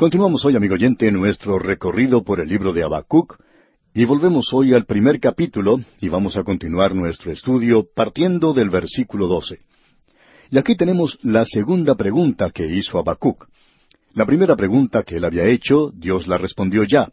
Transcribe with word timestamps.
Continuamos 0.00 0.46
hoy, 0.46 0.56
amigo 0.56 0.76
oyente, 0.76 1.10
nuestro 1.10 1.58
recorrido 1.58 2.22
por 2.24 2.40
el 2.40 2.48
libro 2.48 2.72
de 2.72 2.82
Habacuc 2.82 3.38
y 3.92 4.06
volvemos 4.06 4.46
hoy 4.54 4.72
al 4.72 4.86
primer 4.86 5.20
capítulo 5.20 5.78
y 6.00 6.08
vamos 6.08 6.38
a 6.38 6.42
continuar 6.42 6.94
nuestro 6.94 7.30
estudio 7.30 7.86
partiendo 7.94 8.54
del 8.54 8.70
versículo 8.70 9.26
12. 9.26 9.58
Y 10.52 10.56
aquí 10.56 10.74
tenemos 10.74 11.18
la 11.20 11.44
segunda 11.44 11.96
pregunta 11.96 12.48
que 12.48 12.66
hizo 12.66 12.98
Habacuc. 12.98 13.46
La 14.14 14.24
primera 14.24 14.56
pregunta 14.56 15.02
que 15.02 15.16
él 15.16 15.24
había 15.26 15.44
hecho, 15.44 15.92
Dios 15.94 16.26
la 16.26 16.38
respondió 16.38 16.84
ya. 16.84 17.12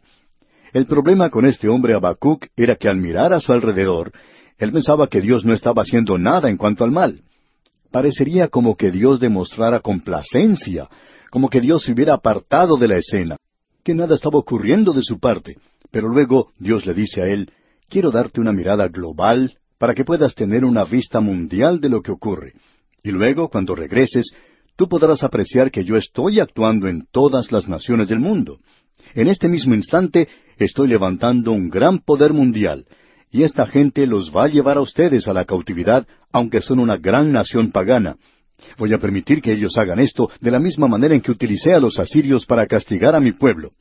El 0.72 0.86
problema 0.86 1.28
con 1.28 1.44
este 1.44 1.68
hombre 1.68 1.92
Habacuc 1.92 2.46
era 2.56 2.76
que 2.76 2.88
al 2.88 2.96
mirar 2.96 3.34
a 3.34 3.40
su 3.40 3.52
alrededor, 3.52 4.12
él 4.56 4.72
pensaba 4.72 5.08
que 5.08 5.20
Dios 5.20 5.44
no 5.44 5.52
estaba 5.52 5.82
haciendo 5.82 6.16
nada 6.16 6.48
en 6.48 6.56
cuanto 6.56 6.84
al 6.84 6.90
mal. 6.92 7.20
Parecería 7.90 8.48
como 8.48 8.76
que 8.76 8.90
Dios 8.90 9.20
demostrara 9.20 9.80
complacencia 9.80 10.88
como 11.30 11.48
que 11.48 11.60
Dios 11.60 11.82
se 11.82 11.92
hubiera 11.92 12.14
apartado 12.14 12.76
de 12.76 12.88
la 12.88 12.96
escena, 12.96 13.36
que 13.82 13.94
nada 13.94 14.14
estaba 14.14 14.38
ocurriendo 14.38 14.92
de 14.92 15.02
su 15.02 15.18
parte. 15.18 15.56
Pero 15.90 16.08
luego 16.08 16.52
Dios 16.58 16.86
le 16.86 16.94
dice 16.94 17.22
a 17.22 17.26
él, 17.26 17.50
quiero 17.88 18.10
darte 18.10 18.40
una 18.40 18.52
mirada 18.52 18.88
global 18.88 19.56
para 19.78 19.94
que 19.94 20.04
puedas 20.04 20.34
tener 20.34 20.64
una 20.64 20.84
vista 20.84 21.20
mundial 21.20 21.80
de 21.80 21.88
lo 21.88 22.02
que 22.02 22.12
ocurre. 22.12 22.52
Y 23.02 23.10
luego, 23.10 23.48
cuando 23.48 23.74
regreses, 23.74 24.32
tú 24.76 24.88
podrás 24.88 25.22
apreciar 25.22 25.70
que 25.70 25.84
yo 25.84 25.96
estoy 25.96 26.40
actuando 26.40 26.88
en 26.88 27.06
todas 27.10 27.52
las 27.52 27.68
naciones 27.68 28.08
del 28.08 28.20
mundo. 28.20 28.58
En 29.14 29.28
este 29.28 29.48
mismo 29.48 29.74
instante 29.74 30.28
estoy 30.58 30.88
levantando 30.88 31.52
un 31.52 31.68
gran 31.70 32.00
poder 32.00 32.32
mundial, 32.32 32.86
y 33.30 33.42
esta 33.42 33.66
gente 33.66 34.06
los 34.06 34.34
va 34.34 34.44
a 34.44 34.48
llevar 34.48 34.78
a 34.78 34.80
ustedes 34.80 35.28
a 35.28 35.32
la 35.32 35.44
cautividad, 35.44 36.06
aunque 36.32 36.60
son 36.60 36.78
una 36.78 36.96
gran 36.96 37.32
nación 37.32 37.70
pagana, 37.70 38.16
Voy 38.76 38.92
a 38.92 38.98
permitir 38.98 39.40
que 39.40 39.52
ellos 39.52 39.76
hagan 39.76 39.98
esto 39.98 40.30
de 40.40 40.50
la 40.50 40.58
misma 40.58 40.88
manera 40.88 41.14
en 41.14 41.20
que 41.20 41.30
utilicé 41.30 41.74
a 41.74 41.80
los 41.80 41.98
asirios 41.98 42.46
para 42.46 42.66
castigar 42.66 43.14
a 43.14 43.20
mi 43.20 43.32
pueblo. 43.32 43.72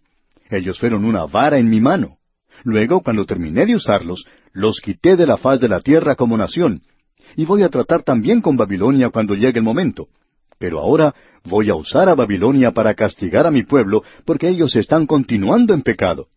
Ellos 0.50 0.80
fueron 0.80 1.06
una 1.06 1.26
vara 1.26 1.58
en 1.58 1.70
mi 1.70 1.80
mano. 1.82 2.18
Luego, 2.64 3.02
cuando 3.02 3.26
terminé 3.26 3.66
de 3.66 3.76
usarlos, 3.76 4.26
los 4.54 4.80
quité 4.80 5.16
de 5.16 5.28
la 5.28 5.38
faz 5.38 5.60
de 5.60 5.68
la 5.68 5.82
tierra 5.82 6.16
como 6.16 6.38
nación. 6.38 6.82
Y 7.36 7.46
voy 7.46 7.64
a 7.64 7.70
tratar 7.70 8.04
también 8.04 8.42
con 8.42 8.58
Babilonia 8.58 9.10
cuando 9.10 9.36
llegue 9.36 9.60
el 9.60 9.64
momento. 9.64 10.08
Pero 10.58 10.80
ahora 10.80 11.14
voy 11.44 11.70
a 11.70 11.76
usar 11.76 12.10
a 12.10 12.16
Babilonia 12.16 12.72
para 12.72 12.96
castigar 12.96 13.46
a 13.46 13.52
mi 13.52 13.64
pueblo, 13.64 14.04
porque 14.26 14.48
ellos 14.48 14.76
están 14.76 15.06
continuando 15.06 15.74
en 15.74 15.82
pecado. 15.82 16.28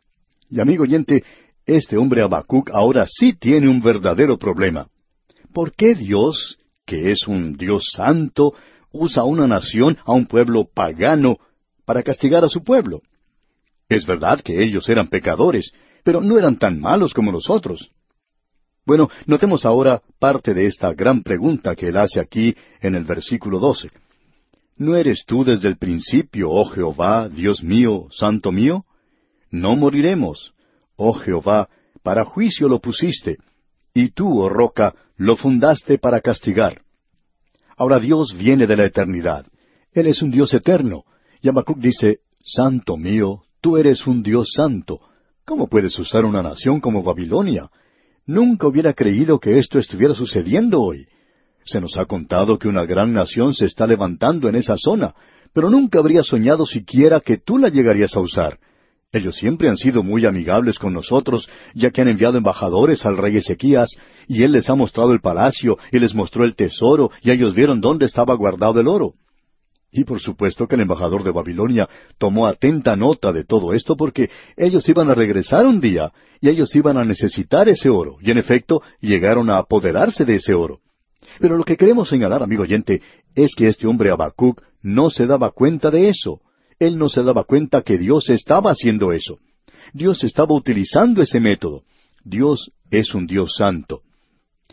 Y 0.51 0.61
amigo 0.61 0.83
oyente, 0.83 1.25
este 1.65 1.97
hombre 1.97 2.23
Habacuc 2.23 2.71
ahora 2.73 3.07
sí 3.09 3.35
tiene 3.35 3.69
un 3.69 3.81
verdadero 3.81 4.37
problema. 4.39 4.89
¿Por 5.55 5.73
qué 5.75 5.95
Dios 5.95 6.59
que 6.91 7.13
es 7.13 7.29
un 7.29 7.53
Dios 7.53 7.93
santo, 7.95 8.53
usa 8.91 9.23
a 9.23 9.25
una 9.25 9.47
nación, 9.47 9.97
a 10.05 10.13
un 10.13 10.27
pueblo 10.27 10.69
pagano, 10.75 11.37
para 11.85 12.03
castigar 12.03 12.45
a 12.45 12.49
su 12.49 12.65
pueblo. 12.65 13.01
Es 13.89 14.05
verdad 14.07 14.41
que 14.41 14.61
ellos 14.61 14.89
eran 14.89 15.07
pecadores, 15.07 15.71
pero 16.03 16.21
no 16.21 16.37
eran 16.37 16.59
tan 16.59 16.81
malos 16.81 17.15
como 17.15 17.31
nosotros. 17.31 17.93
Bueno, 18.85 19.09
notemos 19.27 19.65
ahora 19.65 20.03
parte 20.19 20.53
de 20.53 20.67
esta 20.67 20.93
gran 20.93 21.23
pregunta 21.23 21.77
que 21.77 21.87
él 21.87 21.97
hace 21.97 22.19
aquí 22.19 22.57
en 22.81 22.97
el 22.97 23.05
versículo 23.05 23.61
doce. 23.61 23.89
¿No 24.77 24.97
eres 24.97 25.23
tú 25.25 25.45
desde 25.45 25.69
el 25.69 25.77
principio, 25.77 26.51
oh 26.51 26.65
Jehová, 26.65 27.29
Dios 27.29 27.63
mío, 27.63 28.07
santo 28.11 28.51
mío? 28.51 28.85
No 29.53 29.77
moriremos. 29.77 30.55
Oh 30.97 31.13
Jehová, 31.13 31.69
para 32.03 32.25
juicio 32.25 32.67
lo 32.69 32.81
pusiste, 32.81 33.37
y 33.95 34.11
tú, 34.11 34.41
oh 34.41 34.49
roca, 34.49 34.97
lo 35.21 35.37
fundaste 35.37 35.99
para 35.99 36.23
castigar. 36.23 36.81
Ahora 37.77 38.01
Dios 38.01 38.35
viene 38.35 38.67
de 38.67 38.75
la 38.75 38.87
eternidad. 38.87 39.45
Él 39.93 40.07
es 40.07 40.23
un 40.23 40.31
Dios 40.31 40.55
eterno. 40.55 41.05
Y 41.43 41.49
Habacuc 41.51 41.79
dice, 41.79 42.21
Santo 42.43 42.97
mío, 42.97 43.43
tú 43.61 43.77
eres 43.77 44.07
un 44.07 44.23
Dios 44.23 44.53
santo. 44.57 44.99
¿Cómo 45.45 45.69
puedes 45.69 45.99
usar 45.99 46.25
una 46.25 46.43
nación 46.43 46.81
como 46.81 47.03
Babilonia? 47.03 47.69
Nunca 48.25 48.67
hubiera 48.67 48.95
creído 48.95 49.39
que 49.39 49.59
esto 49.59 49.79
estuviera 49.79 50.15
sucediendo 50.15 50.81
hoy. 50.81 51.07
Se 51.67 51.83
nos 51.83 51.99
ha 51.99 52.07
contado 52.07 52.59
que 52.59 52.69
una 52.69 52.87
gran 52.87 53.13
nación 53.13 53.53
se 53.53 53.67
está 53.67 53.87
levantando 53.87 54.49
en 54.49 54.55
esa 54.55 54.77
zona, 54.79 55.15
pero 55.53 55.69
nunca 55.69 55.99
habría 55.99 56.23
soñado 56.23 56.65
siquiera 56.65 57.21
que 57.21 57.37
tú 57.37 57.59
la 57.59 57.69
llegarías 57.69 58.17
a 58.17 58.21
usar. 58.21 58.59
Ellos 59.13 59.35
siempre 59.37 59.69
han 59.69 59.77
sido 59.77 60.05
muy 60.05 60.25
amigables 60.25 60.79
con 60.79 60.93
nosotros, 60.93 61.49
ya 61.75 61.91
que 61.91 62.01
han 62.01 62.09
enviado 62.09 62.39
embajadores 62.39 63.05
al 63.05 63.17
rey 63.17 63.37
Ezequías, 63.37 63.97
y 64.29 64.45
él 64.45 64.53
les 64.53 64.71
ha 64.71 64.77
mostrado 64.77 65.13
el 65.13 65.21
palacio, 65.21 65.79
y 65.91 65.99
les 65.99 66.15
mostró 66.15 66.45
el 66.45 66.55
tesoro, 66.55 67.11
y 67.21 67.33
ellos 67.33 67.53
vieron 67.53 67.81
dónde 67.81 68.07
estaba 68.07 68.35
guardado 68.35 68.79
el 68.79 68.87
oro. 68.87 69.15
Y 69.91 70.05
por 70.05 70.21
supuesto 70.21 70.69
que 70.69 70.77
el 70.77 70.83
embajador 70.83 71.25
de 71.25 71.33
Babilonia 71.33 71.89
tomó 72.19 72.47
atenta 72.47 72.95
nota 72.95 73.33
de 73.33 73.43
todo 73.43 73.75
esto 73.75 73.97
porque 73.97 74.31
ellos 74.57 74.89
iban 74.89 75.11
a 75.11 75.15
regresar 75.15 75.67
un 75.67 75.81
día, 75.81 76.13
y 76.41 76.49
ellos 76.49 76.73
iban 76.77 76.97
a 76.97 77.05
necesitar 77.05 77.69
ese 77.69 77.91
oro, 77.91 78.17
y 78.21 78.31
en 78.31 78.39
efecto 78.39 78.81
llegaron 79.01 79.51
a 79.51 79.59
apoderarse 79.59 80.25
de 80.25 80.37
ese 80.37 80.55
oro. 80.55 80.79
Pero 81.41 81.57
lo 81.57 81.65
que 81.65 81.77
queremos 81.77 82.09
señalar, 82.09 82.45
amigo 82.45 82.63
oyente, 82.63 83.03
es 83.35 83.57
que 83.57 83.67
este 83.67 83.89
hombre 83.89 84.13
Habacuc 84.13 84.63
no 84.83 85.11
se 85.11 85.27
daba 85.27 85.51
cuenta 85.51 85.91
de 85.91 86.09
eso. 86.09 86.41
Él 86.81 86.99
no 86.99 87.09
se 87.09 87.23
daba 87.23 87.45
cuenta 87.45 87.83
que 87.83 87.99
Dios 87.99 88.31
estaba 88.31 88.71
haciendo 88.71 89.13
eso. 89.13 89.39
Dios 89.93 90.25
estaba 90.25 90.55
utilizando 90.55 91.21
ese 91.21 91.39
método. 91.39 91.85
Dios 92.25 92.71
es 92.91 93.15
un 93.15 93.27
Dios 93.27 93.55
santo. 93.57 94.01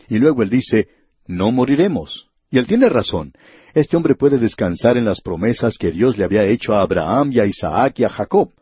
Y 0.08 0.18
luego 0.18 0.42
él 0.42 0.48
dice, 0.48 0.88
no 1.26 1.52
moriremos. 1.52 2.26
Y 2.50 2.58
él 2.58 2.66
tiene 2.66 2.88
razón. 2.88 3.32
Este 3.74 3.96
hombre 3.96 4.14
puede 4.14 4.38
descansar 4.38 4.96
en 4.96 5.04
las 5.04 5.20
promesas 5.20 5.76
que 5.76 5.92
Dios 5.92 6.16
le 6.16 6.24
había 6.24 6.46
hecho 6.46 6.74
a 6.74 6.80
Abraham 6.80 7.30
y 7.32 7.40
a 7.40 7.46
Isaac 7.46 8.00
y 8.00 8.04
a 8.04 8.08
Jacob. 8.08 8.52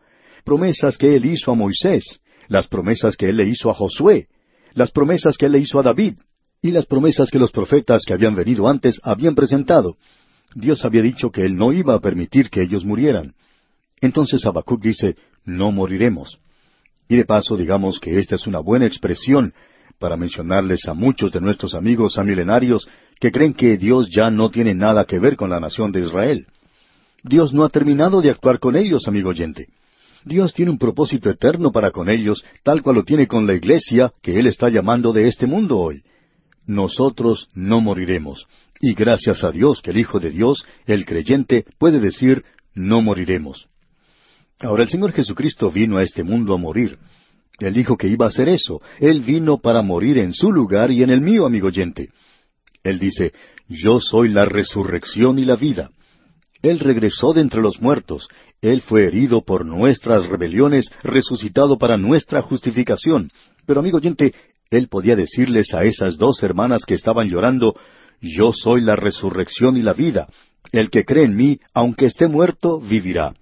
Promesas 0.45 0.99
que 0.99 1.15
él 1.15 1.25
hizo 1.25 1.53
a 1.53 1.55
Moisés, 1.55 2.19
las 2.49 2.67
promesas 2.67 3.17
que 3.17 3.29
él 3.29 3.37
le 3.37 3.49
hizo 3.49 3.71
a 3.71 3.75
Josué, 3.75 4.27
las 4.75 4.91
promesas 4.91 5.39
que 5.39 5.47
él 5.47 5.53
le 5.53 5.61
hizo 5.61 5.79
a 5.79 5.85
David, 5.85 6.17
y 6.63 6.73
las 6.73 6.87
promesas 6.87 7.31
que 7.31 7.39
los 7.39 7.53
profetas 7.53 8.05
que 8.05 8.13
habían 8.13 8.35
venido 8.35 8.69
antes 8.69 9.01
habían 9.05 9.37
presentado. 9.37 9.97
Dios 10.57 10.87
había 10.87 11.03
dicho 11.03 11.31
que 11.31 11.45
Él 11.45 11.55
no 11.55 11.71
iba 11.71 11.93
a 11.93 12.01
permitir 12.01 12.49
que 12.49 12.63
ellos 12.63 12.83
murieran. 12.83 13.35
Entonces 14.01 14.45
Habacuc 14.47 14.83
dice, 14.83 15.15
no 15.45 15.71
moriremos. 15.71 16.39
Y 17.11 17.17
de 17.17 17.27
paso 17.27 17.59
digamos 17.59 18.01
que 18.01 18.19
esta 18.19 18.37
es 18.37 18.47
una 18.47 18.61
buena 18.61 18.87
expresión 18.87 19.53
para 19.99 20.17
mencionarles 20.17 20.89
a 20.89 20.95
muchos 20.95 21.31
de 21.31 21.43
nuestros 21.43 21.75
amigos 21.75 22.17
amilenarios 22.17 22.89
que 23.21 23.31
creen 23.31 23.53
que 23.53 23.77
Dios 23.77 24.09
ya 24.09 24.31
no 24.31 24.51
tiene 24.51 24.75
nada 24.75 25.05
que 25.05 25.19
ver 25.19 25.37
con 25.37 25.51
la 25.51 25.61
nación 25.61 25.93
de 25.93 26.01
Israel. 26.01 26.47
Dios 27.23 27.53
no 27.53 27.63
ha 27.63 27.69
terminado 27.69 28.23
de 28.23 28.31
actuar 28.31 28.59
con 28.59 28.77
ellos, 28.77 29.07
amigo 29.07 29.29
oyente. 29.29 29.69
Dios 30.25 30.55
tiene 30.55 30.71
un 30.71 30.79
propósito 30.79 31.29
eterno 31.29 31.71
para 31.71 31.91
con 31.91 32.09
ellos, 32.09 32.43
tal 32.63 32.83
cual 32.83 32.97
lo 32.97 33.05
tiene 33.05 33.27
con 33.27 33.47
la 33.47 33.53
iglesia 33.53 34.11
que 34.23 34.39
Él 34.39 34.47
está 34.47 34.71
llamando 34.71 35.13
de 35.13 35.29
este 35.29 35.47
mundo 35.47 35.79
hoy. 35.79 36.03
Nosotros 36.67 37.49
no 37.55 37.81
moriremos. 37.81 38.47
Y 38.81 38.95
gracias 38.95 39.43
a 39.45 39.53
Dios 39.53 39.81
que 39.81 39.91
el 39.91 39.99
Hijo 39.99 40.21
de 40.21 40.31
Dios, 40.31 40.67
el 40.87 41.07
creyente, 41.07 41.65
puede 41.79 42.01
decir, 42.01 42.45
no 42.75 43.01
moriremos. 43.01 43.69
Ahora 44.59 44.85
el 44.85 44.89
Señor 44.89 45.13
Jesucristo 45.13 45.71
vino 45.71 45.99
a 45.99 46.03
este 46.03 46.23
mundo 46.23 46.55
a 46.55 46.59
morir. 46.59 46.99
Él 47.59 47.73
dijo 47.75 47.97
que 47.97 48.09
iba 48.09 48.27
a 48.27 48.29
hacer 48.29 48.49
eso. 48.49 48.83
Él 49.01 49.21
vino 49.21 49.59
para 49.59 49.83
morir 49.83 50.19
en 50.19 50.35
su 50.35 50.53
lugar 50.53 50.91
y 50.91 51.03
en 51.03 51.11
el 51.11 51.21
mío, 51.21 51.47
amigo 51.47 51.69
oyente. 51.69 52.11
Él 52.83 52.99
dice, 52.99 53.33
yo 53.69 54.01
soy 54.01 54.29
la 54.29 54.45
resurrección 54.45 55.39
y 55.39 55.45
la 55.45 55.57
vida. 55.57 55.91
Él 56.63 56.79
regresó 56.79 57.33
de 57.33 57.41
entre 57.41 57.61
los 57.61 57.81
muertos. 57.81 58.29
Él 58.61 58.81
fue 58.81 59.07
herido 59.07 59.43
por 59.43 59.65
nuestras 59.65 60.27
rebeliones, 60.27 60.91
resucitado 61.03 61.79
para 61.79 61.97
nuestra 61.97 62.43
justificación. 62.43 63.31
Pero, 63.67 63.81
amigo 63.81 63.99
oyente, 63.99 64.35
él 64.71 64.89
podía 64.89 65.17
decirles 65.17 65.75
a 65.75 65.85
esas 65.85 66.17
dos 66.17 66.43
hermanas 66.43 66.85
que 66.85 66.95
estaban 66.95 67.29
llorando, 67.29 67.77
yo 68.21 68.53
soy 68.53 68.81
la 68.81 68.97
resurrección 68.97 69.77
y 69.77 69.83
la 69.83 69.93
vida. 69.93 70.29
El 70.73 70.91
que 70.91 71.05
cree 71.05 71.25
en 71.25 71.37
mí, 71.37 71.61
aunque 71.73 72.07
esté 72.07 72.29
muerto, 72.29 72.81
vivirá. 72.81 73.35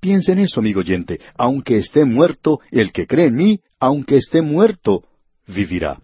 Piensa 0.00 0.32
en 0.32 0.40
eso, 0.40 0.60
amigo 0.60 0.80
oyente. 0.80 1.20
Aunque 1.36 1.78
esté 1.78 2.04
muerto, 2.04 2.60
el 2.70 2.92
que 2.92 3.06
cree 3.06 3.26
en 3.26 3.36
mí, 3.36 3.60
aunque 3.78 4.16
esté 4.16 4.42
muerto, 4.42 5.04
vivirá. 5.46 6.02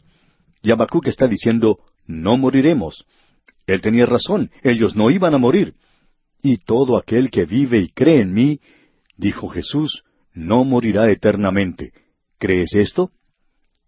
Y 0.62 0.70
Habacuc 0.70 1.06
está 1.08 1.26
diciendo, 1.26 1.80
no 2.06 2.36
moriremos. 2.36 3.04
Él 3.66 3.82
tenía 3.82 4.06
razón, 4.06 4.50
ellos 4.62 4.96
no 4.96 5.10
iban 5.10 5.34
a 5.34 5.38
morir. 5.38 5.74
Y 6.42 6.58
todo 6.58 6.96
aquel 6.96 7.30
que 7.30 7.44
vive 7.44 7.78
y 7.78 7.88
cree 7.88 8.20
en 8.20 8.32
mí, 8.32 8.60
dijo 9.16 9.48
Jesús, 9.48 10.04
no 10.32 10.64
morirá 10.64 11.10
eternamente. 11.10 11.92
¿Crees 12.38 12.74
esto? 12.74 13.10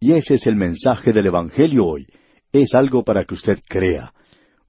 Y 0.00 0.14
ese 0.14 0.35
es 0.35 0.47
el 0.47 0.56
mensaje 0.56 1.12
del 1.12 1.26
Evangelio 1.26 1.85
hoy 1.87 2.06
es 2.52 2.75
algo 2.75 3.05
para 3.05 3.25
que 3.25 3.35
usted 3.35 3.58
crea. 3.69 4.12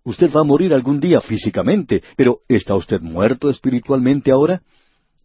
Usted 0.04 0.32
va 0.32 0.42
a 0.42 0.46
morir 0.46 0.74
algún 0.74 1.00
día 1.00 1.22
físicamente, 1.22 2.04
pero 2.16 2.42
¿está 2.48 2.76
usted 2.76 3.02
muerto 3.02 3.50
espiritualmente 3.50 4.32
ahora? 4.32 4.62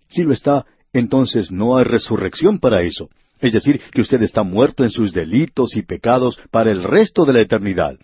Si 0.08 0.22
lo 0.22 0.32
está, 0.32 0.66
entonces 0.92 1.50
no 1.50 1.76
hay 1.76 1.84
resurrección 1.84 2.58
para 2.58 2.82
eso. 2.82 3.08
Es 3.40 3.52
decir, 3.52 3.80
que 3.92 4.00
usted 4.00 4.22
está 4.22 4.42
muerto 4.42 4.84
en 4.84 4.90
sus 4.90 5.12
delitos 5.12 5.76
y 5.76 5.82
pecados 5.82 6.38
para 6.50 6.70
el 6.70 6.82
resto 6.82 7.24
de 7.24 7.32
la 7.32 7.40
eternidad. 7.40 7.98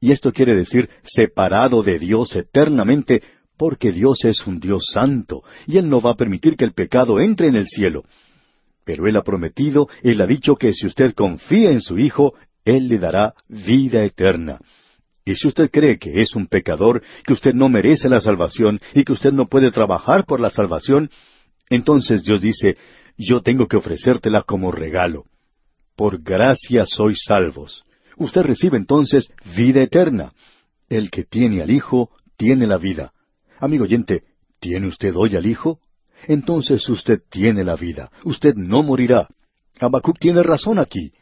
Y 0.00 0.12
esto 0.12 0.32
quiere 0.32 0.54
decir 0.54 0.88
separado 1.02 1.82
de 1.82 1.98
Dios 1.98 2.34
eternamente 2.36 3.22
porque 3.56 3.92
Dios 3.92 4.24
es 4.24 4.46
un 4.46 4.58
Dios 4.58 4.86
santo, 4.92 5.44
y 5.66 5.76
Él 5.76 5.88
no 5.88 6.00
va 6.00 6.10
a 6.10 6.16
permitir 6.16 6.56
que 6.56 6.64
el 6.64 6.72
pecado 6.72 7.20
entre 7.20 7.48
en 7.48 7.56
el 7.56 7.68
cielo. 7.68 8.04
Pero 8.84 9.06
Él 9.06 9.16
ha 9.16 9.22
prometido, 9.22 9.88
Él 10.02 10.20
ha 10.20 10.26
dicho 10.26 10.56
que 10.56 10.72
si 10.72 10.86
usted 10.86 11.14
confía 11.14 11.70
en 11.70 11.80
su 11.80 11.98
Hijo, 11.98 12.34
Él 12.64 12.88
le 12.88 12.98
dará 12.98 13.34
vida 13.48 14.04
eterna. 14.04 14.60
Y 15.24 15.36
si 15.36 15.48
usted 15.48 15.70
cree 15.70 15.98
que 15.98 16.20
es 16.20 16.34
un 16.34 16.46
pecador, 16.46 17.02
que 17.24 17.32
usted 17.32 17.54
no 17.54 17.68
merece 17.68 18.08
la 18.08 18.20
salvación 18.20 18.80
y 18.92 19.04
que 19.04 19.12
usted 19.12 19.32
no 19.32 19.46
puede 19.46 19.70
trabajar 19.70 20.24
por 20.24 20.40
la 20.40 20.50
salvación, 20.50 21.10
entonces 21.70 22.24
Dios 22.24 22.40
dice, 22.40 22.76
yo 23.16 23.40
tengo 23.40 23.68
que 23.68 23.76
ofrecértela 23.76 24.42
como 24.42 24.72
regalo. 24.72 25.24
Por 25.94 26.22
gracia 26.22 26.86
sois 26.86 27.22
salvos. 27.24 27.84
Usted 28.16 28.42
recibe 28.42 28.76
entonces 28.78 29.30
vida 29.56 29.82
eterna. 29.82 30.32
El 30.88 31.10
que 31.10 31.24
tiene 31.24 31.62
al 31.62 31.70
Hijo 31.70 32.10
tiene 32.36 32.66
la 32.66 32.78
vida. 32.78 33.12
Amigo 33.60 33.84
oyente, 33.84 34.24
¿tiene 34.58 34.88
usted 34.88 35.14
hoy 35.14 35.36
al 35.36 35.46
Hijo? 35.46 35.78
Entonces 36.26 36.88
usted 36.88 37.20
tiene 37.30 37.64
la 37.64 37.76
vida. 37.76 38.10
Usted 38.24 38.54
no 38.54 38.82
morirá. 38.82 39.28
Habacuc 39.80 40.18
tiene 40.18 40.42
razón 40.42 40.78
aquí. 40.78 41.12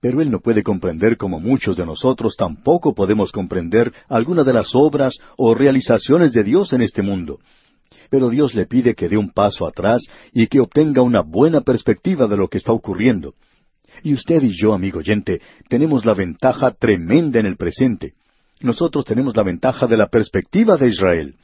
Pero 0.00 0.20
él 0.20 0.30
no 0.30 0.40
puede 0.40 0.62
comprender 0.62 1.16
como 1.16 1.40
muchos 1.40 1.76
de 1.76 1.84
nosotros 1.84 2.36
tampoco 2.36 2.94
podemos 2.94 3.32
comprender 3.32 3.92
alguna 4.08 4.44
de 4.44 4.52
las 4.52 4.70
obras 4.74 5.18
o 5.36 5.54
realizaciones 5.54 6.32
de 6.32 6.44
Dios 6.44 6.72
en 6.72 6.82
este 6.82 7.02
mundo. 7.02 7.40
Pero 8.10 8.30
Dios 8.30 8.54
le 8.54 8.66
pide 8.66 8.94
que 8.94 9.08
dé 9.08 9.16
un 9.16 9.30
paso 9.30 9.66
atrás 9.66 10.02
y 10.32 10.46
que 10.46 10.60
obtenga 10.60 11.02
una 11.02 11.22
buena 11.22 11.62
perspectiva 11.62 12.26
de 12.26 12.36
lo 12.36 12.48
que 12.48 12.58
está 12.58 12.72
ocurriendo. 12.72 13.34
Y 14.02 14.14
usted 14.14 14.42
y 14.42 14.52
yo, 14.56 14.72
amigo 14.72 15.00
oyente, 15.00 15.40
tenemos 15.68 16.04
la 16.04 16.14
ventaja 16.14 16.70
tremenda 16.70 17.40
en 17.40 17.46
el 17.46 17.56
presente. 17.56 18.14
Nosotros 18.60 19.04
tenemos 19.04 19.36
la 19.36 19.42
ventaja 19.42 19.86
de 19.86 19.96
la 19.96 20.08
perspectiva 20.08 20.76
de 20.76 20.88
Israel. 20.88 21.36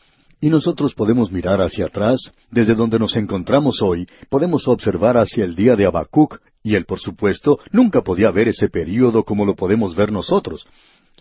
Y 0.45 0.51
nosotros 0.51 0.93
podemos 0.93 1.33
mirar 1.33 1.63
hacia 1.63 1.87
atrás, 1.87 2.21
desde 2.51 2.75
donde 2.75 2.99
nos 2.99 3.17
encontramos 3.17 3.81
hoy, 3.81 4.07
podemos 4.29 4.69
observar 4.69 5.17
hacia 5.17 5.43
el 5.43 5.57
día 5.57 5.75
de 5.75 5.87
Habacuc, 5.87 6.39
y 6.63 6.75
él, 6.75 6.85
por 6.85 7.01
supuesto, 7.01 7.61
nunca 7.73 8.03
podía 8.03 8.31
ver 8.31 8.49
ese 8.49 8.69
período 8.69 9.25
como 9.25 9.47
lo 9.47 9.55
podemos 9.55 9.97
ver 9.97 10.13
nosotros. 10.13 10.67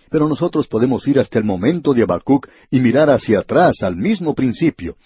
Pero 0.10 0.28
nosotros 0.28 0.68
podemos 0.68 1.08
ir 1.08 1.22
hasta 1.22 1.40
el 1.40 1.46
momento 1.46 1.94
de 1.94 2.04
Habacuc 2.04 2.50
y 2.70 2.82
mirar 2.82 3.10
hacia 3.10 3.40
atrás, 3.40 3.82
al 3.82 3.96
mismo 3.96 4.36
principio. 4.36 4.98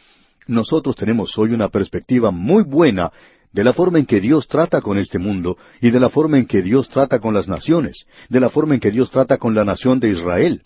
Nosotros 0.48 0.96
tenemos 0.96 1.38
hoy 1.38 1.54
una 1.54 1.70
perspectiva 1.70 2.32
muy 2.32 2.64
buena 2.64 3.12
de 3.54 3.64
la 3.64 3.72
forma 3.72 4.00
en 4.00 4.08
que 4.08 4.20
Dios 4.20 4.48
trata 4.48 4.82
con 4.82 4.98
este 4.98 5.20
mundo 5.20 5.60
y 5.80 5.92
de 5.92 6.00
la 6.00 6.10
forma 6.10 6.40
en 6.40 6.48
que 6.48 6.64
Dios 6.64 6.90
trata 6.90 7.20
con 7.20 7.36
las 7.36 7.48
naciones, 7.48 8.08
de 8.30 8.40
la 8.40 8.50
forma 8.50 8.74
en 8.74 8.80
que 8.80 8.90
Dios 8.90 9.12
trata 9.12 9.38
con 9.38 9.54
la 9.54 9.64
nación 9.64 10.00
de 10.00 10.10
Israel. 10.10 10.64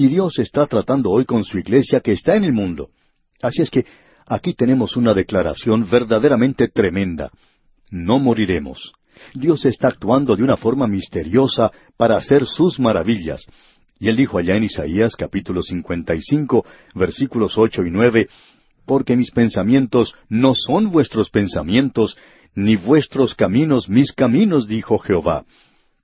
Y 0.00 0.06
Dios 0.06 0.38
está 0.38 0.66
tratando 0.66 1.10
hoy 1.10 1.26
con 1.26 1.44
su 1.44 1.58
iglesia 1.58 2.00
que 2.00 2.12
está 2.12 2.34
en 2.34 2.44
el 2.44 2.54
mundo. 2.54 2.88
Así 3.42 3.60
es 3.60 3.68
que 3.68 3.84
aquí 4.26 4.54
tenemos 4.54 4.96
una 4.96 5.12
declaración 5.12 5.86
verdaderamente 5.90 6.68
tremenda. 6.68 7.30
No 7.90 8.18
moriremos. 8.18 8.94
Dios 9.34 9.66
está 9.66 9.88
actuando 9.88 10.36
de 10.36 10.42
una 10.42 10.56
forma 10.56 10.86
misteriosa 10.86 11.70
para 11.98 12.16
hacer 12.16 12.46
sus 12.46 12.80
maravillas. 12.80 13.42
Y 13.98 14.08
él 14.08 14.16
dijo 14.16 14.38
allá 14.38 14.56
en 14.56 14.64
Isaías 14.64 15.16
capítulo 15.16 15.62
55, 15.62 16.64
versículos 16.94 17.58
ocho 17.58 17.84
y 17.84 17.90
nueve, 17.90 18.30
porque 18.86 19.16
mis 19.16 19.30
pensamientos 19.30 20.14
no 20.30 20.54
son 20.54 20.90
vuestros 20.90 21.28
pensamientos, 21.28 22.16
ni 22.54 22.76
vuestros 22.76 23.34
caminos 23.34 23.90
mis 23.90 24.12
caminos, 24.12 24.66
dijo 24.66 24.96
Jehová. 24.96 25.44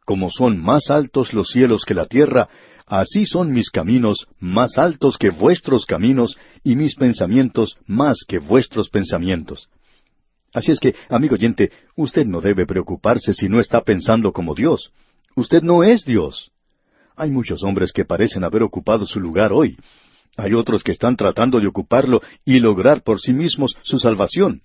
Como 0.05 0.31
son 0.31 0.63
más 0.63 0.91
altos 0.91 1.33
los 1.33 1.49
cielos 1.49 1.87
que 1.87 1.95
la 1.95 2.05
tierra, 2.05 2.51
así 2.87 3.27
son 3.27 3.53
mis 3.53 3.71
caminos 3.71 4.27
más 4.39 4.79
altos 4.79 5.19
que 5.19 5.31
vuestros 5.31 5.85
caminos, 5.85 6.37
y 6.65 6.77
mis 6.77 6.95
pensamientos 6.95 7.77
más 7.87 8.19
que 8.27 8.39
vuestros 8.39 8.89
pensamientos. 8.89 9.69
Así 10.53 10.73
es 10.73 10.81
que, 10.81 10.95
amigo 11.09 11.35
oyente, 11.35 11.71
usted 11.97 12.25
no 12.25 12.41
debe 12.41 12.67
preocuparse 12.67 13.35
si 13.35 13.49
no 13.49 13.61
está 13.61 13.83
pensando 13.83 14.33
como 14.33 14.55
Dios. 14.55 14.91
Usted 15.35 15.63
no 15.63 15.85
es 15.85 16.05
Dios. 16.05 16.51
Hay 17.17 17.31
muchos 17.31 17.63
hombres 17.63 17.93
que 17.93 18.05
parecen 18.05 18.45
haber 18.45 18.63
ocupado 18.63 19.07
su 19.07 19.21
lugar 19.21 19.53
hoy, 19.53 19.77
hay 20.37 20.53
otros 20.53 20.85
que 20.85 20.93
están 20.93 21.17
tratando 21.17 21.61
de 21.61 21.67
ocuparlo 21.67 22.21
y 22.45 22.61
lograr 22.61 23.03
por 23.03 23.21
sí 23.21 23.33
mismos 23.33 23.77
su 23.83 23.99
salvación. 23.99 24.63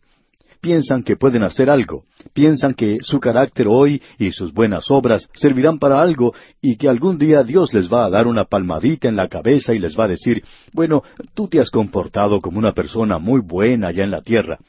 Piensan 0.62 1.02
que 1.02 1.16
pueden 1.16 1.42
hacer 1.42 1.72
algo, 1.72 2.06
piensan 2.34 2.76
que 2.76 2.98
su 3.02 3.20
carácter 3.20 3.66
hoy 3.68 4.00
y 4.20 4.32
sus 4.32 4.54
buenas 4.54 4.92
obras 4.92 5.28
servirán 5.34 5.80
para 5.80 6.00
algo 6.00 6.36
y 6.62 6.76
que 6.76 6.88
algún 6.88 7.18
día 7.18 7.44
Dios 7.44 7.74
les 7.74 7.92
va 7.92 8.06
a 8.06 8.12
dar 8.12 8.28
una 8.28 8.46
palmadita 8.46 9.08
en 9.08 9.16
la 9.16 9.28
cabeza 9.28 9.74
y 9.74 9.80
les 9.80 9.98
va 9.98 10.04
a 10.04 10.10
decir, 10.10 10.44
bueno, 10.72 11.02
tú 11.34 11.48
te 11.48 11.60
has 11.60 11.72
comportado 11.72 12.40
como 12.42 12.60
una 12.60 12.74
persona 12.74 13.18
muy 13.18 13.42
buena 13.42 13.88
allá 13.88 14.04
en 14.04 14.12
la 14.12 14.22
tierra. 14.22 14.60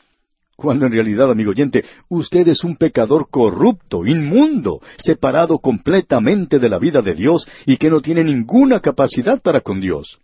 Cuando 0.56 0.86
en 0.86 0.92
realidad, 0.92 1.30
amigo 1.30 1.50
oyente, 1.50 1.84
usted 2.08 2.48
es 2.48 2.64
un 2.64 2.76
pecador 2.76 3.28
corrupto, 3.30 4.06
inmundo, 4.06 4.80
separado 4.96 5.58
completamente 5.58 6.58
de 6.58 6.68
la 6.70 6.78
vida 6.78 7.02
de 7.02 7.14
Dios 7.14 7.46
y 7.66 7.76
que 7.76 7.90
no 7.90 8.00
tiene 8.00 8.24
ninguna 8.24 8.80
capacidad 8.80 9.42
para 9.42 9.60
con 9.60 9.80
Dios. 9.80 10.20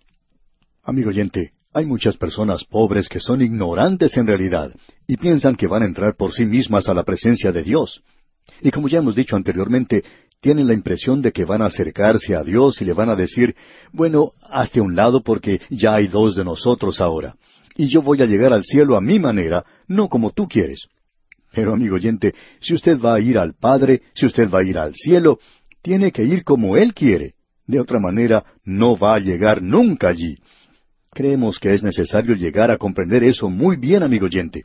Amigo 0.83 1.11
oyente, 1.11 1.51
hay 1.73 1.85
muchas 1.85 2.17
personas 2.17 2.65
pobres 2.65 3.09
que 3.09 3.21
son 3.21 3.43
ignorantes 3.43 4.17
en 4.17 4.27
realidad 4.27 4.73
y 5.07 5.17
piensan 5.17 5.55
que 5.55 5.67
van 5.67 5.83
a 5.83 5.87
entrar 5.87 6.17
por 6.17 6.33
sí 6.33 6.45
mismas 6.45 6.89
a 6.89 6.95
la 6.95 7.05
presencia 7.05 7.53
de 7.53 7.63
Dios. 7.63 8.03
Y 8.63 8.71
como 8.71 8.89
ya 8.89 8.99
hemos 8.99 9.15
dicho 9.15 9.37
anteriormente, 9.37 10.03
tienen 10.41 10.67
la 10.67 10.75
impresión 10.75 11.21
de 11.21 11.33
que 11.33 11.45
van 11.45 11.63
a 11.63 11.67
acercarse 11.67 12.35
a 12.35 12.43
Dios 12.43 12.81
y 12.81 12.85
le 12.85 12.93
van 12.93 13.11
a 13.11 13.17
decir, 13.17 13.55
bueno, 13.93 14.33
hazte 14.41 14.81
a 14.81 14.83
un 14.83 14.95
lado 14.97 15.23
porque 15.23 15.61
ya 15.69 15.95
hay 15.95 16.07
dos 16.07 16.37
de 16.37 16.45
nosotros 16.45 17.01
ahora. 17.01 17.37
Y 17.77 17.89
yo 17.89 18.03
voy 18.03 18.23
a 18.23 18.27
llegar 18.27 18.53
al 18.53 18.65
cielo 18.65 18.97
a 18.97 19.01
mi 19.01 19.19
manera, 19.19 19.65
no 19.87 20.09
como 20.09 20.31
tú 20.31 20.49
quieres. 20.49 20.89
Pero 21.53 21.75
amigo 21.75 21.97
oyente, 21.97 22.35
si 22.61 22.75
usted 22.75 23.01
va 23.01 23.15
a 23.15 23.21
ir 23.21 23.39
al 23.39 23.55
Padre, 23.55 24.03
si 24.15 24.27
usted 24.27 24.51
va 24.51 24.61
a 24.61 24.65
ir 24.65 24.79
al 24.79 24.95
cielo, 24.95 25.39
tiene 25.83 26.13
que 26.13 26.25
ir 26.25 26.45
como 26.45 26.77
Él 26.77 26.95
quiere. 26.95 27.35
De 27.67 27.81
otra 27.81 27.99
manera, 27.99 28.45
no 28.65 28.97
va 28.97 29.15
a 29.15 29.19
llegar 29.19 29.63
nunca 29.63 30.09
allí. 30.09 30.39
Creemos 31.13 31.59
que 31.59 31.73
es 31.73 31.83
necesario 31.83 32.35
llegar 32.35 32.71
a 32.71 32.77
comprender 32.77 33.25
eso 33.25 33.49
muy 33.49 33.77
bien, 33.77 34.03
amigo 34.03 34.27
oyente. 34.27 34.65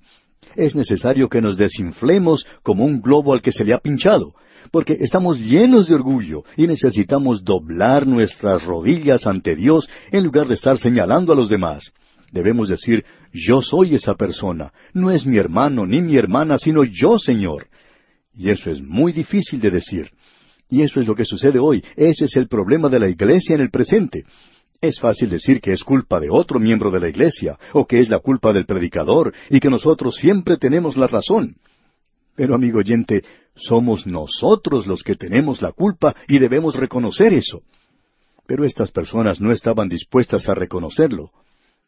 Es 0.56 0.76
necesario 0.76 1.30
que 1.30 1.42
nos 1.42 1.58
desinflemos 1.58 2.46
como 2.62 2.86
un 2.86 3.02
globo 3.02 3.34
al 3.34 3.42
que 3.42 3.52
se 3.52 3.64
le 3.64 3.74
ha 3.74 3.80
pinchado, 3.80 4.34
porque 4.72 4.98
estamos 5.00 5.40
llenos 5.40 5.88
de 5.88 5.96
orgullo 5.96 6.44
y 6.58 6.68
necesitamos 6.68 7.44
doblar 7.44 8.06
nuestras 8.06 8.64
rodillas 8.64 9.26
ante 9.26 9.56
Dios 9.56 9.90
en 10.12 10.24
lugar 10.24 10.48
de 10.48 10.56
estar 10.56 10.78
señalando 10.78 11.34
a 11.34 11.36
los 11.36 11.50
demás. 11.50 11.92
Debemos 12.32 12.68
decir, 12.68 13.06
yo 13.32 13.62
soy 13.62 13.96
esa 13.96 14.16
persona, 14.16 14.74
no 14.94 15.12
es 15.12 15.26
mi 15.26 15.38
hermano 15.38 15.86
ni 15.86 16.02
mi 16.02 16.18
hermana, 16.18 16.58
sino 16.58 16.84
yo, 16.84 17.20
Señor. 17.20 17.68
Y 18.36 18.50
eso 18.50 18.72
es 18.72 18.82
muy 18.82 19.12
difícil 19.12 19.60
de 19.60 19.70
decir. 19.70 20.10
Y 20.70 20.82
eso 20.82 21.00
es 21.00 21.08
lo 21.08 21.14
que 21.14 21.26
sucede 21.26 21.60
hoy. 21.60 21.84
Ese 21.96 22.26
es 22.26 22.36
el 22.36 22.48
problema 22.48 22.90
de 22.90 23.00
la 23.00 23.08
iglesia 23.08 23.54
en 23.54 23.62
el 23.62 23.70
presente. 23.70 24.24
Es 24.84 25.00
fácil 25.00 25.30
decir 25.30 25.62
que 25.62 25.72
es 25.72 25.82
culpa 25.82 26.20
de 26.20 26.30
otro 26.30 26.60
miembro 26.60 26.92
de 26.92 27.00
la 27.00 27.08
iglesia, 27.08 27.58
o 27.72 27.88
que 27.88 28.02
es 28.02 28.10
la 28.10 28.20
culpa 28.20 28.52
del 28.52 28.66
predicador, 28.66 29.34
y 29.50 29.62
que 29.62 29.70
nosotros 29.70 30.18
siempre 30.18 30.58
tenemos 30.58 30.98
la 30.98 31.08
razón. 31.08 31.56
Pero, 32.36 32.54
amigo 32.54 32.80
oyente, 32.80 33.24
somos 33.56 34.06
nosotros 34.06 34.86
los 34.86 35.02
que 35.02 35.16
tenemos 35.16 35.62
la 35.62 35.72
culpa 35.72 36.14
y 36.28 36.38
debemos 36.38 36.76
reconocer 36.76 37.32
eso. 37.32 37.62
Pero 38.46 38.66
estas 38.66 38.92
personas 38.92 39.40
no 39.40 39.54
estaban 39.54 39.88
dispuestas 39.88 40.50
a 40.50 40.54
reconocerlo. 40.54 41.32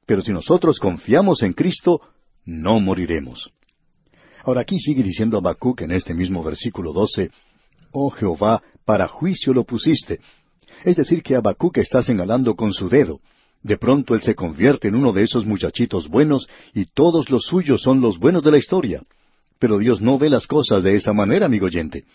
Pero 0.05 0.21
si 0.21 0.31
nosotros 0.31 0.79
confiamos 0.79 1.43
en 1.43 1.51
Cristo, 1.51 1.99
no 2.45 2.79
moriremos. 2.79 3.51
Ahora 4.45 4.61
aquí 4.61 4.79
sigue 4.79 5.03
diciendo 5.03 5.37
Habacuc 5.37 5.81
en 5.81 5.91
este 5.91 6.13
mismo 6.13 6.41
versículo 6.45 6.93
doce, 6.93 7.29
Oh 7.91 8.09
Jehová, 8.09 8.63
para 8.85 9.09
juicio 9.09 9.53
lo 9.53 9.65
pusiste, 9.65 10.21
es 10.86 10.96
decir, 10.96 11.24
que 11.24 11.36
Habacuc 11.36 11.80
está 11.80 12.04
señalando 12.04 12.56
con 12.56 12.72
su 12.72 12.88
dedo. 12.88 13.20
De 13.63 13.77
pronto 13.77 14.13
él 14.13 14.22
se 14.22 14.36
convierte 14.36 14.88
en 14.88 14.96
uno 14.96 15.12
de 15.12 15.24
esos 15.24 15.44
muchachitos 15.44 16.08
buenos 16.08 16.48
y 16.75 16.86
todos 16.86 17.32
los 17.32 17.46
suyos 17.46 17.82
son 17.82 18.00
los 18.00 18.20
buenos 18.20 18.44
de 18.44 18.51
la 18.51 18.60
historia. 18.60 19.01
Pero 19.58 19.80
Dios 19.80 20.00
no 20.00 20.20
ve 20.20 20.30
las 20.30 20.46
cosas 20.46 20.84
de 20.84 20.96
esa 20.96 21.12
manera, 21.12 21.48
amigo 21.48 21.65
oyente. 21.65 22.06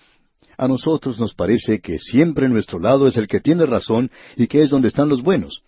A 0.56 0.68
nosotros 0.68 1.18
nos 1.18 1.34
parece 1.34 1.80
que 1.80 1.98
siempre 1.98 2.48
nuestro 2.48 2.78
lado 2.78 3.08
es 3.08 3.16
el 3.16 3.26
que 3.26 3.40
tiene 3.40 3.66
razón 3.66 4.08
y 4.36 4.46
que 4.46 4.62
es 4.62 4.70
donde 4.70 4.86
están 4.86 5.08
los 5.08 5.22
buenos. 5.22 5.64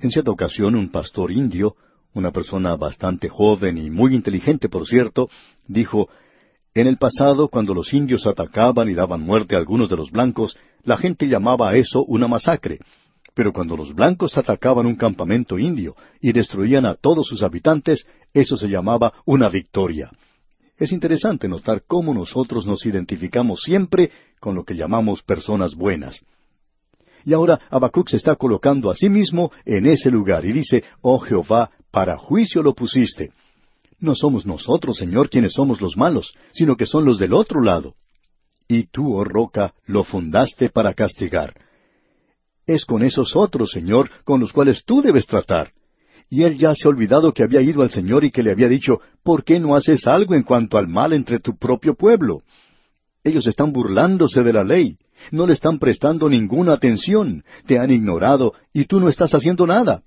En 0.00 0.10
cierta 0.10 0.32
ocasión 0.32 0.74
un 0.74 0.90
pastor 0.90 1.30
indio, 1.30 1.76
una 2.14 2.32
persona 2.32 2.74
bastante 2.74 3.28
joven 3.28 3.78
y 3.78 3.90
muy 3.90 4.12
inteligente, 4.12 4.68
por 4.68 4.88
cierto, 4.88 5.30
dijo, 5.68 6.08
en 6.74 6.86
el 6.86 6.96
pasado, 6.96 7.48
cuando 7.48 7.74
los 7.74 7.92
indios 7.92 8.26
atacaban 8.26 8.88
y 8.88 8.94
daban 8.94 9.20
muerte 9.20 9.54
a 9.54 9.58
algunos 9.58 9.88
de 9.90 9.96
los 9.96 10.10
blancos, 10.10 10.56
la 10.84 10.96
gente 10.96 11.26
llamaba 11.26 11.70
a 11.70 11.76
eso 11.76 12.04
una 12.04 12.28
masacre. 12.28 12.78
Pero 13.34 13.52
cuando 13.52 13.76
los 13.76 13.94
blancos 13.94 14.36
atacaban 14.36 14.86
un 14.86 14.96
campamento 14.96 15.58
indio 15.58 15.96
y 16.20 16.32
destruían 16.32 16.84
a 16.84 16.94
todos 16.94 17.26
sus 17.26 17.42
habitantes, 17.42 18.06
eso 18.34 18.56
se 18.56 18.68
llamaba 18.68 19.12
una 19.24 19.48
victoria. 19.48 20.10
Es 20.76 20.92
interesante 20.92 21.48
notar 21.48 21.84
cómo 21.86 22.12
nosotros 22.12 22.66
nos 22.66 22.84
identificamos 22.84 23.60
siempre 23.62 24.10
con 24.40 24.54
lo 24.54 24.64
que 24.64 24.74
llamamos 24.74 25.22
personas 25.22 25.74
buenas. 25.74 26.20
Y 27.24 27.32
ahora 27.32 27.60
Habacuc 27.70 28.08
se 28.08 28.16
está 28.16 28.36
colocando 28.36 28.90
a 28.90 28.96
sí 28.96 29.08
mismo 29.08 29.52
en 29.64 29.86
ese 29.86 30.10
lugar 30.10 30.44
y 30.44 30.52
dice, 30.52 30.82
Oh 31.00 31.20
Jehová, 31.20 31.70
para 31.90 32.16
juicio 32.16 32.62
lo 32.62 32.74
pusiste. 32.74 33.30
No 34.00 34.16
somos 34.16 34.44
nosotros, 34.44 34.96
Señor, 34.96 35.30
quienes 35.30 35.52
somos 35.52 35.80
los 35.80 35.96
malos, 35.96 36.34
sino 36.52 36.76
que 36.76 36.86
son 36.86 37.04
los 37.04 37.18
del 37.18 37.32
otro 37.32 37.62
lado. 37.62 37.94
Y 38.68 38.84
tú, 38.84 39.14
oh 39.14 39.24
roca, 39.24 39.74
lo 39.86 40.04
fundaste 40.04 40.70
para 40.70 40.94
castigar. 40.94 41.54
Es 42.66 42.84
con 42.84 43.02
esos 43.02 43.34
otros, 43.36 43.70
Señor, 43.72 44.10
con 44.24 44.40
los 44.40 44.52
cuales 44.52 44.84
tú 44.84 45.02
debes 45.02 45.26
tratar. 45.26 45.72
Y 46.30 46.44
él 46.44 46.56
ya 46.56 46.74
se 46.74 46.86
ha 46.86 46.90
olvidado 46.90 47.32
que 47.32 47.42
había 47.42 47.60
ido 47.60 47.82
al 47.82 47.90
Señor 47.90 48.24
y 48.24 48.30
que 48.30 48.42
le 48.42 48.52
había 48.52 48.68
dicho, 48.68 49.00
¿por 49.22 49.44
qué 49.44 49.60
no 49.60 49.74
haces 49.74 50.06
algo 50.06 50.34
en 50.34 50.44
cuanto 50.44 50.78
al 50.78 50.88
mal 50.88 51.12
entre 51.12 51.40
tu 51.40 51.56
propio 51.56 51.94
pueblo? 51.94 52.42
Ellos 53.24 53.46
están 53.46 53.72
burlándose 53.72 54.42
de 54.42 54.52
la 54.52 54.64
ley, 54.64 54.96
no 55.30 55.46
le 55.46 55.52
están 55.52 55.78
prestando 55.78 56.28
ninguna 56.28 56.72
atención, 56.72 57.44
te 57.66 57.78
han 57.78 57.90
ignorado 57.90 58.54
y 58.72 58.86
tú 58.86 58.98
no 58.98 59.08
estás 59.08 59.34
haciendo 59.34 59.66
nada. 59.66 60.02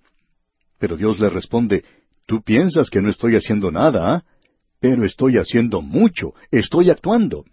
Pero 0.79 0.97
Dios 0.97 1.19
le 1.19 1.29
responde, 1.29 1.83
Tú 2.25 2.41
piensas 2.41 2.89
que 2.89 3.01
no 3.01 3.09
estoy 3.09 3.35
haciendo 3.35 3.71
nada, 3.71 4.15
¿ah? 4.15 4.24
pero 4.79 5.05
estoy 5.05 5.38
haciendo 5.38 5.81
mucho, 5.81 6.33
estoy 6.51 6.89
actuando. 6.89 7.45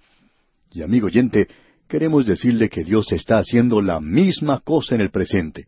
Y 0.73 0.83
amigo 0.83 1.07
oyente, 1.07 1.49
queremos 1.89 2.27
decirle 2.27 2.69
que 2.69 2.83
Dios 2.83 3.13
está 3.13 3.39
haciendo 3.39 3.83
la 3.83 4.01
misma 4.01 4.61
cosa 4.61 4.95
en 4.95 5.03
el 5.03 5.11
presente. 5.11 5.67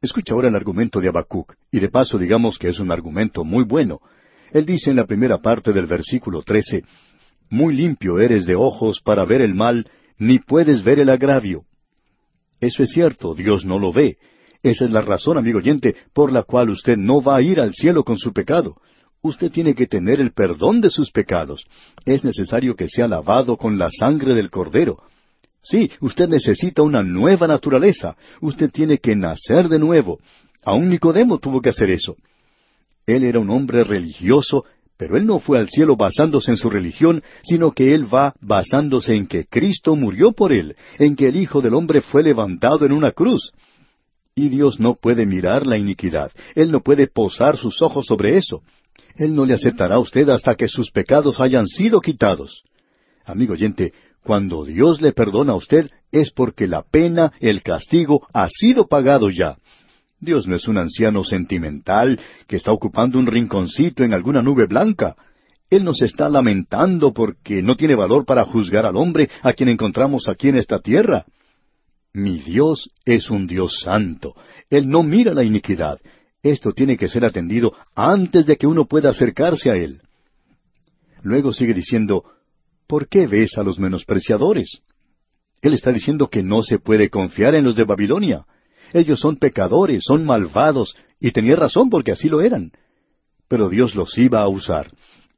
Escucha 0.00 0.34
ahora 0.34 0.48
el 0.48 0.54
argumento 0.54 1.00
de 1.00 1.08
Habacuc, 1.08 1.54
y 1.72 1.80
de 1.80 1.88
paso 1.88 2.16
digamos 2.16 2.58
que 2.58 2.68
es 2.68 2.78
un 2.78 2.92
argumento 2.92 3.42
muy 3.42 3.64
bueno. 3.64 4.00
Él 4.52 4.64
dice 4.64 4.90
en 4.90 4.96
la 4.96 5.06
primera 5.06 5.38
parte 5.38 5.72
del 5.72 5.86
versículo 5.86 6.42
trece, 6.42 6.84
Muy 7.50 7.74
limpio 7.74 8.20
eres 8.20 8.46
de 8.46 8.54
ojos 8.54 9.00
para 9.00 9.24
ver 9.24 9.40
el 9.40 9.54
mal, 9.54 9.88
ni 10.18 10.38
puedes 10.38 10.84
ver 10.84 11.00
el 11.00 11.08
agravio. 11.08 11.64
Eso 12.60 12.82
es 12.82 12.90
cierto, 12.90 13.34
Dios 13.34 13.64
no 13.64 13.78
lo 13.78 13.92
ve, 13.92 14.18
esa 14.62 14.84
es 14.84 14.90
la 14.90 15.02
razón, 15.02 15.38
amigo 15.38 15.58
oyente, 15.58 15.94
por 16.12 16.32
la 16.32 16.42
cual 16.42 16.70
usted 16.70 16.96
no 16.96 17.22
va 17.22 17.36
a 17.36 17.42
ir 17.42 17.60
al 17.60 17.72
cielo 17.72 18.02
con 18.02 18.18
su 18.18 18.32
pecado. 18.32 18.76
Usted 19.26 19.50
tiene 19.50 19.74
que 19.74 19.88
tener 19.88 20.20
el 20.20 20.30
perdón 20.32 20.80
de 20.80 20.88
sus 20.88 21.10
pecados. 21.10 21.64
Es 22.04 22.22
necesario 22.22 22.76
que 22.76 22.88
sea 22.88 23.08
lavado 23.08 23.56
con 23.56 23.76
la 23.76 23.88
sangre 23.90 24.34
del 24.34 24.50
Cordero. 24.50 25.02
Sí, 25.60 25.90
usted 26.00 26.28
necesita 26.28 26.82
una 26.82 27.02
nueva 27.02 27.48
naturaleza. 27.48 28.16
Usted 28.40 28.70
tiene 28.70 28.98
que 28.98 29.16
nacer 29.16 29.68
de 29.68 29.80
nuevo. 29.80 30.20
Aún 30.62 30.88
Nicodemo 30.88 31.38
tuvo 31.38 31.60
que 31.60 31.70
hacer 31.70 31.90
eso. 31.90 32.14
Él 33.04 33.24
era 33.24 33.40
un 33.40 33.50
hombre 33.50 33.82
religioso, 33.82 34.64
pero 34.96 35.16
él 35.16 35.26
no 35.26 35.40
fue 35.40 35.58
al 35.58 35.68
cielo 35.68 35.96
basándose 35.96 36.52
en 36.52 36.56
su 36.56 36.70
religión, 36.70 37.20
sino 37.42 37.72
que 37.72 37.94
él 37.94 38.06
va 38.12 38.32
basándose 38.40 39.16
en 39.16 39.26
que 39.26 39.46
Cristo 39.46 39.96
murió 39.96 40.30
por 40.30 40.52
él, 40.52 40.76
en 41.00 41.16
que 41.16 41.26
el 41.26 41.36
Hijo 41.36 41.60
del 41.60 41.74
Hombre 41.74 42.00
fue 42.00 42.22
levantado 42.22 42.86
en 42.86 42.92
una 42.92 43.10
cruz. 43.10 43.50
Y 44.36 44.50
Dios 44.50 44.78
no 44.78 44.94
puede 44.94 45.26
mirar 45.26 45.66
la 45.66 45.78
iniquidad. 45.78 46.30
Él 46.54 46.70
no 46.70 46.78
puede 46.78 47.08
posar 47.08 47.56
sus 47.56 47.82
ojos 47.82 48.06
sobre 48.06 48.36
eso. 48.36 48.62
Él 49.16 49.34
no 49.34 49.44
le 49.44 49.54
aceptará 49.54 49.96
a 49.96 50.00
usted 50.00 50.28
hasta 50.28 50.54
que 50.54 50.68
sus 50.68 50.90
pecados 50.90 51.40
hayan 51.40 51.66
sido 51.66 52.00
quitados. 52.00 52.62
Amigo 53.24 53.54
oyente, 53.54 53.92
cuando 54.22 54.64
Dios 54.64 55.00
le 55.00 55.12
perdona 55.12 55.52
a 55.52 55.56
usted 55.56 55.90
es 56.10 56.30
porque 56.32 56.66
la 56.66 56.82
pena, 56.82 57.32
el 57.40 57.62
castigo, 57.62 58.26
ha 58.32 58.48
sido 58.50 58.86
pagado 58.86 59.30
ya. 59.30 59.56
Dios 60.18 60.46
no 60.46 60.56
es 60.56 60.66
un 60.66 60.78
anciano 60.78 61.24
sentimental 61.24 62.18
que 62.46 62.56
está 62.56 62.72
ocupando 62.72 63.18
un 63.18 63.26
rinconcito 63.26 64.02
en 64.02 64.14
alguna 64.14 64.42
nube 64.42 64.66
blanca. 64.66 65.14
Él 65.68 65.84
nos 65.84 66.00
está 66.00 66.28
lamentando 66.28 67.12
porque 67.12 67.62
no 67.62 67.76
tiene 67.76 67.94
valor 67.94 68.24
para 68.24 68.44
juzgar 68.44 68.86
al 68.86 68.96
hombre 68.96 69.28
a 69.42 69.52
quien 69.52 69.68
encontramos 69.68 70.28
aquí 70.28 70.48
en 70.48 70.56
esta 70.56 70.78
tierra. 70.78 71.26
Mi 72.12 72.38
Dios 72.38 72.88
es 73.04 73.30
un 73.30 73.46
Dios 73.46 73.80
santo. 73.82 74.34
Él 74.70 74.88
no 74.88 75.02
mira 75.02 75.34
la 75.34 75.44
iniquidad. 75.44 75.98
Esto 76.52 76.72
tiene 76.72 76.96
que 76.96 77.08
ser 77.08 77.24
atendido 77.24 77.74
antes 77.96 78.46
de 78.46 78.56
que 78.56 78.68
uno 78.68 78.84
pueda 78.84 79.10
acercarse 79.10 79.68
a 79.68 79.74
Él. 79.74 80.00
Luego 81.22 81.52
sigue 81.52 81.74
diciendo, 81.74 82.22
¿por 82.86 83.08
qué 83.08 83.26
ves 83.26 83.58
a 83.58 83.64
los 83.64 83.80
menospreciadores? 83.80 84.78
Él 85.60 85.74
está 85.74 85.90
diciendo 85.90 86.28
que 86.28 86.44
no 86.44 86.62
se 86.62 86.78
puede 86.78 87.10
confiar 87.10 87.56
en 87.56 87.64
los 87.64 87.74
de 87.74 87.82
Babilonia. 87.82 88.46
Ellos 88.92 89.18
son 89.18 89.38
pecadores, 89.38 90.04
son 90.06 90.24
malvados, 90.24 90.96
y 91.18 91.32
tenía 91.32 91.56
razón 91.56 91.90
porque 91.90 92.12
así 92.12 92.28
lo 92.28 92.40
eran. 92.40 92.70
Pero 93.48 93.68
Dios 93.68 93.96
los 93.96 94.16
iba 94.16 94.40
a 94.40 94.48
usar. 94.48 94.86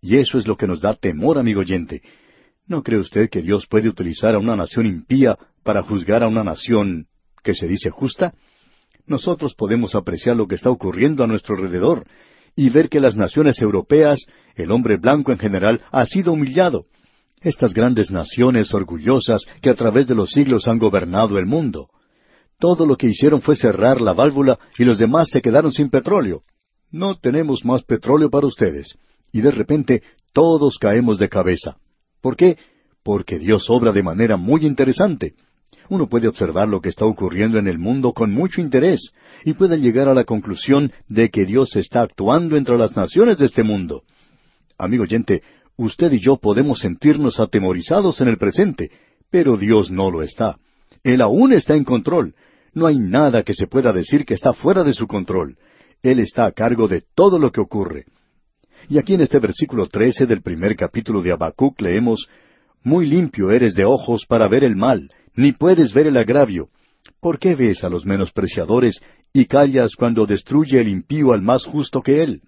Y 0.02 0.18
eso 0.18 0.36
es 0.36 0.46
lo 0.46 0.58
que 0.58 0.66
nos 0.66 0.82
da 0.82 0.92
temor, 0.92 1.38
amigo 1.38 1.60
oyente. 1.60 2.02
¿No 2.66 2.82
cree 2.82 2.98
usted 2.98 3.30
que 3.30 3.40
Dios 3.40 3.66
puede 3.66 3.88
utilizar 3.88 4.34
a 4.34 4.38
una 4.38 4.56
nación 4.56 4.84
impía 4.84 5.38
para 5.62 5.82
juzgar 5.82 6.22
a 6.22 6.28
una 6.28 6.44
nación 6.44 7.06
que 7.42 7.54
se 7.54 7.66
dice 7.66 7.88
justa? 7.88 8.34
Nosotros 9.08 9.54
podemos 9.54 9.94
apreciar 9.94 10.36
lo 10.36 10.46
que 10.46 10.54
está 10.54 10.70
ocurriendo 10.70 11.24
a 11.24 11.26
nuestro 11.26 11.56
alrededor 11.56 12.06
y 12.54 12.68
ver 12.68 12.90
que 12.90 13.00
las 13.00 13.16
naciones 13.16 13.60
europeas, 13.60 14.26
el 14.54 14.70
hombre 14.70 14.98
blanco 14.98 15.32
en 15.32 15.38
general, 15.38 15.80
ha 15.90 16.04
sido 16.04 16.32
humillado. 16.32 16.84
Estas 17.40 17.72
grandes 17.72 18.10
naciones 18.10 18.74
orgullosas 18.74 19.46
que 19.62 19.70
a 19.70 19.74
través 19.74 20.06
de 20.06 20.14
los 20.14 20.30
siglos 20.30 20.68
han 20.68 20.78
gobernado 20.78 21.38
el 21.38 21.46
mundo. 21.46 21.88
Todo 22.58 22.84
lo 22.84 22.96
que 22.96 23.06
hicieron 23.06 23.40
fue 23.40 23.56
cerrar 23.56 24.00
la 24.00 24.12
válvula 24.12 24.58
y 24.76 24.84
los 24.84 24.98
demás 24.98 25.30
se 25.30 25.40
quedaron 25.40 25.72
sin 25.72 25.88
petróleo. 25.88 26.42
No 26.90 27.14
tenemos 27.14 27.64
más 27.64 27.84
petróleo 27.84 28.28
para 28.28 28.46
ustedes. 28.46 28.98
Y 29.32 29.40
de 29.40 29.52
repente 29.52 30.02
todos 30.34 30.78
caemos 30.78 31.18
de 31.18 31.28
cabeza. 31.28 31.76
¿Por 32.20 32.36
qué? 32.36 32.58
Porque 33.02 33.38
Dios 33.38 33.70
obra 33.70 33.92
de 33.92 34.02
manera 34.02 34.36
muy 34.36 34.66
interesante. 34.66 35.34
Uno 35.90 36.06
puede 36.08 36.28
observar 36.28 36.68
lo 36.68 36.80
que 36.80 36.90
está 36.90 37.06
ocurriendo 37.06 37.58
en 37.58 37.66
el 37.66 37.78
mundo 37.78 38.12
con 38.12 38.32
mucho 38.32 38.60
interés 38.60 39.12
y 39.44 39.54
puede 39.54 39.78
llegar 39.78 40.08
a 40.08 40.14
la 40.14 40.24
conclusión 40.24 40.92
de 41.08 41.30
que 41.30 41.46
Dios 41.46 41.76
está 41.76 42.02
actuando 42.02 42.56
entre 42.56 42.76
las 42.76 42.94
naciones 42.94 43.38
de 43.38 43.46
este 43.46 43.62
mundo. 43.62 44.02
Amigo 44.76 45.04
oyente, 45.04 45.42
usted 45.76 46.12
y 46.12 46.20
yo 46.20 46.36
podemos 46.36 46.80
sentirnos 46.80 47.40
atemorizados 47.40 48.20
en 48.20 48.28
el 48.28 48.36
presente, 48.36 48.90
pero 49.30 49.56
Dios 49.56 49.90
no 49.90 50.10
lo 50.10 50.22
está. 50.22 50.58
Él 51.02 51.22
aún 51.22 51.52
está 51.52 51.74
en 51.74 51.84
control. 51.84 52.34
No 52.74 52.86
hay 52.86 52.98
nada 52.98 53.42
que 53.42 53.54
se 53.54 53.66
pueda 53.66 53.92
decir 53.92 54.26
que 54.26 54.34
está 54.34 54.52
fuera 54.52 54.84
de 54.84 54.92
su 54.92 55.06
control. 55.06 55.56
Él 56.02 56.20
está 56.20 56.44
a 56.44 56.52
cargo 56.52 56.86
de 56.86 57.02
todo 57.14 57.38
lo 57.38 57.50
que 57.50 57.60
ocurre. 57.60 58.04
Y 58.88 58.98
aquí 58.98 59.14
en 59.14 59.22
este 59.22 59.38
versículo 59.38 59.86
trece 59.86 60.26
del 60.26 60.42
primer 60.42 60.76
capítulo 60.76 61.22
de 61.22 61.32
Habacuc 61.32 61.80
leemos 61.80 62.28
Muy 62.84 63.06
limpio 63.06 63.50
eres 63.50 63.74
de 63.74 63.84
ojos 63.84 64.24
para 64.26 64.46
ver 64.48 64.62
el 64.64 64.76
mal, 64.76 65.10
ni 65.38 65.52
puedes 65.52 65.94
ver 65.94 66.08
el 66.08 66.16
agravio. 66.16 66.68
¿Por 67.20 67.38
qué 67.38 67.54
ves 67.54 67.84
a 67.84 67.88
los 67.88 68.04
menospreciadores 68.04 69.00
y 69.32 69.46
callas 69.46 69.94
cuando 69.96 70.26
destruye 70.26 70.80
el 70.80 70.88
impío 70.88 71.32
al 71.32 71.42
más 71.42 71.64
justo 71.64 72.02
que 72.02 72.24
él? 72.24 72.42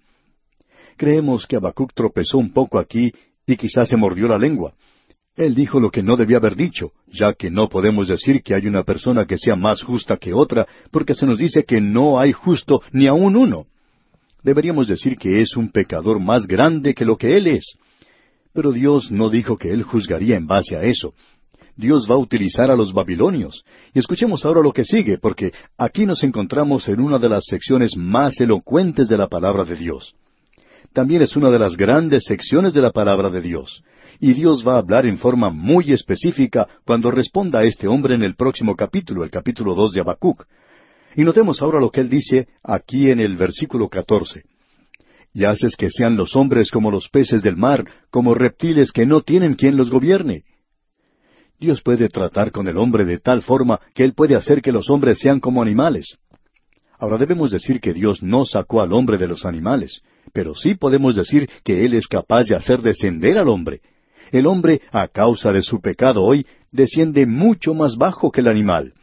Creemos 0.97 1.47
que 1.47 1.55
Habacuc 1.55 1.93
tropezó 1.93 2.37
un 2.37 2.51
poco 2.51 2.77
aquí 2.77 3.13
y 3.47 3.55
quizás 3.55 3.87
se 3.87 3.95
mordió 3.95 4.27
la 4.27 4.37
lengua. 4.37 4.73
Él 5.37 5.55
dijo 5.55 5.79
lo 5.79 5.89
que 5.89 6.03
no 6.03 6.17
debía 6.17 6.37
haber 6.37 6.57
dicho, 6.57 6.91
ya 7.07 7.33
que 7.33 7.49
no 7.49 7.69
podemos 7.69 8.09
decir 8.09 8.43
que 8.43 8.53
hay 8.53 8.67
una 8.67 8.83
persona 8.83 9.25
que 9.25 9.37
sea 9.37 9.55
más 9.55 9.81
justa 9.81 10.17
que 10.17 10.33
otra, 10.33 10.67
porque 10.91 11.15
se 11.15 11.25
nos 11.25 11.37
dice 11.37 11.63
que 11.63 11.79
no 11.79 12.19
hay 12.19 12.33
justo 12.33 12.81
ni 12.91 13.07
aun 13.07 13.37
uno. 13.37 13.67
Deberíamos 14.43 14.89
decir 14.89 15.17
que 15.17 15.39
es 15.39 15.55
un 15.55 15.69
pecador 15.69 16.19
más 16.19 16.45
grande 16.45 16.93
que 16.93 17.05
lo 17.05 17.17
que 17.17 17.37
él 17.37 17.47
es. 17.47 17.77
Pero 18.53 18.73
Dios 18.73 19.11
no 19.11 19.29
dijo 19.29 19.57
que 19.57 19.71
él 19.71 19.83
juzgaría 19.83 20.35
en 20.35 20.45
base 20.45 20.75
a 20.75 20.83
eso. 20.83 21.13
Dios 21.81 22.07
va 22.09 22.13
a 22.13 22.19
utilizar 22.19 22.69
a 22.69 22.75
los 22.75 22.93
babilonios. 22.93 23.65
Y 23.93 23.99
escuchemos 23.99 24.45
ahora 24.45 24.61
lo 24.61 24.71
que 24.71 24.85
sigue, 24.85 25.17
porque 25.17 25.51
aquí 25.77 26.05
nos 26.05 26.23
encontramos 26.23 26.87
en 26.87 27.01
una 27.01 27.17
de 27.17 27.27
las 27.27 27.45
secciones 27.45 27.97
más 27.97 28.39
elocuentes 28.39 29.09
de 29.09 29.17
la 29.17 29.27
palabra 29.27 29.65
de 29.65 29.75
Dios. 29.75 30.13
También 30.93 31.23
es 31.23 31.35
una 31.35 31.49
de 31.49 31.57
las 31.57 31.75
grandes 31.75 32.25
secciones 32.25 32.73
de 32.73 32.81
la 32.81 32.91
palabra 32.91 33.31
de 33.31 33.41
Dios. 33.41 33.83
Y 34.19 34.33
Dios 34.33 34.65
va 34.65 34.75
a 34.75 34.77
hablar 34.77 35.07
en 35.07 35.17
forma 35.17 35.49
muy 35.49 35.91
específica 35.91 36.67
cuando 36.85 37.09
responda 37.09 37.59
a 37.59 37.63
este 37.63 37.87
hombre 37.87 38.13
en 38.13 38.21
el 38.21 38.35
próximo 38.35 38.75
capítulo, 38.75 39.23
el 39.23 39.31
capítulo 39.31 39.73
dos 39.73 39.93
de 39.93 40.01
Habacuc. 40.01 40.45
Y 41.15 41.23
notemos 41.23 41.63
ahora 41.63 41.79
lo 41.79 41.89
que 41.89 42.01
él 42.01 42.09
dice 42.09 42.47
aquí 42.63 43.09
en 43.09 43.19
el 43.19 43.35
versículo 43.37 43.89
catorce. 43.89 44.43
Y 45.33 45.45
haces 45.45 45.75
que 45.75 45.89
sean 45.89 46.15
los 46.15 46.35
hombres 46.35 46.69
como 46.69 46.91
los 46.91 47.09
peces 47.09 47.41
del 47.41 47.57
mar, 47.57 47.85
como 48.11 48.35
reptiles 48.35 48.91
que 48.91 49.07
no 49.07 49.21
tienen 49.21 49.55
quien 49.55 49.77
los 49.77 49.89
gobierne. 49.89 50.43
Dios 51.61 51.83
puede 51.83 52.09
tratar 52.09 52.51
con 52.51 52.67
el 52.67 52.75
hombre 52.75 53.05
de 53.05 53.19
tal 53.19 53.43
forma 53.43 53.79
que 53.93 54.03
Él 54.03 54.15
puede 54.15 54.35
hacer 54.35 54.63
que 54.63 54.71
los 54.71 54.89
hombres 54.89 55.19
sean 55.19 55.39
como 55.39 55.61
animales. 55.61 56.17
Ahora 56.97 57.19
debemos 57.19 57.51
decir 57.51 57.79
que 57.79 57.93
Dios 57.93 58.23
no 58.23 58.45
sacó 58.45 58.81
al 58.81 58.91
hombre 58.93 59.19
de 59.19 59.27
los 59.27 59.45
animales, 59.45 60.01
pero 60.33 60.55
sí 60.55 60.73
podemos 60.73 61.15
decir 61.15 61.47
que 61.63 61.85
Él 61.85 61.93
es 61.93 62.07
capaz 62.07 62.45
de 62.45 62.55
hacer 62.55 62.81
descender 62.81 63.37
al 63.37 63.47
hombre. 63.47 63.81
El 64.31 64.47
hombre, 64.47 64.81
a 64.91 65.07
causa 65.07 65.53
de 65.53 65.61
su 65.61 65.79
pecado 65.81 66.23
hoy, 66.23 66.47
desciende 66.71 67.27
mucho 67.27 67.75
más 67.75 67.95
bajo 67.95 68.31
que 68.31 68.41
el 68.41 68.47
animal. 68.47 68.93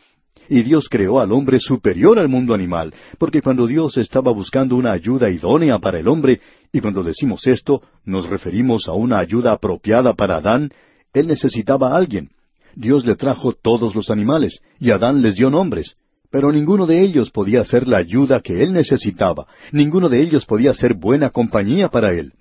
Y 0.49 0.63
Dios 0.63 0.89
creó 0.89 1.21
al 1.21 1.31
hombre 1.31 1.61
superior 1.61 2.19
al 2.19 2.29
mundo 2.29 2.55
animal, 2.55 2.93
porque 3.19 3.41
cuando 3.41 3.69
Dios 3.69 3.97
estaba 3.99 4.33
buscando 4.33 4.75
una 4.75 4.91
ayuda 4.91 5.31
idónea 5.31 5.79
para 5.79 6.01
el 6.01 6.09
hombre, 6.09 6.41
y 6.73 6.81
cuando 6.81 7.05
decimos 7.05 7.47
esto, 7.47 7.83
nos 8.05 8.29
referimos 8.29 8.89
a 8.89 8.95
una 8.95 9.21
ayuda 9.21 9.53
apropiada 9.53 10.15
para 10.15 10.39
Adán, 10.39 10.73
él 11.13 11.29
necesitaba 11.29 11.93
a 11.93 11.97
alguien. 11.97 12.31
Dios 12.79 13.05
le 13.05 13.17
trajo 13.17 13.55
todos 13.55 13.97
los 13.97 14.09
animales, 14.09 14.61
y 14.79 14.93
Adán 14.93 15.21
les 15.21 15.35
dio 15.35 15.51
nombres, 15.51 15.97
pero 16.31 16.53
ninguno 16.53 16.87
de 16.87 17.01
ellos 17.01 17.29
podía 17.33 17.65
ser 17.65 17.89
la 17.89 17.97
ayuda 17.97 18.41
que 18.41 18.63
él 18.63 18.73
necesitaba, 18.73 19.49
ninguno 19.73 20.09
de 20.09 20.21
ellos 20.21 20.47
podía 20.47 20.73
ser 20.75 20.95
buena 20.95 21.31
compañía 21.31 21.89
para 21.89 22.13
él. 22.13 22.35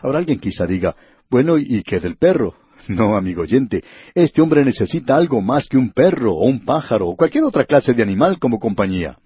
Ahora 0.00 0.20
alguien 0.20 0.38
quizá 0.38 0.66
diga, 0.66 0.96
bueno, 1.28 1.58
¿y 1.58 1.82
qué 1.82 2.00
del 2.00 2.16
perro? 2.16 2.54
No, 2.88 3.18
amigo 3.18 3.42
oyente, 3.42 3.84
este 4.14 4.40
hombre 4.40 4.64
necesita 4.64 5.14
algo 5.14 5.42
más 5.42 5.68
que 5.68 5.76
un 5.76 5.90
perro 5.90 6.32
o 6.32 6.46
un 6.46 6.64
pájaro 6.64 7.08
o 7.08 7.16
cualquier 7.16 7.44
otra 7.44 7.66
clase 7.66 7.92
de 7.92 8.02
animal 8.02 8.38
como 8.38 8.58
compañía. 8.58 9.18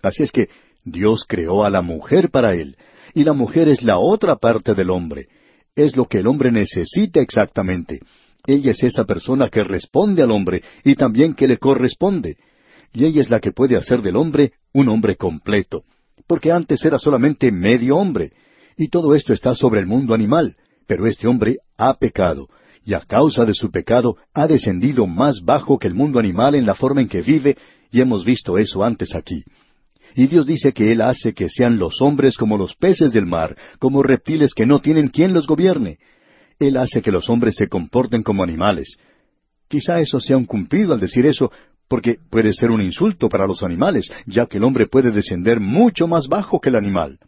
Así 0.00 0.22
es 0.22 0.32
que 0.32 0.48
Dios 0.82 1.26
creó 1.28 1.66
a 1.66 1.68
la 1.68 1.82
mujer 1.82 2.30
para 2.30 2.54
él, 2.54 2.78
y 3.12 3.24
la 3.24 3.34
mujer 3.34 3.68
es 3.68 3.82
la 3.82 3.98
otra 3.98 4.36
parte 4.36 4.74
del 4.74 4.88
hombre. 4.88 5.28
Es 5.76 5.94
lo 5.94 6.06
que 6.06 6.18
el 6.18 6.26
hombre 6.26 6.50
necesita 6.50 7.20
exactamente. 7.20 8.00
Ella 8.46 8.72
es 8.72 8.82
esa 8.82 9.04
persona 9.04 9.48
que 9.48 9.64
responde 9.64 10.22
al 10.22 10.30
hombre 10.30 10.62
y 10.84 10.94
también 10.94 11.34
que 11.34 11.48
le 11.48 11.58
corresponde. 11.58 12.36
Y 12.92 13.04
ella 13.04 13.20
es 13.20 13.30
la 13.30 13.40
que 13.40 13.52
puede 13.52 13.76
hacer 13.76 14.02
del 14.02 14.16
hombre 14.16 14.52
un 14.72 14.88
hombre 14.88 15.16
completo. 15.16 15.84
Porque 16.26 16.52
antes 16.52 16.84
era 16.84 16.98
solamente 16.98 17.50
medio 17.50 17.96
hombre. 17.96 18.32
Y 18.76 18.88
todo 18.88 19.14
esto 19.14 19.32
está 19.32 19.54
sobre 19.54 19.80
el 19.80 19.86
mundo 19.86 20.14
animal. 20.14 20.56
Pero 20.86 21.06
este 21.06 21.26
hombre 21.26 21.58
ha 21.78 21.94
pecado, 21.94 22.48
y 22.84 22.92
a 22.92 23.00
causa 23.00 23.46
de 23.46 23.54
su 23.54 23.70
pecado 23.70 24.16
ha 24.34 24.46
descendido 24.46 25.06
más 25.06 25.40
bajo 25.42 25.78
que 25.78 25.88
el 25.88 25.94
mundo 25.94 26.18
animal 26.18 26.54
en 26.54 26.66
la 26.66 26.74
forma 26.74 27.00
en 27.00 27.08
que 27.08 27.22
vive, 27.22 27.56
y 27.90 28.00
hemos 28.00 28.24
visto 28.24 28.58
eso 28.58 28.84
antes 28.84 29.14
aquí. 29.14 29.44
Y 30.14 30.26
Dios 30.26 30.46
dice 30.46 30.72
que 30.72 30.92
Él 30.92 31.00
hace 31.00 31.32
que 31.32 31.48
sean 31.48 31.78
los 31.78 32.00
hombres 32.02 32.36
como 32.36 32.58
los 32.58 32.74
peces 32.74 33.12
del 33.12 33.26
mar, 33.26 33.56
como 33.78 34.02
reptiles 34.02 34.52
que 34.54 34.66
no 34.66 34.80
tienen 34.80 35.08
quien 35.08 35.32
los 35.32 35.46
gobierne. 35.46 35.98
Él 36.58 36.76
hace 36.76 37.02
que 37.02 37.12
los 37.12 37.28
hombres 37.28 37.54
se 37.56 37.68
comporten 37.68 38.22
como 38.22 38.42
animales. 38.42 38.96
Quizá 39.68 40.00
eso 40.00 40.20
sea 40.20 40.36
un 40.36 40.44
cumplido 40.44 40.94
al 40.94 41.00
decir 41.00 41.26
eso, 41.26 41.50
porque 41.88 42.18
puede 42.30 42.52
ser 42.52 42.70
un 42.70 42.80
insulto 42.80 43.28
para 43.28 43.46
los 43.46 43.62
animales, 43.62 44.10
ya 44.26 44.46
que 44.46 44.58
el 44.58 44.64
hombre 44.64 44.86
puede 44.86 45.10
descender 45.10 45.60
mucho 45.60 46.06
más 46.06 46.28
bajo 46.28 46.60
que 46.60 46.70
el 46.70 46.76
animal. 46.76 47.18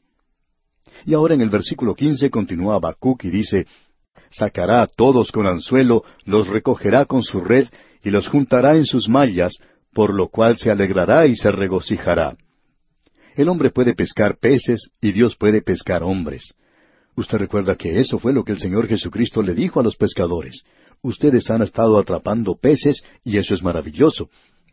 Y 1.04 1.14
ahora 1.14 1.34
en 1.34 1.40
el 1.40 1.50
versículo 1.50 1.94
quince 1.94 2.30
continúa 2.30 2.76
Habacuc 2.76 3.24
y 3.24 3.30
dice, 3.30 3.66
Sacará 4.30 4.82
a 4.82 4.86
todos 4.86 5.30
con 5.30 5.46
anzuelo, 5.46 6.04
los 6.24 6.48
recogerá 6.48 7.04
con 7.04 7.22
su 7.22 7.40
red, 7.40 7.68
y 8.02 8.10
los 8.10 8.28
juntará 8.28 8.76
en 8.76 8.86
sus 8.86 9.08
mallas, 9.08 9.54
por 9.92 10.14
lo 10.14 10.28
cual 10.28 10.56
se 10.56 10.70
alegrará 10.70 11.26
y 11.26 11.34
se 11.34 11.50
regocijará. 11.50 12.36
El 13.34 13.48
hombre 13.48 13.70
puede 13.70 13.94
pescar 13.94 14.38
peces 14.38 14.90
y 15.00 15.12
Dios 15.12 15.36
puede 15.36 15.62
pescar 15.62 16.02
hombres. 16.02 16.54
Usted 17.16 17.38
recuerda 17.38 17.76
que 17.76 17.98
eso 17.98 18.18
fue 18.18 18.34
lo 18.34 18.44
que 18.44 18.52
el 18.52 18.58
Señor 18.58 18.86
Jesucristo 18.86 19.42
le 19.42 19.54
dijo 19.54 19.80
a 19.80 19.82
los 19.82 19.96
pescadores. 19.96 20.62
Ustedes 21.02 21.50
han 21.50 21.62
estado 21.62 21.98
atrapando 21.98 22.56
peces 22.56 23.02
y 23.24 23.38
eso 23.38 23.54
es 23.54 23.62
maravilloso, 23.62 24.28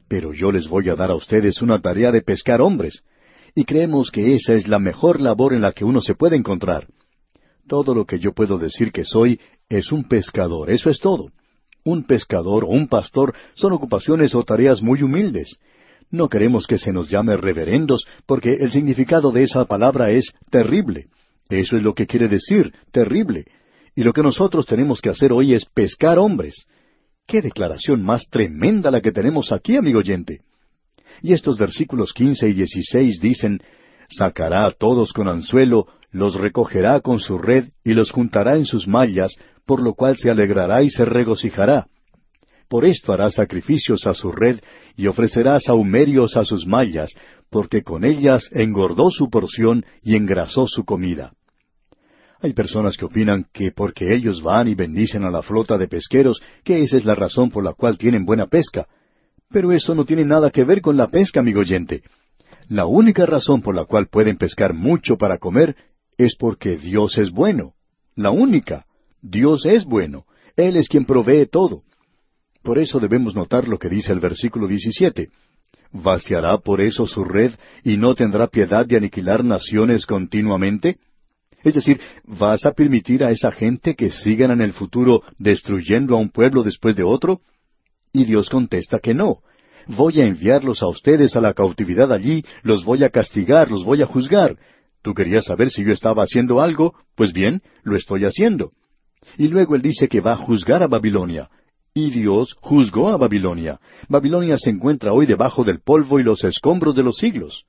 pero 0.10 0.34
yo 0.34 0.52
les 0.52 0.68
voy 0.68 0.90
a 0.90 0.96
dar 0.96 1.10
a 1.10 1.16
ustedes 1.16 1.62
una 1.62 1.80
tarea 1.80 2.12
de 2.12 2.22
pescar 2.22 2.62
hombres 2.62 3.02
y 3.56 3.64
creemos 3.64 4.12
que 4.12 4.36
esa 4.36 4.54
es 4.56 4.68
la 4.68 4.80
mejor 4.80 5.22
labor 5.22 5.54
en 5.54 5.62
la 5.62 5.72
que 5.72 5.86
uno 5.86 6.02
se 6.02 6.16
puede 6.16 6.36
encontrar. 6.36 6.88
Todo 7.68 7.96
lo 7.96 8.06
que 8.06 8.20
yo 8.20 8.34
puedo 8.34 8.58
decir 8.58 8.92
que 8.92 9.06
soy 9.06 9.40
es 9.70 9.94
un 9.94 10.04
pescador, 10.04 10.70
eso 10.70 10.90
es 10.90 11.00
todo. 11.00 11.30
Un 11.86 12.04
pescador 12.04 12.66
o 12.66 12.68
un 12.68 12.88
pastor 12.88 13.34
son 13.56 13.72
ocupaciones 13.72 14.36
o 14.36 14.44
tareas 14.44 14.82
muy 14.82 15.02
humildes. 15.02 15.58
No 16.10 16.28
queremos 16.28 16.68
que 16.68 16.78
se 16.78 16.92
nos 16.92 17.10
llame 17.10 17.38
reverendos, 17.38 18.06
porque 18.26 18.54
el 18.56 18.72
significado 18.72 19.32
de 19.32 19.44
esa 19.44 19.66
palabra 19.66 20.12
es 20.12 20.34
terrible. 20.50 21.08
Eso 21.60 21.78
es 21.78 21.84
lo 21.84 21.94
que 21.94 22.08
quiere 22.08 22.28
decir, 22.28 22.74
terrible. 22.92 23.46
Y 23.96 24.04
lo 24.04 24.14
que 24.14 24.24
nosotros 24.24 24.66
tenemos 24.66 25.02
que 25.02 25.10
hacer 25.10 25.32
hoy 25.32 25.54
es 25.54 25.66
pescar 25.66 26.18
hombres. 26.18 26.66
¡Qué 27.28 27.42
declaración 27.42 28.04
más 28.04 28.28
tremenda 28.30 28.92
la 28.92 29.02
que 29.02 29.12
tenemos 29.12 29.52
aquí, 29.52 29.78
amigo 29.78 30.00
oyente! 30.00 30.42
Y 31.22 31.34
estos 31.34 31.58
versículos 31.58 32.12
quince 32.14 32.50
y 32.50 32.54
dieciséis 32.54 33.20
dicen, 33.22 33.62
Sacará 34.10 34.66
a 34.66 34.72
todos 34.72 35.14
con 35.14 35.28
anzuelo, 35.28 35.88
los 36.12 36.36
recogerá 36.36 37.00
con 37.00 37.20
su 37.20 37.38
red 37.38 37.70
y 37.84 37.94
los 37.94 38.12
juntará 38.12 38.56
en 38.56 38.66
sus 38.66 38.88
mallas, 38.88 39.36
por 39.66 39.82
lo 39.82 39.94
cual 39.94 40.18
se 40.18 40.30
alegrará 40.30 40.84
y 40.84 40.90
se 40.90 41.06
regocijará. 41.06 41.88
Por 42.68 42.86
esto 42.86 43.14
hará 43.14 43.30
sacrificios 43.32 44.06
a 44.08 44.14
su 44.14 44.32
red 44.32 44.60
y 44.96 45.08
ofrecerá 45.08 45.60
saumerios 45.60 46.36
a 46.38 46.46
sus 46.46 46.66
mallas, 46.66 47.12
porque 47.50 47.84
con 47.84 48.04
ellas 48.04 48.50
engordó 48.52 49.12
su 49.12 49.30
porción 49.30 49.86
y 50.02 50.16
engrasó 50.16 50.68
su 50.68 50.84
comida. 50.84 51.34
Hay 52.44 52.52
personas 52.52 52.98
que 52.98 53.06
opinan 53.06 53.48
que 53.54 53.72
porque 53.72 54.14
ellos 54.14 54.44
van 54.44 54.68
y 54.68 54.76
bendicen 54.76 55.24
a 55.24 55.32
la 55.32 55.42
flota 55.42 55.78
de 55.78 55.88
pesqueros, 55.88 56.42
que 56.66 56.84
esa 56.84 56.98
es 56.98 57.06
la 57.06 57.16
razón 57.16 57.50
por 57.50 57.64
la 57.64 57.72
cual 57.72 57.98
tienen 57.98 58.26
buena 58.26 58.48
pesca. 58.48 58.86
Pero 59.50 59.72
eso 59.72 59.96
no 59.96 60.04
tiene 60.04 60.26
nada 60.26 60.52
que 60.52 60.66
ver 60.66 60.82
con 60.82 60.98
la 60.98 61.08
pesca, 61.08 61.40
amigo 61.40 61.62
oyente. 61.62 62.04
La 62.68 62.86
única 62.86 63.26
razón 63.26 63.62
por 63.62 63.74
la 63.74 63.86
cual 63.86 64.08
pueden 64.08 64.36
pescar 64.36 64.74
mucho 64.74 65.18
para 65.18 65.38
comer 65.38 65.78
es 66.18 66.36
porque 66.36 66.76
Dios 66.78 67.18
es 67.18 67.32
bueno. 67.32 67.76
La 68.14 68.32
única. 68.32 68.88
Dios 69.22 69.66
es 69.66 69.86
bueno. 69.86 70.26
Él 70.58 70.76
es 70.76 70.90
quien 70.90 71.06
provee 71.06 71.46
todo. 71.46 71.84
Por 72.62 72.78
eso 72.78 73.00
debemos 73.00 73.36
notar 73.36 73.70
lo 73.70 73.80
que 73.80 73.88
dice 73.88 74.12
el 74.12 74.20
versículo 74.20 74.68
17. 74.68 75.30
¿Vaciará 75.94 76.58
por 76.58 76.82
eso 76.82 77.08
su 77.08 77.24
red 77.24 77.54
y 77.86 77.96
no 77.96 78.16
tendrá 78.16 78.48
piedad 78.48 78.86
de 78.86 78.98
aniquilar 78.98 79.46
naciones 79.46 80.06
continuamente? 80.06 80.98
Es 81.64 81.74
decir, 81.74 82.00
¿vas 82.26 82.66
a 82.66 82.74
permitir 82.74 83.24
a 83.24 83.32
esa 83.32 83.52
gente 83.52 83.96
que 83.96 84.12
sigan 84.12 84.52
en 84.52 84.62
el 84.62 84.74
futuro 84.74 85.24
destruyendo 85.38 86.16
a 86.16 86.20
un 86.20 86.30
pueblo 86.30 86.62
después 86.62 86.96
de 86.96 87.04
otro? 87.04 87.42
Y 88.12 88.26
Dios 88.26 88.50
contesta 88.50 89.00
que 89.00 89.14
no. 89.14 89.40
Voy 89.88 90.22
a 90.22 90.26
enviarlos 90.26 90.82
a 90.84 90.88
ustedes 90.88 91.36
a 91.36 91.42
la 91.42 91.54
cautividad 91.54 92.12
allí, 92.12 92.44
los 92.64 92.84
voy 92.84 93.04
a 93.04 93.10
castigar, 93.10 93.72
los 93.72 93.84
voy 93.86 94.02
a 94.02 94.06
juzgar. 94.06 94.58
Tú 95.02 95.14
querías 95.14 95.46
saber 95.46 95.70
si 95.70 95.84
yo 95.84 95.92
estaba 95.92 96.24
haciendo 96.24 96.62
algo, 96.62 96.94
pues 97.16 97.34
bien, 97.34 97.62
lo 97.84 97.96
estoy 97.96 98.26
haciendo. 98.26 98.72
Y 99.38 99.48
luego 99.48 99.76
él 99.76 99.82
dice 99.82 100.08
que 100.08 100.22
va 100.22 100.34
a 100.34 100.38
juzgar 100.38 100.84
a 100.84 100.88
Babilonia. 100.88 101.50
Y 101.94 102.10
Dios 102.10 102.56
juzgó 102.60 103.10
a 103.10 103.18
Babilonia. 103.18 103.80
Babilonia 104.10 104.58
se 104.58 104.70
encuentra 104.70 105.14
hoy 105.14 105.26
debajo 105.26 105.64
del 105.64 105.80
polvo 105.80 106.20
y 106.20 106.24
los 106.24 106.44
escombros 106.44 106.96
de 106.96 107.04
los 107.04 107.18
siglos. 107.18 107.66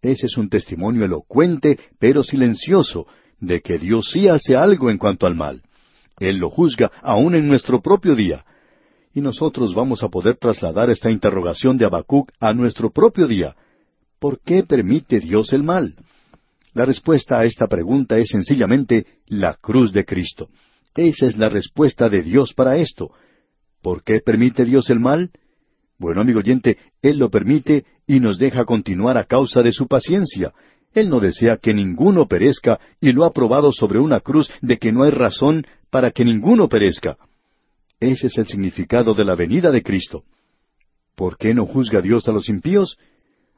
Ese 0.00 0.26
es 0.26 0.36
un 0.36 0.48
testimonio 0.48 1.04
elocuente, 1.04 1.78
pero 2.00 2.24
silencioso, 2.24 3.06
de 3.42 3.60
que 3.60 3.76
Dios 3.76 4.08
sí 4.10 4.28
hace 4.28 4.56
algo 4.56 4.88
en 4.88 4.98
cuanto 4.98 5.26
al 5.26 5.34
mal. 5.34 5.62
Él 6.18 6.36
lo 6.36 6.48
juzga 6.48 6.90
aún 7.02 7.34
en 7.34 7.48
nuestro 7.48 7.82
propio 7.82 8.14
día 8.14 8.44
y 9.12 9.20
nosotros 9.20 9.74
vamos 9.74 10.02
a 10.02 10.08
poder 10.08 10.36
trasladar 10.36 10.88
esta 10.88 11.10
interrogación 11.10 11.76
de 11.76 11.84
Habacuc 11.84 12.30
a 12.40 12.54
nuestro 12.54 12.90
propio 12.90 13.26
día. 13.26 13.54
¿Por 14.20 14.40
qué 14.40 14.62
permite 14.62 15.18
Dios 15.18 15.52
el 15.52 15.64
mal? 15.64 15.96
La 16.72 16.86
respuesta 16.86 17.40
a 17.40 17.44
esta 17.44 17.66
pregunta 17.66 18.16
es 18.16 18.28
sencillamente 18.28 19.06
la 19.26 19.54
cruz 19.54 19.92
de 19.92 20.04
Cristo. 20.04 20.48
Esa 20.94 21.26
es 21.26 21.36
la 21.36 21.48
respuesta 21.48 22.08
de 22.08 22.22
Dios 22.22 22.54
para 22.54 22.76
esto. 22.76 23.10
¿Por 23.82 24.04
qué 24.04 24.20
permite 24.20 24.64
Dios 24.64 24.88
el 24.88 25.00
mal? 25.00 25.30
Bueno, 25.98 26.20
amigo 26.20 26.38
oyente, 26.38 26.78
Él 27.02 27.18
lo 27.18 27.28
permite 27.28 27.84
y 28.06 28.20
nos 28.20 28.38
deja 28.38 28.64
continuar 28.64 29.18
a 29.18 29.24
causa 29.24 29.62
de 29.62 29.72
su 29.72 29.88
paciencia. 29.88 30.52
Él 30.94 31.08
no 31.08 31.20
desea 31.20 31.56
que 31.56 31.72
ninguno 31.72 32.26
perezca 32.26 32.78
y 33.00 33.12
lo 33.12 33.24
ha 33.24 33.32
probado 33.32 33.72
sobre 33.72 33.98
una 33.98 34.20
cruz 34.20 34.50
de 34.60 34.78
que 34.78 34.92
no 34.92 35.02
hay 35.02 35.10
razón 35.10 35.66
para 35.90 36.10
que 36.10 36.24
ninguno 36.24 36.68
perezca. 36.68 37.16
Ese 37.98 38.26
es 38.26 38.38
el 38.38 38.46
significado 38.46 39.14
de 39.14 39.24
la 39.24 39.34
venida 39.34 39.70
de 39.70 39.82
Cristo. 39.82 40.24
¿Por 41.14 41.36
qué 41.36 41.54
no 41.54 41.66
juzga 41.66 42.00
Dios 42.00 42.28
a 42.28 42.32
los 42.32 42.48
impíos? 42.48 42.98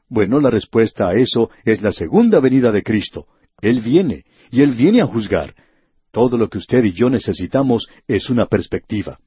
Bueno, 0.07 0.39
la 0.39 0.49
respuesta 0.49 1.09
a 1.09 1.15
eso 1.15 1.49
es 1.63 1.81
la 1.81 1.91
segunda 1.91 2.39
venida 2.39 2.71
de 2.71 2.83
Cristo. 2.83 3.27
Él 3.61 3.81
viene, 3.81 4.25
y 4.51 4.61
Él 4.61 4.71
viene 4.71 5.01
a 5.01 5.07
juzgar. 5.07 5.55
Todo 6.11 6.37
lo 6.37 6.49
que 6.49 6.59
usted 6.59 6.83
y 6.83 6.93
yo 6.93 7.09
necesitamos 7.09 7.87
es 8.07 8.29
una 8.29 8.45
perspectiva. 8.45 9.19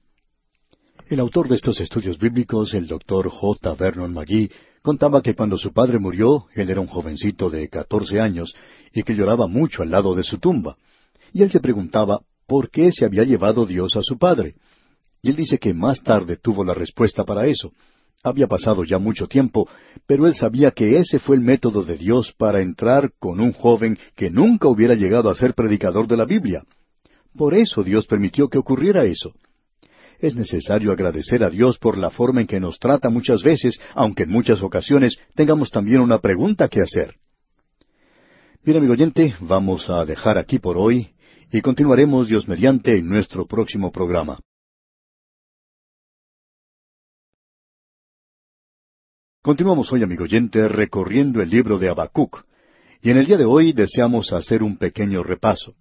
El 1.08 1.20
autor 1.20 1.48
de 1.48 1.56
estos 1.56 1.80
estudios 1.80 2.18
bíblicos, 2.18 2.74
el 2.74 2.86
doctor 2.86 3.28
J. 3.28 3.74
Vernon 3.74 4.12
McGee, 4.12 4.50
contaba 4.88 5.20
que 5.20 5.34
cuando 5.34 5.58
su 5.58 5.74
padre 5.74 5.98
murió, 5.98 6.46
él 6.54 6.70
era 6.70 6.80
un 6.80 6.86
jovencito 6.86 7.50
de 7.50 7.68
catorce 7.68 8.20
años, 8.20 8.54
y 8.90 9.02
que 9.02 9.14
lloraba 9.14 9.46
mucho 9.46 9.82
al 9.82 9.90
lado 9.90 10.14
de 10.14 10.22
su 10.22 10.38
tumba. 10.38 10.78
Y 11.30 11.42
él 11.42 11.50
se 11.50 11.60
preguntaba 11.60 12.22
por 12.46 12.70
qué 12.70 12.90
se 12.90 13.04
había 13.04 13.24
llevado 13.24 13.66
Dios 13.66 13.96
a 13.96 14.02
su 14.02 14.16
padre. 14.16 14.54
Y 15.20 15.28
él 15.28 15.36
dice 15.36 15.58
que 15.58 15.74
más 15.74 16.02
tarde 16.02 16.38
tuvo 16.38 16.64
la 16.64 16.72
respuesta 16.72 17.22
para 17.24 17.46
eso. 17.46 17.74
Había 18.24 18.46
pasado 18.46 18.82
ya 18.82 18.98
mucho 18.98 19.26
tiempo, 19.26 19.68
pero 20.06 20.26
él 20.26 20.34
sabía 20.34 20.70
que 20.70 20.96
ese 20.96 21.18
fue 21.18 21.36
el 21.36 21.42
método 21.42 21.84
de 21.84 21.98
Dios 21.98 22.32
para 22.38 22.62
entrar 22.62 23.12
con 23.18 23.40
un 23.40 23.52
joven 23.52 23.98
que 24.16 24.30
nunca 24.30 24.68
hubiera 24.68 24.94
llegado 24.94 25.28
a 25.28 25.34
ser 25.34 25.52
predicador 25.52 26.08
de 26.08 26.16
la 26.16 26.24
Biblia. 26.24 26.64
Por 27.36 27.52
eso 27.52 27.82
Dios 27.82 28.06
permitió 28.06 28.48
que 28.48 28.56
ocurriera 28.56 29.04
eso. 29.04 29.34
Es 30.18 30.34
necesario 30.34 30.90
agradecer 30.90 31.44
a 31.44 31.50
Dios 31.50 31.78
por 31.78 31.96
la 31.96 32.10
forma 32.10 32.40
en 32.40 32.46
que 32.48 32.58
nos 32.58 32.78
trata 32.78 33.08
muchas 33.08 33.42
veces, 33.42 33.80
aunque 33.94 34.24
en 34.24 34.30
muchas 34.30 34.62
ocasiones 34.62 35.16
tengamos 35.34 35.70
también 35.70 36.00
una 36.00 36.18
pregunta 36.18 36.68
que 36.68 36.80
hacer. 36.80 37.14
Bien, 38.64 38.78
amigo 38.78 38.94
oyente, 38.94 39.34
vamos 39.40 39.88
a 39.88 40.04
dejar 40.04 40.36
aquí 40.36 40.58
por 40.58 40.76
hoy 40.76 41.10
y 41.52 41.60
continuaremos 41.60 42.28
Dios 42.28 42.48
mediante 42.48 42.96
en 42.96 43.08
nuestro 43.08 43.46
próximo 43.46 43.92
programa. 43.92 44.40
Continuamos 49.40 49.90
hoy, 49.92 50.02
amigo 50.02 50.24
oyente, 50.24 50.68
recorriendo 50.68 51.40
el 51.40 51.48
libro 51.48 51.78
de 51.78 51.88
Habacuc, 51.88 52.44
y 53.00 53.10
en 53.10 53.18
el 53.18 53.26
día 53.26 53.38
de 53.38 53.44
hoy 53.44 53.72
deseamos 53.72 54.32
hacer 54.32 54.64
un 54.64 54.76
pequeño 54.76 55.22
repaso. 55.22 55.74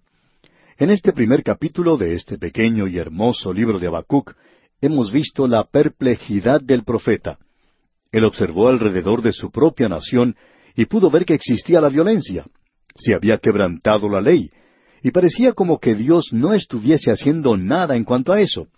En 0.80 0.90
este 0.90 1.12
primer 1.12 1.42
capítulo 1.42 1.96
de 1.96 2.14
este 2.14 2.38
pequeño 2.38 2.86
y 2.86 2.98
hermoso 2.98 3.52
libro 3.52 3.80
de 3.80 3.88
Habacuc, 3.88 4.36
hemos 4.80 5.10
visto 5.10 5.48
la 5.48 5.64
perplejidad 5.64 6.60
del 6.60 6.84
profeta. 6.84 7.36
Él 8.12 8.22
observó 8.22 8.68
alrededor 8.68 9.20
de 9.20 9.32
su 9.32 9.50
propia 9.50 9.88
nación 9.88 10.36
y 10.76 10.84
pudo 10.84 11.10
ver 11.10 11.24
que 11.24 11.34
existía 11.34 11.80
la 11.80 11.88
violencia. 11.88 12.46
Se 12.94 13.12
había 13.12 13.38
quebrantado 13.38 14.08
la 14.08 14.20
ley, 14.20 14.52
y 15.02 15.10
parecía 15.10 15.52
como 15.52 15.80
que 15.80 15.96
Dios 15.96 16.28
no 16.30 16.54
estuviese 16.54 17.10
haciendo 17.10 17.56
nada 17.56 17.96
en 17.96 18.04
cuanto 18.04 18.32
a 18.32 18.40
eso. 18.40 18.68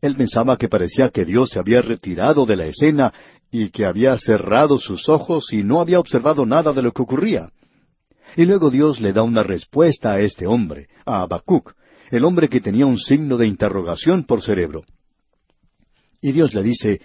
Él 0.00 0.16
pensaba 0.16 0.56
que 0.56 0.68
parecía 0.68 1.10
que 1.10 1.24
Dios 1.24 1.50
se 1.50 1.60
había 1.60 1.82
retirado 1.82 2.46
de 2.46 2.56
la 2.56 2.66
escena 2.66 3.14
y 3.52 3.68
que 3.68 3.86
había 3.86 4.18
cerrado 4.18 4.80
sus 4.80 5.08
ojos 5.08 5.52
y 5.52 5.62
no 5.62 5.80
había 5.80 6.00
observado 6.00 6.44
nada 6.44 6.72
de 6.72 6.82
lo 6.82 6.90
que 6.90 7.02
ocurría. 7.02 7.52
Y 8.38 8.44
luego 8.44 8.70
Dios 8.70 9.00
le 9.00 9.12
da 9.12 9.24
una 9.24 9.42
respuesta 9.42 10.12
a 10.12 10.20
este 10.20 10.46
hombre, 10.46 10.86
a 11.04 11.22
Habacuc, 11.22 11.74
el 12.08 12.24
hombre 12.24 12.48
que 12.48 12.60
tenía 12.60 12.86
un 12.86 12.96
signo 12.96 13.36
de 13.36 13.48
interrogación 13.48 14.22
por 14.22 14.42
cerebro. 14.42 14.84
Y 16.22 16.30
Dios 16.30 16.54
le 16.54 16.62
dice, 16.62 17.00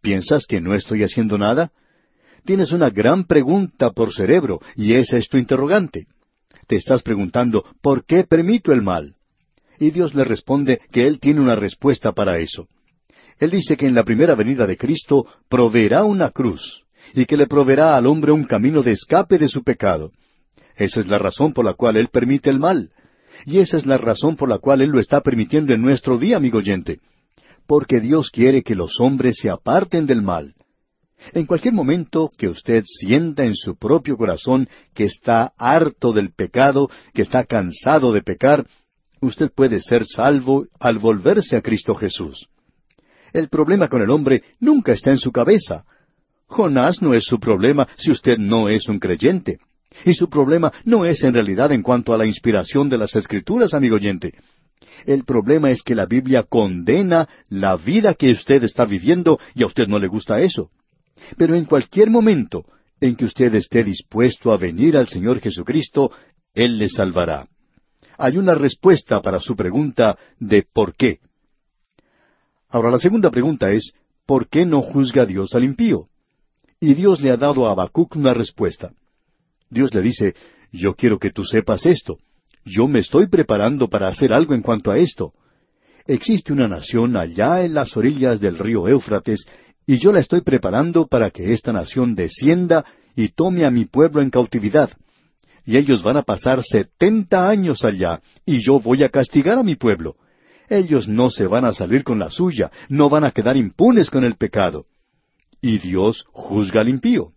¿piensas 0.00 0.44
que 0.44 0.60
no 0.60 0.74
estoy 0.74 1.04
haciendo 1.04 1.38
nada? 1.38 1.70
Tienes 2.44 2.72
una 2.72 2.90
gran 2.90 3.28
pregunta 3.28 3.92
por 3.92 4.12
cerebro, 4.12 4.60
y 4.74 4.94
esa 4.94 5.18
es 5.18 5.28
tu 5.28 5.38
interrogante. 5.38 6.08
Te 6.66 6.74
estás 6.74 7.04
preguntando, 7.04 7.64
¿por 7.80 8.04
qué 8.04 8.24
permito 8.24 8.72
el 8.72 8.82
mal? 8.82 9.14
Y 9.78 9.92
Dios 9.92 10.16
le 10.16 10.24
responde 10.24 10.80
que 10.90 11.06
Él 11.06 11.20
tiene 11.20 11.40
una 11.40 11.54
respuesta 11.54 12.10
para 12.10 12.38
eso. 12.38 12.66
Él 13.38 13.52
dice 13.52 13.76
que 13.76 13.86
en 13.86 13.94
la 13.94 14.02
primera 14.02 14.34
venida 14.34 14.66
de 14.66 14.76
Cristo 14.76 15.26
proveerá 15.48 16.02
una 16.02 16.30
cruz, 16.30 16.82
y 17.14 17.24
que 17.24 17.36
le 17.36 17.46
proveerá 17.46 17.94
al 17.96 18.08
hombre 18.08 18.32
un 18.32 18.42
camino 18.42 18.82
de 18.82 18.90
escape 18.90 19.38
de 19.38 19.46
su 19.46 19.62
pecado. 19.62 20.10
Esa 20.76 21.00
es 21.00 21.06
la 21.06 21.18
razón 21.18 21.52
por 21.52 21.64
la 21.64 21.74
cual 21.74 21.96
Él 21.96 22.08
permite 22.08 22.50
el 22.50 22.58
mal. 22.58 22.90
Y 23.44 23.58
esa 23.58 23.76
es 23.76 23.86
la 23.86 23.98
razón 23.98 24.36
por 24.36 24.48
la 24.48 24.58
cual 24.58 24.82
Él 24.82 24.90
lo 24.90 25.00
está 25.00 25.20
permitiendo 25.20 25.74
en 25.74 25.82
nuestro 25.82 26.18
día, 26.18 26.36
amigo 26.36 26.58
oyente. 26.58 27.00
Porque 27.66 28.00
Dios 28.00 28.30
quiere 28.30 28.62
que 28.62 28.74
los 28.74 29.00
hombres 29.00 29.36
se 29.40 29.50
aparten 29.50 30.06
del 30.06 30.22
mal. 30.22 30.54
En 31.32 31.46
cualquier 31.46 31.74
momento 31.74 32.32
que 32.36 32.48
usted 32.48 32.82
sienta 32.86 33.44
en 33.44 33.54
su 33.54 33.76
propio 33.76 34.16
corazón 34.16 34.68
que 34.94 35.04
está 35.04 35.52
harto 35.56 36.12
del 36.12 36.32
pecado, 36.32 36.90
que 37.14 37.22
está 37.22 37.44
cansado 37.44 38.12
de 38.12 38.22
pecar, 38.22 38.66
usted 39.20 39.50
puede 39.54 39.80
ser 39.80 40.04
salvo 40.06 40.66
al 40.80 40.98
volverse 40.98 41.56
a 41.56 41.62
Cristo 41.62 41.94
Jesús. 41.94 42.48
El 43.32 43.48
problema 43.48 43.88
con 43.88 44.02
el 44.02 44.10
hombre 44.10 44.42
nunca 44.60 44.92
está 44.92 45.10
en 45.10 45.18
su 45.18 45.30
cabeza. 45.32 45.84
Jonás 46.46 47.00
no 47.00 47.14
es 47.14 47.24
su 47.24 47.38
problema 47.38 47.88
si 47.96 48.10
usted 48.10 48.36
no 48.36 48.68
es 48.68 48.88
un 48.88 48.98
creyente. 48.98 49.58
Y 50.04 50.14
su 50.14 50.28
problema 50.28 50.72
no 50.84 51.04
es 51.04 51.22
en 51.22 51.34
realidad 51.34 51.72
en 51.72 51.82
cuanto 51.82 52.12
a 52.12 52.18
la 52.18 52.26
inspiración 52.26 52.88
de 52.88 52.98
las 52.98 53.14
Escrituras, 53.14 53.74
amigo 53.74 53.96
oyente. 53.96 54.34
El 55.06 55.24
problema 55.24 55.70
es 55.70 55.82
que 55.82 55.94
la 55.94 56.06
Biblia 56.06 56.44
condena 56.44 57.28
la 57.48 57.76
vida 57.76 58.14
que 58.14 58.30
usted 58.30 58.62
está 58.64 58.84
viviendo 58.84 59.38
y 59.54 59.62
a 59.62 59.66
usted 59.66 59.86
no 59.88 59.98
le 59.98 60.08
gusta 60.08 60.40
eso. 60.40 60.70
Pero 61.36 61.54
en 61.54 61.64
cualquier 61.64 62.10
momento 62.10 62.64
en 63.00 63.16
que 63.16 63.24
usted 63.24 63.54
esté 63.54 63.84
dispuesto 63.84 64.52
a 64.52 64.56
venir 64.56 64.96
al 64.96 65.08
Señor 65.08 65.40
Jesucristo, 65.40 66.12
Él 66.54 66.78
le 66.78 66.88
salvará. 66.88 67.48
Hay 68.18 68.36
una 68.36 68.54
respuesta 68.54 69.20
para 69.20 69.40
su 69.40 69.56
pregunta 69.56 70.16
de 70.38 70.64
por 70.72 70.94
qué. 70.94 71.18
Ahora 72.68 72.90
la 72.90 72.98
segunda 72.98 73.30
pregunta 73.30 73.72
es, 73.72 73.92
¿por 74.26 74.48
qué 74.48 74.64
no 74.64 74.82
juzga 74.82 75.26
Dios 75.26 75.54
al 75.54 75.64
impío? 75.64 76.08
Y 76.80 76.94
Dios 76.94 77.20
le 77.20 77.30
ha 77.30 77.36
dado 77.36 77.66
a 77.66 77.72
Habacuc 77.72 78.16
una 78.16 78.34
respuesta. 78.34 78.92
Dios 79.72 79.94
le 79.94 80.02
dice, 80.02 80.34
yo 80.70 80.94
quiero 80.94 81.18
que 81.18 81.30
tú 81.30 81.44
sepas 81.44 81.86
esto. 81.86 82.18
Yo 82.64 82.86
me 82.86 82.98
estoy 82.98 83.26
preparando 83.26 83.88
para 83.88 84.08
hacer 84.08 84.32
algo 84.32 84.54
en 84.54 84.60
cuanto 84.60 84.90
a 84.90 84.98
esto. 84.98 85.32
Existe 86.06 86.52
una 86.52 86.68
nación 86.68 87.16
allá 87.16 87.64
en 87.64 87.72
las 87.72 87.96
orillas 87.96 88.38
del 88.38 88.58
río 88.58 88.86
Éufrates 88.86 89.46
y 89.86 89.98
yo 89.98 90.12
la 90.12 90.20
estoy 90.20 90.42
preparando 90.42 91.06
para 91.06 91.30
que 91.30 91.52
esta 91.52 91.72
nación 91.72 92.14
descienda 92.14 92.84
y 93.16 93.28
tome 93.28 93.64
a 93.64 93.70
mi 93.70 93.86
pueblo 93.86 94.20
en 94.20 94.28
cautividad. 94.28 94.90
Y 95.64 95.78
ellos 95.78 96.02
van 96.02 96.18
a 96.18 96.22
pasar 96.22 96.62
setenta 96.62 97.48
años 97.48 97.84
allá, 97.84 98.20
y 98.44 98.60
yo 98.60 98.80
voy 98.80 99.04
a 99.04 99.08
castigar 99.08 99.58
a 99.58 99.62
mi 99.62 99.76
pueblo. 99.76 100.16
Ellos 100.68 101.08
no 101.08 101.30
se 101.30 101.46
van 101.46 101.64
a 101.64 101.72
salir 101.72 102.04
con 102.04 102.18
la 102.18 102.30
suya, 102.30 102.70
no 102.88 103.08
van 103.08 103.24
a 103.24 103.30
quedar 103.30 103.56
impunes 103.56 104.10
con 104.10 104.24
el 104.24 104.34
pecado. 104.34 104.86
Y 105.60 105.78
Dios 105.78 106.24
juzga 106.32 106.80
al 106.80 106.88
impío. 106.88 107.32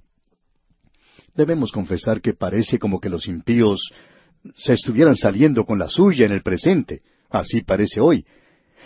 Debemos 1.35 1.71
confesar 1.71 2.21
que 2.21 2.33
parece 2.33 2.79
como 2.79 2.99
que 2.99 3.09
los 3.09 3.27
impíos 3.27 3.91
se 4.55 4.73
estuvieran 4.73 5.15
saliendo 5.15 5.65
con 5.65 5.77
la 5.79 5.89
suya 5.89 6.25
en 6.25 6.31
el 6.31 6.41
presente. 6.41 7.01
Así 7.29 7.61
parece 7.61 7.99
hoy. 7.99 8.25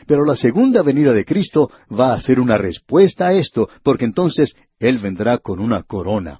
Pero 0.08 0.26
la 0.26 0.36
segunda 0.36 0.82
venida 0.82 1.14
de 1.14 1.26
Cristo 1.26 1.70
va 1.92 2.14
a 2.14 2.22
ser 2.22 2.40
una 2.40 2.58
respuesta 2.58 3.28
a 3.28 3.34
esto, 3.34 3.70
porque 3.84 4.06
entonces 4.06 4.56
Él 4.80 4.98
vendrá 4.98 5.38
con 5.38 5.60
una 5.60 5.84
corona. 5.84 6.40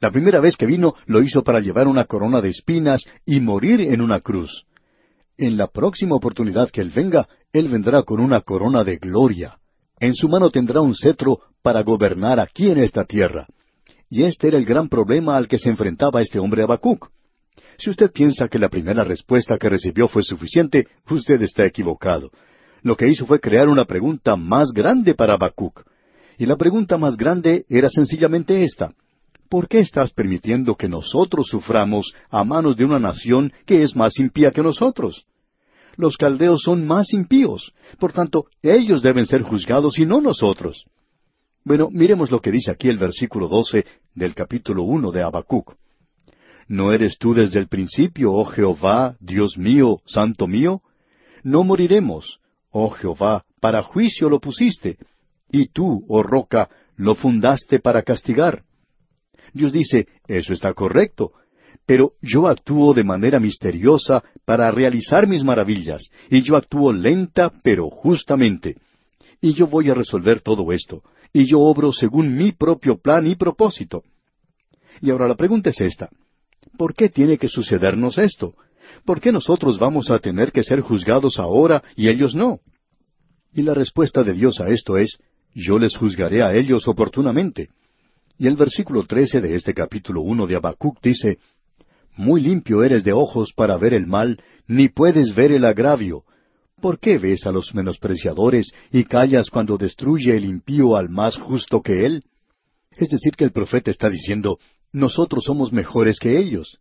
La 0.00 0.10
primera 0.10 0.40
vez 0.40 0.56
que 0.56 0.66
vino 0.66 0.94
lo 1.06 1.22
hizo 1.22 1.42
para 1.44 1.60
llevar 1.60 1.86
una 1.86 2.04
corona 2.04 2.40
de 2.40 2.48
espinas 2.48 3.04
y 3.24 3.40
morir 3.40 3.80
en 3.80 4.00
una 4.00 4.20
cruz. 4.20 4.64
En 5.36 5.56
la 5.56 5.68
próxima 5.68 6.16
oportunidad 6.16 6.70
que 6.70 6.80
Él 6.80 6.90
venga, 6.90 7.28
Él 7.52 7.68
vendrá 7.68 8.02
con 8.02 8.20
una 8.20 8.40
corona 8.40 8.82
de 8.82 8.96
gloria. 8.96 9.58
En 9.98 10.14
su 10.14 10.28
mano 10.28 10.50
tendrá 10.50 10.80
un 10.80 10.94
cetro 10.94 11.40
para 11.62 11.82
gobernar 11.82 12.40
aquí 12.40 12.70
en 12.70 12.78
esta 12.78 13.04
tierra. 13.04 13.46
Y 14.10 14.24
este 14.24 14.48
era 14.48 14.58
el 14.58 14.66
gran 14.66 14.88
problema 14.88 15.36
al 15.36 15.48
que 15.48 15.58
se 15.58 15.70
enfrentaba 15.70 16.20
este 16.20 16.38
hombre 16.38 16.62
Habacuc. 16.62 17.08
Si 17.78 17.88
usted 17.88 18.10
piensa 18.12 18.48
que 18.48 18.58
la 18.58 18.68
primera 18.68 19.04
respuesta 19.04 19.56
que 19.56 19.70
recibió 19.70 20.08
fue 20.08 20.22
suficiente, 20.22 20.88
usted 21.08 21.40
está 21.40 21.64
equivocado 21.64 22.30
lo 22.82 22.96
que 22.96 23.08
hizo 23.08 23.26
fue 23.26 23.40
crear 23.40 23.68
una 23.68 23.84
pregunta 23.84 24.36
más 24.36 24.70
grande 24.72 25.14
para 25.14 25.34
Habacuc. 25.34 25.84
Y 26.38 26.46
la 26.46 26.56
pregunta 26.56 26.96
más 26.96 27.16
grande 27.16 27.64
era 27.68 27.88
sencillamente 27.88 28.64
esta. 28.64 28.92
¿Por 29.48 29.68
qué 29.68 29.80
estás 29.80 30.12
permitiendo 30.12 30.76
que 30.76 30.88
nosotros 30.88 31.46
suframos 31.48 32.12
a 32.30 32.44
manos 32.44 32.76
de 32.76 32.84
una 32.84 32.98
nación 32.98 33.52
que 33.66 33.82
es 33.82 33.96
más 33.96 34.18
impía 34.18 34.52
que 34.52 34.62
nosotros? 34.62 35.26
Los 35.96 36.16
caldeos 36.16 36.62
son 36.62 36.86
más 36.86 37.12
impíos, 37.12 37.72
por 37.98 38.12
tanto, 38.12 38.46
ellos 38.62 39.02
deben 39.02 39.26
ser 39.26 39.42
juzgados 39.42 39.98
y 39.98 40.06
no 40.06 40.20
nosotros. 40.20 40.86
Bueno, 41.64 41.88
miremos 41.90 42.30
lo 42.30 42.40
que 42.40 42.50
dice 42.50 42.70
aquí 42.70 42.88
el 42.88 42.98
versículo 42.98 43.48
doce 43.48 43.84
del 44.14 44.34
capítulo 44.34 44.82
uno 44.82 45.12
de 45.12 45.22
Habacuc. 45.22 45.74
¿No 46.68 46.92
eres 46.92 47.18
tú 47.18 47.34
desde 47.34 47.58
el 47.58 47.68
principio, 47.68 48.32
oh 48.32 48.44
Jehová, 48.44 49.16
Dios 49.20 49.58
mío, 49.58 50.00
Santo 50.06 50.46
mío? 50.46 50.82
No 51.42 51.64
moriremos, 51.64 52.40
Oh 52.70 52.90
Jehová, 52.90 53.44
para 53.60 53.82
juicio 53.82 54.28
lo 54.28 54.40
pusiste, 54.40 54.96
y 55.50 55.66
tú, 55.66 56.04
oh 56.08 56.22
roca, 56.22 56.70
lo 56.96 57.14
fundaste 57.14 57.80
para 57.80 58.02
castigar. 58.02 58.62
Dios 59.52 59.72
dice, 59.72 60.06
eso 60.28 60.52
está 60.52 60.72
correcto, 60.72 61.32
pero 61.84 62.12
yo 62.22 62.46
actúo 62.46 62.94
de 62.94 63.02
manera 63.02 63.40
misteriosa 63.40 64.22
para 64.44 64.70
realizar 64.70 65.26
mis 65.26 65.42
maravillas, 65.42 66.10
y 66.30 66.42
yo 66.42 66.56
actúo 66.56 66.92
lenta 66.92 67.52
pero 67.62 67.90
justamente. 67.90 68.76
Y 69.40 69.54
yo 69.54 69.66
voy 69.66 69.90
a 69.90 69.94
resolver 69.94 70.40
todo 70.40 70.70
esto, 70.70 71.02
y 71.32 71.46
yo 71.46 71.60
obro 71.60 71.92
según 71.92 72.36
mi 72.36 72.52
propio 72.52 72.98
plan 72.98 73.26
y 73.26 73.36
propósito. 73.36 74.02
Y 75.00 75.10
ahora 75.10 75.28
la 75.28 75.36
pregunta 75.36 75.70
es 75.70 75.80
esta. 75.80 76.08
¿Por 76.76 76.94
qué 76.94 77.08
tiene 77.08 77.38
que 77.38 77.48
sucedernos 77.48 78.18
esto? 78.18 78.54
¿por 79.04 79.20
qué 79.20 79.32
nosotros 79.32 79.78
vamos 79.78 80.10
a 80.10 80.18
tener 80.18 80.52
que 80.52 80.62
ser 80.62 80.80
juzgados 80.80 81.38
ahora 81.38 81.82
y 81.96 82.08
ellos 82.08 82.34
no? 82.34 82.60
Y 83.52 83.62
la 83.62 83.74
respuesta 83.74 84.22
de 84.22 84.32
Dios 84.32 84.60
a 84.60 84.68
esto 84.68 84.96
es, 84.96 85.18
yo 85.54 85.78
les 85.78 85.96
juzgaré 85.96 86.42
a 86.42 86.54
ellos 86.54 86.86
oportunamente. 86.86 87.68
Y 88.38 88.46
el 88.46 88.56
versículo 88.56 89.04
trece 89.04 89.40
de 89.40 89.54
este 89.54 89.74
capítulo 89.74 90.22
uno 90.22 90.46
de 90.46 90.56
Habacuc 90.56 91.00
dice, 91.02 91.38
Muy 92.16 92.40
limpio 92.40 92.82
eres 92.84 93.04
de 93.04 93.12
ojos 93.12 93.52
para 93.54 93.76
ver 93.76 93.94
el 93.94 94.06
mal, 94.06 94.40
ni 94.66 94.88
puedes 94.88 95.34
ver 95.34 95.52
el 95.52 95.64
agravio. 95.64 96.22
¿Por 96.80 96.98
qué 96.98 97.18
ves 97.18 97.46
a 97.46 97.52
los 97.52 97.74
menospreciadores 97.74 98.72
y 98.90 99.04
callas 99.04 99.50
cuando 99.50 99.76
destruye 99.76 100.36
el 100.36 100.44
impío 100.44 100.96
al 100.96 101.10
más 101.10 101.36
justo 101.36 101.82
que 101.82 102.06
él? 102.06 102.24
Es 102.92 103.08
decir, 103.08 103.32
que 103.36 103.44
el 103.44 103.52
profeta 103.52 103.90
está 103.90 104.08
diciendo, 104.08 104.58
nosotros 104.92 105.44
somos 105.44 105.72
mejores 105.72 106.18
que 106.18 106.38
ellos. 106.38 106.78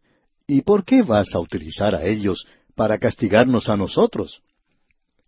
¿Y 0.47 0.61
por 0.61 0.83
qué 0.85 1.03
vas 1.03 1.35
a 1.35 1.39
utilizar 1.39 1.95
a 1.95 2.05
ellos 2.05 2.45
para 2.75 2.97
castigarnos 2.97 3.69
a 3.69 3.77
nosotros? 3.77 4.41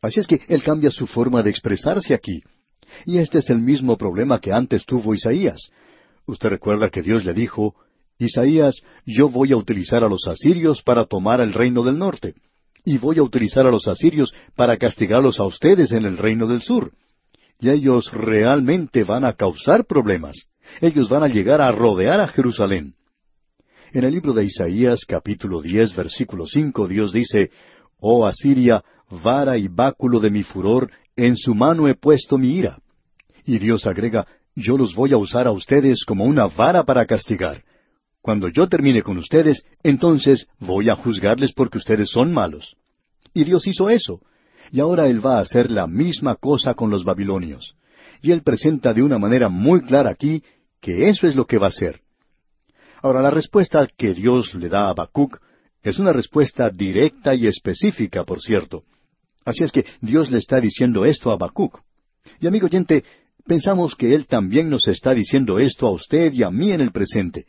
Así 0.02 0.20
es 0.20 0.28
que 0.28 0.40
él 0.48 0.64
cambia 0.64 0.90
su 0.90 1.06
forma 1.06 1.44
de 1.44 1.50
expresarse 1.50 2.14
aquí. 2.14 2.42
Y 3.06 3.18
este 3.20 3.40
es 3.40 3.50
el 3.50 3.60
mismo 3.60 3.98
problema 3.98 4.40
que 4.40 4.52
antes 4.52 4.86
tuvo 4.86 5.14
Isaías. 5.14 5.70
Usted 6.26 6.50
recuerda 6.50 6.90
que 6.90 7.02
Dios 7.02 7.26
le 7.26 7.34
dijo, 7.34 7.76
Isaías, 8.18 8.76
yo 9.06 9.30
voy 9.30 9.52
a 9.52 9.58
utilizar 9.58 10.04
a 10.04 10.10
los 10.10 10.28
asirios 10.28 10.82
para 10.82 11.06
tomar 11.06 11.42
el 11.42 11.54
reino 11.54 11.84
del 11.84 11.98
norte, 11.98 12.36
y 12.84 12.98
voy 12.98 13.20
a 13.20 13.24
utilizar 13.24 13.66
a 13.66 13.72
los 13.72 13.88
asirios 13.88 14.34
para 14.56 14.78
castigarlos 14.78 15.40
a 15.40 15.46
ustedes 15.46 15.92
en 15.92 16.06
el 16.06 16.18
reino 16.18 16.48
del 16.48 16.62
sur. 16.62 16.92
Y 17.60 17.70
ellos 17.70 18.12
realmente 18.12 19.04
van 19.04 19.24
a 19.24 19.34
causar 19.34 19.86
problemas. 19.86 20.48
Ellos 20.80 21.10
van 21.10 21.24
a 21.24 21.28
llegar 21.28 21.62
a 21.62 21.72
rodear 21.72 22.20
a 22.20 22.28
Jerusalén. 22.28 22.96
En 23.94 24.04
el 24.04 24.14
libro 24.14 24.34
de 24.34 24.46
Isaías 24.46 25.02
capítulo 25.08 25.62
diez 25.62 25.96
versículo 25.96 26.48
cinco 26.48 26.88
Dios 26.88 27.12
dice, 27.12 27.52
Oh 28.00 28.26
Asiria, 28.26 28.84
vara 29.10 29.58
y 29.58 29.68
báculo 29.68 30.20
de 30.20 30.32
mi 30.32 30.44
furor, 30.44 30.90
en 31.16 31.36
su 31.36 31.54
mano 31.54 31.88
he 31.88 31.96
puesto 31.96 32.38
mi 32.38 32.56
ira. 32.56 32.80
Y 33.46 33.60
Dios 33.60 33.86
agrega, 33.86 34.26
Yo 34.56 34.78
los 34.78 34.96
voy 34.96 35.14
a 35.14 35.18
usar 35.18 35.46
a 35.46 35.52
ustedes 35.52 36.04
como 36.06 36.24
una 36.24 36.48
vara 36.48 36.84
para 36.84 37.06
castigar. 37.06 37.64
Cuando 38.22 38.50
yo 38.50 38.68
termine 38.68 39.02
con 39.02 39.18
ustedes, 39.18 39.64
entonces 39.84 40.48
voy 40.60 40.90
a 40.90 40.96
juzgarles 40.96 41.54
porque 41.54 41.80
ustedes 41.80 42.10
son 42.12 42.34
malos. 42.34 42.76
Y 43.34 43.44
Dios 43.44 43.66
hizo 43.66 43.90
eso. 43.90 44.22
Y 44.72 44.80
ahora 44.80 45.08
Él 45.08 45.26
va 45.26 45.40
a 45.40 45.42
hacer 45.42 45.72
la 45.72 45.88
misma 45.88 46.36
cosa 46.36 46.76
con 46.76 46.90
los 46.90 47.04
babilonios. 47.04 47.76
Y 48.22 48.32
Él 48.32 48.44
presenta 48.44 48.94
de 48.94 49.02
una 49.02 49.18
manera 49.18 49.50
muy 49.50 49.82
clara 49.82 50.12
aquí 50.12 50.44
que 50.80 51.10
eso 51.10 51.28
es 51.28 51.36
lo 51.36 51.46
que 51.46 51.58
va 51.58 51.68
a 51.68 51.70
hacer. 51.70 52.02
Ahora, 53.02 53.22
la 53.22 53.32
respuesta 53.32 53.88
que 53.88 54.14
Dios 54.14 54.54
le 54.54 54.70
da 54.70 54.86
a 54.86 54.90
Habacuc 54.90 55.40
es 55.82 55.98
una 55.98 56.14
respuesta 56.14 56.70
directa 56.70 57.34
y 57.34 57.48
específica, 57.48 58.24
por 58.24 58.40
cierto. 58.40 58.84
Así 59.44 59.64
es 59.64 59.72
que 59.72 59.86
Dios 60.02 60.30
le 60.30 60.38
está 60.38 60.62
diciendo 60.62 61.06
esto 61.06 61.32
a 61.32 61.34
Habacuc. 61.34 61.80
Y 62.40 62.46
amigo 62.46 62.68
oyente, 62.68 63.04
pensamos 63.48 63.96
que 63.96 64.14
Él 64.14 64.28
también 64.28 64.70
nos 64.70 64.88
está 64.88 65.16
diciendo 65.16 65.58
esto 65.58 65.88
a 65.88 65.92
usted 65.92 66.32
y 66.34 66.44
a 66.44 66.52
mí 66.52 66.72
en 66.72 66.82
el 66.82 66.92
presente. 66.92 67.48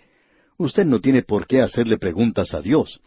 Usted 0.63 0.85
no 0.85 1.01
tiene 1.01 1.23
por 1.23 1.49
qué 1.49 1.61
hacerle 1.61 1.99
preguntas 1.99 2.55
a 2.55 2.63
Dios. 2.63 3.01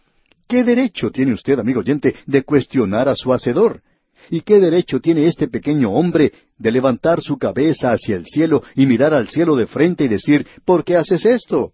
¿Qué 0.45 0.65
derecho 0.65 1.09
tiene 1.09 1.31
usted, 1.31 1.57
amigo 1.57 1.79
oyente, 1.79 2.13
de 2.25 2.43
cuestionar 2.43 3.07
a 3.07 3.15
su 3.15 3.31
Hacedor? 3.31 3.81
¿Y 4.29 4.41
qué 4.41 4.59
derecho 4.59 4.99
tiene 4.99 5.25
este 5.25 5.47
pequeño 5.47 5.91
hombre 5.93 6.33
de 6.57 6.71
levantar 6.73 7.21
su 7.21 7.37
cabeza 7.37 7.93
hacia 7.93 8.17
el 8.17 8.25
cielo 8.25 8.61
y 8.75 8.85
mirar 8.85 9.13
al 9.13 9.29
cielo 9.29 9.55
de 9.55 9.67
frente 9.67 10.03
y 10.03 10.09
decir, 10.09 10.45
¿por 10.65 10.83
qué 10.83 10.97
haces 10.97 11.25
esto? 11.25 11.71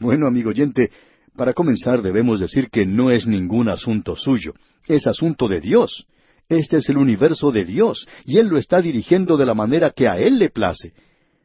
Bueno, 0.00 0.26
amigo 0.26 0.50
oyente, 0.50 0.90
para 1.36 1.52
comenzar 1.52 2.02
debemos 2.02 2.40
decir 2.40 2.68
que 2.68 2.84
no 2.84 3.12
es 3.12 3.28
ningún 3.28 3.68
asunto 3.68 4.16
suyo, 4.16 4.54
es 4.88 5.06
asunto 5.06 5.46
de 5.46 5.60
Dios. 5.60 6.04
Este 6.48 6.78
es 6.78 6.88
el 6.88 6.96
universo 6.96 7.52
de 7.52 7.64
Dios, 7.64 8.08
y 8.24 8.38
Él 8.38 8.48
lo 8.48 8.58
está 8.58 8.82
dirigiendo 8.82 9.36
de 9.36 9.46
la 9.46 9.54
manera 9.54 9.90
que 9.90 10.08
a 10.08 10.18
Él 10.18 10.40
le 10.40 10.50
place. 10.50 10.94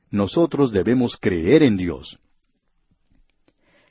Nosotros 0.10 0.72
debemos 0.72 1.16
creer 1.16 1.62
en 1.62 1.78
Dios. 1.78 2.18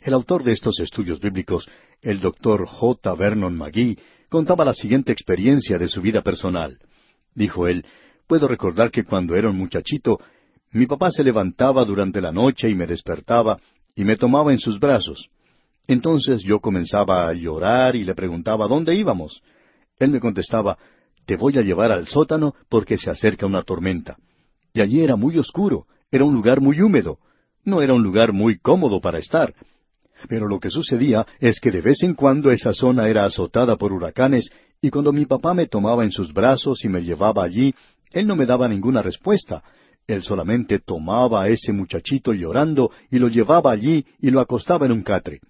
El 0.01 0.15
autor 0.15 0.45
de 0.45 0.53
estos 0.53 0.79
estudios 0.81 1.21
bíblicos, 1.21 1.69
el 2.03 2.21
doctor 2.21 2.67
J. 2.67 3.15
Vernon 3.17 3.57
McGee, 3.57 3.99
contaba 4.29 4.65
la 4.65 4.73
siguiente 4.73 5.11
experiencia 5.11 5.77
de 5.77 5.89
su 5.89 6.01
vida 6.01 6.23
personal. 6.23 6.79
Dijo 7.35 7.67
él, 7.67 7.85
puedo 8.27 8.47
recordar 8.47 8.91
que 8.91 9.05
cuando 9.05 9.35
era 9.35 9.51
un 9.51 9.57
muchachito, 9.57 10.21
mi 10.71 10.87
papá 10.87 11.11
se 11.11 11.25
levantaba 11.25 11.85
durante 11.85 12.21
la 12.21 12.31
noche 12.31 12.69
y 12.69 12.75
me 12.75 12.87
despertaba 12.87 13.59
y 13.97 14.05
me 14.05 14.17
tomaba 14.17 14.53
en 14.53 14.59
sus 14.59 14.79
brazos. 14.79 15.31
Entonces 15.89 16.43
yo 16.43 16.61
comenzaba 16.61 17.29
a 17.29 17.33
llorar 17.33 17.97
y 17.97 18.05
le 18.05 18.15
preguntaba 18.15 18.69
dónde 18.69 18.95
íbamos. 18.95 19.43
Él 19.99 20.11
me 20.11 20.21
contestaba, 20.21 20.79
te 21.25 21.37
voy 21.37 21.59
a 21.59 21.63
llevar 21.63 21.91
al 21.91 22.07
sótano 22.07 22.55
porque 22.69 22.99
se 22.99 23.11
acerca 23.11 23.47
una 23.47 23.63
tormenta. 23.63 24.17
Y 24.73 24.81
allí 24.81 25.03
era 25.03 25.17
muy 25.17 25.39
oscuro, 25.39 25.87
era 26.11 26.25
un 26.25 26.35
lugar 26.35 26.61
muy 26.61 26.81
húmedo, 26.81 27.19
no 27.65 27.83
era 27.83 27.95
un 27.95 28.03
lugar 28.03 28.33
muy 28.33 28.59
cómodo 28.59 29.01
para 29.01 29.19
estar. 29.19 29.55
Pero 30.29 30.49
lo 30.49 30.59
que 30.59 30.71
sucedía 30.71 31.27
es 31.39 31.61
que 31.61 31.71
de 31.71 31.81
vez 31.81 32.03
en 32.03 32.15
cuando 32.15 32.51
esa 32.51 32.73
zona 32.73 33.09
era 33.09 33.25
azotada 33.25 33.77
por 33.77 33.93
huracanes, 33.93 34.51
y 34.81 34.91
cuando 34.91 35.13
mi 35.13 35.27
papá 35.27 35.55
me 35.55 35.67
tomaba 35.67 36.05
en 36.05 36.11
sus 36.11 36.33
brazos 36.33 36.85
y 36.85 36.89
me 36.89 37.03
llevaba 37.03 37.45
allí, 37.45 37.73
él 38.13 38.27
no 38.27 38.37
me 38.37 38.47
daba 38.47 38.69
ninguna 38.69 39.03
respuesta, 39.03 39.63
él 40.09 40.23
solamente 40.23 40.79
tomaba 40.79 41.43
a 41.43 41.49
ese 41.49 41.73
muchachito 41.73 42.33
llorando 42.33 42.91
y 43.11 43.19
lo 43.19 43.29
llevaba 43.29 43.71
allí 43.71 44.07
y 44.21 44.31
lo 44.31 44.41
acostaba 44.41 44.87
en 44.87 44.93
un 44.93 45.03
catre. 45.03 45.41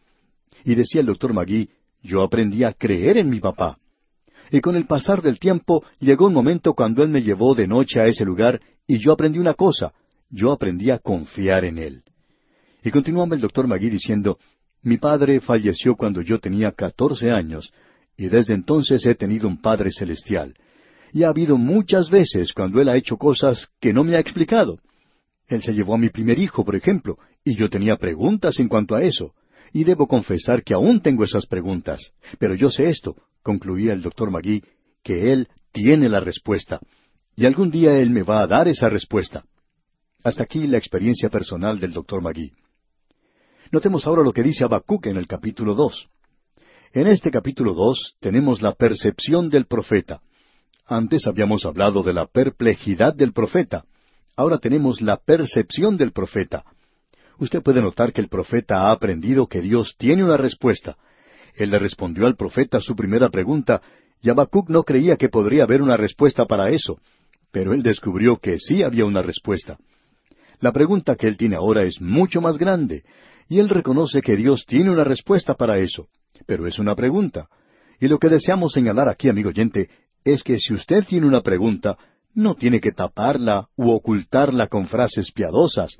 Y 0.64 0.74
decía 0.74 1.00
el 1.00 1.06
doctor 1.06 1.32
Magui, 1.32 1.70
yo 2.02 2.22
aprendí 2.22 2.64
a 2.64 2.72
creer 2.72 3.18
en 3.18 3.30
mi 3.30 3.38
papá. 3.38 3.78
Y 4.50 4.60
con 4.60 4.74
el 4.74 4.86
pasar 4.86 5.22
del 5.22 5.38
tiempo 5.38 5.84
llegó 6.00 6.26
un 6.26 6.34
momento 6.34 6.74
cuando 6.74 7.02
él 7.04 7.10
me 7.10 7.22
llevó 7.22 7.54
de 7.54 7.68
noche 7.68 8.00
a 8.00 8.06
ese 8.06 8.24
lugar 8.24 8.60
y 8.86 8.98
yo 8.98 9.12
aprendí 9.12 9.38
una 9.38 9.54
cosa, 9.54 9.92
yo 10.28 10.50
aprendí 10.50 10.90
a 10.90 10.98
confiar 10.98 11.64
en 11.64 11.78
él. 11.78 12.02
Y 12.82 12.90
continuaba 12.90 13.36
el 13.36 13.40
doctor 13.40 13.66
Magui 13.66 13.90
diciendo, 13.90 14.38
mi 14.82 14.96
padre 14.96 15.40
falleció 15.40 15.96
cuando 15.96 16.22
yo 16.22 16.38
tenía 16.38 16.72
catorce 16.72 17.30
años, 17.30 17.72
y 18.16 18.28
desde 18.28 18.54
entonces 18.54 19.04
he 19.06 19.14
tenido 19.14 19.46
un 19.48 19.60
Padre 19.60 19.90
Celestial 19.92 20.54
y 21.12 21.22
ha 21.24 21.28
habido 21.28 21.56
muchas 21.56 22.10
veces 22.10 22.52
cuando 22.52 22.80
Él 22.80 22.88
ha 22.88 22.96
hecho 22.96 23.16
cosas 23.16 23.68
que 23.80 23.92
no 23.92 24.04
me 24.04 24.16
ha 24.16 24.20
explicado. 24.20 24.78
Él 25.46 25.62
se 25.62 25.72
llevó 25.72 25.94
a 25.94 25.98
mi 25.98 26.10
primer 26.10 26.38
hijo, 26.38 26.64
por 26.64 26.76
ejemplo, 26.76 27.18
y 27.44 27.54
yo 27.54 27.70
tenía 27.70 27.96
preguntas 27.96 28.58
en 28.58 28.68
cuanto 28.68 28.94
a 28.94 29.02
eso. 29.02 29.34
Y 29.72 29.84
debo 29.84 30.06
confesar 30.06 30.62
que 30.62 30.74
aún 30.74 31.00
tengo 31.00 31.24
esas 31.24 31.46
preguntas. 31.46 32.12
Pero 32.38 32.54
yo 32.54 32.70
sé 32.70 32.88
esto, 32.88 33.16
concluía 33.42 33.92
el 33.92 34.02
doctor 34.02 34.30
Magui, 34.30 34.62
que 35.02 35.32
Él 35.32 35.48
tiene 35.72 36.08
la 36.08 36.20
respuesta. 36.20 36.80
Y 37.36 37.46
algún 37.46 37.70
día 37.70 37.98
Él 37.98 38.10
me 38.10 38.22
va 38.22 38.40
a 38.42 38.46
dar 38.46 38.68
esa 38.68 38.88
respuesta. 38.88 39.44
Hasta 40.24 40.42
aquí 40.42 40.66
la 40.66 40.78
experiencia 40.78 41.30
personal 41.30 41.78
del 41.78 41.92
doctor 41.92 42.22
Magui. 42.22 42.52
Notemos 43.70 44.06
ahora 44.06 44.22
lo 44.22 44.32
que 44.32 44.42
dice 44.42 44.64
Habacuc 44.64 45.06
en 45.06 45.18
el 45.18 45.26
capítulo 45.26 45.74
dos. 45.74 46.08
En 46.92 47.06
este 47.06 47.30
capítulo 47.30 47.74
dos 47.74 48.14
tenemos 48.18 48.62
la 48.62 48.72
percepción 48.72 49.50
del 49.50 49.66
profeta. 49.66 50.22
Antes 50.86 51.26
habíamos 51.26 51.66
hablado 51.66 52.02
de 52.02 52.14
la 52.14 52.26
perplejidad 52.26 53.14
del 53.14 53.34
profeta. 53.34 53.84
Ahora 54.36 54.56
tenemos 54.56 55.02
la 55.02 55.18
percepción 55.18 55.98
del 55.98 56.12
profeta. 56.12 56.64
Usted 57.38 57.62
puede 57.62 57.82
notar 57.82 58.14
que 58.14 58.22
el 58.22 58.28
profeta 58.28 58.88
ha 58.88 58.90
aprendido 58.90 59.46
que 59.46 59.60
Dios 59.60 59.96
tiene 59.98 60.24
una 60.24 60.38
respuesta. 60.38 60.96
Él 61.54 61.70
le 61.70 61.78
respondió 61.78 62.26
al 62.26 62.36
profeta 62.36 62.80
su 62.80 62.96
primera 62.96 63.28
pregunta, 63.28 63.82
y 64.22 64.30
Habacuc 64.30 64.70
no 64.70 64.82
creía 64.82 65.16
que 65.16 65.28
podría 65.28 65.64
haber 65.64 65.82
una 65.82 65.98
respuesta 65.98 66.46
para 66.46 66.70
eso, 66.70 66.98
pero 67.52 67.74
él 67.74 67.82
descubrió 67.82 68.38
que 68.38 68.58
sí 68.58 68.82
había 68.82 69.04
una 69.04 69.20
respuesta. 69.20 69.76
La 70.60 70.72
pregunta 70.72 71.16
que 71.16 71.28
él 71.28 71.36
tiene 71.36 71.56
ahora 71.56 71.84
es 71.84 72.00
mucho 72.00 72.40
más 72.40 72.58
grande, 72.58 73.04
y 73.48 73.58
él 73.58 73.68
reconoce 73.68 74.20
que 74.20 74.36
Dios 74.36 74.64
tiene 74.66 74.90
una 74.90 75.04
respuesta 75.04 75.54
para 75.54 75.78
eso, 75.78 76.08
pero 76.46 76.66
es 76.66 76.78
una 76.78 76.94
pregunta. 76.94 77.48
Y 78.00 78.08
lo 78.08 78.18
que 78.18 78.28
deseamos 78.28 78.72
señalar 78.72 79.08
aquí, 79.08 79.28
amigo 79.28 79.48
oyente, 79.48 79.88
es 80.24 80.42
que 80.42 80.58
si 80.58 80.74
usted 80.74 81.04
tiene 81.04 81.26
una 81.26 81.40
pregunta, 81.40 81.96
no 82.34 82.54
tiene 82.54 82.80
que 82.80 82.92
taparla 82.92 83.68
u 83.76 83.90
ocultarla 83.90 84.66
con 84.68 84.86
frases 84.86 85.32
piadosas. 85.32 85.96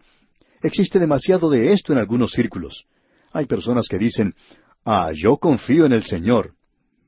Existe 0.62 0.98
demasiado 0.98 1.50
de 1.50 1.72
esto 1.72 1.92
en 1.92 1.98
algunos 1.98 2.32
círculos. 2.32 2.84
Hay 3.32 3.46
personas 3.46 3.87
que 3.88 3.98
dicen, 3.98 4.34
Ah, 4.84 5.12
yo 5.14 5.37
confío 5.37 5.84
en 5.84 5.92
el 5.92 6.04
Señor. 6.04 6.54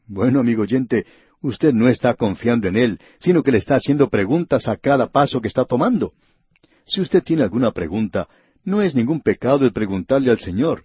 Bueno, 0.07 0.40
amigo 0.40 0.62
oyente, 0.62 1.07
usted 1.40 1.72
no 1.72 1.88
está 1.88 2.14
confiando 2.14 2.68
en 2.68 2.76
Él, 2.76 2.98
sino 3.18 3.42
que 3.42 3.53
le 3.53 3.57
está 3.59 3.76
haciendo 3.76 4.11
preguntas 4.11 4.68
a 4.68 4.76
cada 4.76 5.09
paso 5.09 5.40
que 5.40 5.48
está 5.48 5.64
tomando. 5.64 6.12
Si 6.85 7.00
usted 7.00 7.22
tiene 7.22 7.42
alguna 7.42 7.70
pregunta, 7.70 8.29
no 8.64 8.83
es 8.83 8.94
ningún 8.94 9.20
pecado 9.20 9.64
el 9.64 9.73
preguntarle 9.73 10.31
al 10.31 10.38
Señor. 10.38 10.85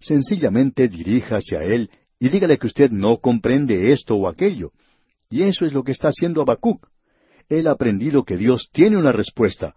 Sencillamente 0.00 0.88
dirija 0.88 1.36
hacia 1.36 1.62
Él 1.62 1.90
y 2.20 2.28
dígale 2.28 2.58
que 2.58 2.66
usted 2.66 2.90
no 2.90 3.18
comprende 3.18 3.92
esto 3.92 4.16
o 4.16 4.28
aquello. 4.28 4.72
Y 5.30 5.42
eso 5.42 5.66
es 5.66 5.72
lo 5.72 5.84
que 5.84 5.92
está 5.92 6.08
haciendo 6.08 6.42
Habacuc. 6.42 6.88
Él 7.48 7.66
ha 7.66 7.72
aprendido 7.72 8.24
que 8.24 8.36
Dios 8.36 8.68
tiene 8.72 8.96
una 8.96 9.12
respuesta. 9.12 9.74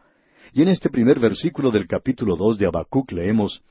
Y 0.53 0.61
en 0.61 0.69
este 0.69 0.89
primer 0.89 1.19
versículo 1.19 1.71
del 1.71 1.87
capítulo 1.87 2.35
dos 2.35 2.57
de 2.57 2.65
Habacuc 2.65 3.11
leemos 3.11 3.61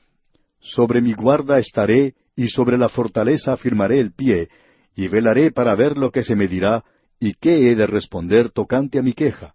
Sobre 0.59 1.01
mi 1.01 1.13
guarda 1.13 1.59
estaré, 1.59 2.15
y 2.35 2.47
sobre 2.47 2.77
la 2.77 2.89
fortaleza 2.89 3.53
afirmaré 3.53 3.99
el 3.99 4.13
pie, 4.13 4.49
y 4.95 5.07
velaré 5.07 5.51
para 5.51 5.75
ver 5.75 5.97
lo 5.97 6.11
que 6.11 6.23
se 6.23 6.35
me 6.35 6.47
dirá, 6.47 6.83
y 7.19 7.33
qué 7.33 7.71
he 7.71 7.75
de 7.75 7.87
responder 7.87 8.49
tocante 8.49 8.99
a 8.99 9.03
mi 9.03 9.13
queja. 9.13 9.53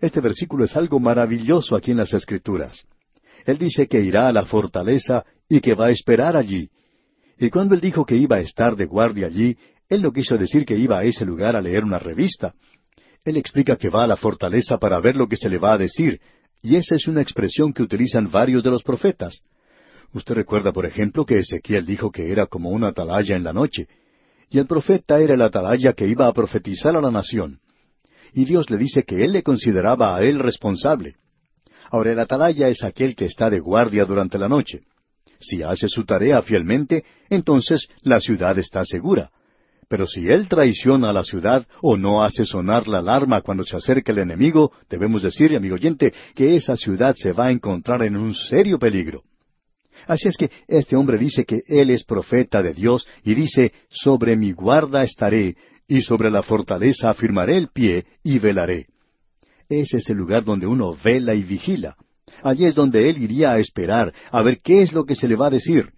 Este 0.00 0.20
versículo 0.20 0.64
es 0.64 0.76
algo 0.76 1.00
maravilloso 1.00 1.74
aquí 1.74 1.90
en 1.90 1.96
las 1.96 2.12
Escrituras. 2.12 2.86
Él 3.44 3.58
dice 3.58 3.86
que 3.86 4.00
irá 4.00 4.28
a 4.28 4.32
la 4.32 4.46
fortaleza 4.46 5.24
y 5.48 5.60
que 5.60 5.74
va 5.74 5.86
a 5.86 5.90
esperar 5.90 6.36
allí. 6.36 6.70
Y 7.38 7.50
cuando 7.50 7.74
él 7.74 7.80
dijo 7.80 8.04
que 8.04 8.16
iba 8.16 8.36
a 8.36 8.40
estar 8.40 8.76
de 8.76 8.86
guardia 8.86 9.26
allí, 9.26 9.56
él 9.88 10.02
no 10.02 10.12
quiso 10.12 10.38
decir 10.38 10.64
que 10.64 10.76
iba 10.76 10.98
a 10.98 11.04
ese 11.04 11.24
lugar 11.24 11.56
a 11.56 11.60
leer 11.60 11.84
una 11.84 11.98
revista. 11.98 12.54
Él 13.24 13.36
explica 13.36 13.76
que 13.76 13.88
va 13.88 14.04
a 14.04 14.06
la 14.06 14.16
fortaleza 14.16 14.78
para 14.78 15.00
ver 15.00 15.16
lo 15.16 15.28
que 15.28 15.36
se 15.36 15.48
le 15.48 15.58
va 15.58 15.74
a 15.74 15.78
decir, 15.78 16.20
y 16.62 16.76
esa 16.76 16.94
es 16.94 17.06
una 17.06 17.22
expresión 17.22 17.72
que 17.72 17.82
utilizan 17.82 18.30
varios 18.30 18.62
de 18.62 18.70
los 18.70 18.82
profetas. 18.82 19.42
Usted 20.12 20.34
recuerda, 20.34 20.72
por 20.72 20.86
ejemplo, 20.86 21.26
que 21.26 21.38
Ezequiel 21.38 21.84
dijo 21.84 22.10
que 22.10 22.30
era 22.30 22.46
como 22.46 22.70
una 22.70 22.88
atalaya 22.88 23.36
en 23.36 23.44
la 23.44 23.52
noche, 23.52 23.88
y 24.48 24.58
el 24.58 24.66
profeta 24.66 25.20
era 25.20 25.34
el 25.34 25.42
atalaya 25.42 25.92
que 25.92 26.06
iba 26.06 26.26
a 26.26 26.32
profetizar 26.32 26.96
a 26.96 27.00
la 27.00 27.10
nación. 27.10 27.60
Y 28.32 28.44
Dios 28.44 28.70
le 28.70 28.76
dice 28.76 29.04
que 29.04 29.24
él 29.24 29.32
le 29.32 29.42
consideraba 29.42 30.16
a 30.16 30.22
él 30.22 30.38
responsable. 30.38 31.16
Ahora 31.94 32.10
el 32.10 32.18
atalaya 32.18 32.68
es 32.68 32.82
aquel 32.82 33.14
que 33.14 33.26
está 33.26 33.48
de 33.48 33.60
guardia 33.60 34.04
durante 34.04 34.36
la 34.36 34.48
noche. 34.48 34.80
Si 35.38 35.62
hace 35.62 35.88
su 35.88 36.04
tarea 36.04 36.42
fielmente, 36.42 37.04
entonces 37.30 37.86
la 38.02 38.18
ciudad 38.18 38.58
está 38.58 38.84
segura. 38.84 39.30
Pero 39.88 40.08
si 40.08 40.28
él 40.28 40.48
traiciona 40.48 41.10
a 41.10 41.12
la 41.12 41.22
ciudad 41.22 41.64
o 41.82 41.96
no 41.96 42.24
hace 42.24 42.46
sonar 42.46 42.88
la 42.88 42.98
alarma 42.98 43.42
cuando 43.42 43.62
se 43.62 43.76
acerca 43.76 44.10
el 44.10 44.18
enemigo, 44.18 44.72
debemos 44.90 45.22
decir, 45.22 45.54
amigo 45.54 45.76
oyente, 45.76 46.12
que 46.34 46.56
esa 46.56 46.76
ciudad 46.76 47.14
se 47.16 47.32
va 47.32 47.46
a 47.46 47.52
encontrar 47.52 48.02
en 48.02 48.16
un 48.16 48.34
serio 48.34 48.76
peligro. 48.76 49.22
Así 50.08 50.26
es 50.26 50.36
que 50.36 50.50
este 50.66 50.96
hombre 50.96 51.16
dice 51.16 51.44
que 51.44 51.60
él 51.68 51.90
es 51.90 52.02
profeta 52.02 52.60
de 52.60 52.74
Dios 52.74 53.06
y 53.22 53.36
dice, 53.36 53.72
sobre 53.88 54.34
mi 54.34 54.50
guarda 54.50 55.04
estaré, 55.04 55.54
y 55.86 56.02
sobre 56.02 56.32
la 56.32 56.42
fortaleza 56.42 57.08
afirmaré 57.08 57.56
el 57.56 57.68
pie 57.68 58.04
y 58.24 58.40
velaré. 58.40 58.88
Ese 59.68 59.98
es 59.98 60.08
el 60.10 60.16
lugar 60.16 60.44
donde 60.44 60.66
uno 60.66 60.96
vela 61.02 61.34
y 61.34 61.42
vigila. 61.42 61.96
Allí 62.42 62.66
es 62.66 62.74
donde 62.74 63.08
él 63.08 63.22
iría 63.22 63.52
a 63.52 63.58
esperar, 63.58 64.12
a 64.30 64.42
ver 64.42 64.58
qué 64.58 64.82
es 64.82 64.92
lo 64.92 65.04
que 65.04 65.14
se 65.14 65.28
le 65.28 65.36
va 65.36 65.46
a 65.46 65.50
decir. 65.50 65.90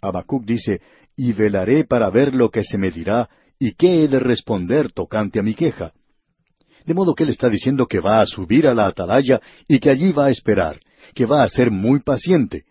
Habacuc 0.00 0.44
dice, 0.44 0.80
y 1.16 1.32
velaré 1.32 1.84
para 1.84 2.10
ver 2.10 2.34
lo 2.34 2.50
que 2.50 2.62
se 2.62 2.78
me 2.78 2.90
dirá, 2.90 3.28
y 3.58 3.72
qué 3.72 4.04
he 4.04 4.08
de 4.08 4.18
responder 4.18 4.92
tocante 4.92 5.38
a 5.38 5.42
mi 5.42 5.54
queja. 5.54 5.92
De 6.84 6.94
modo 6.94 7.14
que 7.14 7.24
él 7.24 7.30
está 7.30 7.48
diciendo 7.48 7.86
que 7.86 8.00
va 8.00 8.20
a 8.20 8.26
subir 8.26 8.66
a 8.66 8.74
la 8.74 8.86
atalaya 8.86 9.40
y 9.66 9.78
que 9.78 9.90
allí 9.90 10.12
va 10.12 10.26
a 10.26 10.30
esperar, 10.30 10.78
que 11.14 11.24
va 11.24 11.42
a 11.42 11.48
ser 11.48 11.70
muy 11.70 12.00
paciente. 12.00 12.64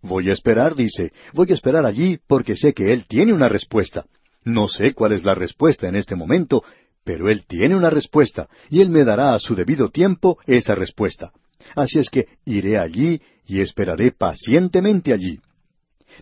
Voy 0.00 0.30
a 0.30 0.32
esperar, 0.32 0.74
dice, 0.74 1.12
voy 1.34 1.50
a 1.50 1.54
esperar 1.54 1.84
allí 1.84 2.18
porque 2.26 2.56
sé 2.56 2.72
que 2.72 2.92
él 2.92 3.06
tiene 3.06 3.32
una 3.32 3.48
respuesta. 3.48 4.06
No 4.44 4.68
sé 4.68 4.94
cuál 4.94 5.12
es 5.12 5.24
la 5.24 5.34
respuesta 5.34 5.88
en 5.88 5.96
este 5.96 6.14
momento, 6.14 6.62
pero 7.08 7.30
él 7.30 7.46
tiene 7.46 7.74
una 7.74 7.88
respuesta, 7.88 8.50
y 8.68 8.82
él 8.82 8.90
me 8.90 9.02
dará 9.02 9.32
a 9.32 9.38
su 9.38 9.54
debido 9.54 9.88
tiempo 9.88 10.36
esa 10.46 10.74
respuesta. 10.74 11.32
Así 11.74 11.98
es 11.98 12.10
que 12.10 12.26
iré 12.44 12.76
allí 12.76 13.22
y 13.46 13.62
esperaré 13.62 14.12
pacientemente 14.12 15.14
allí. 15.14 15.40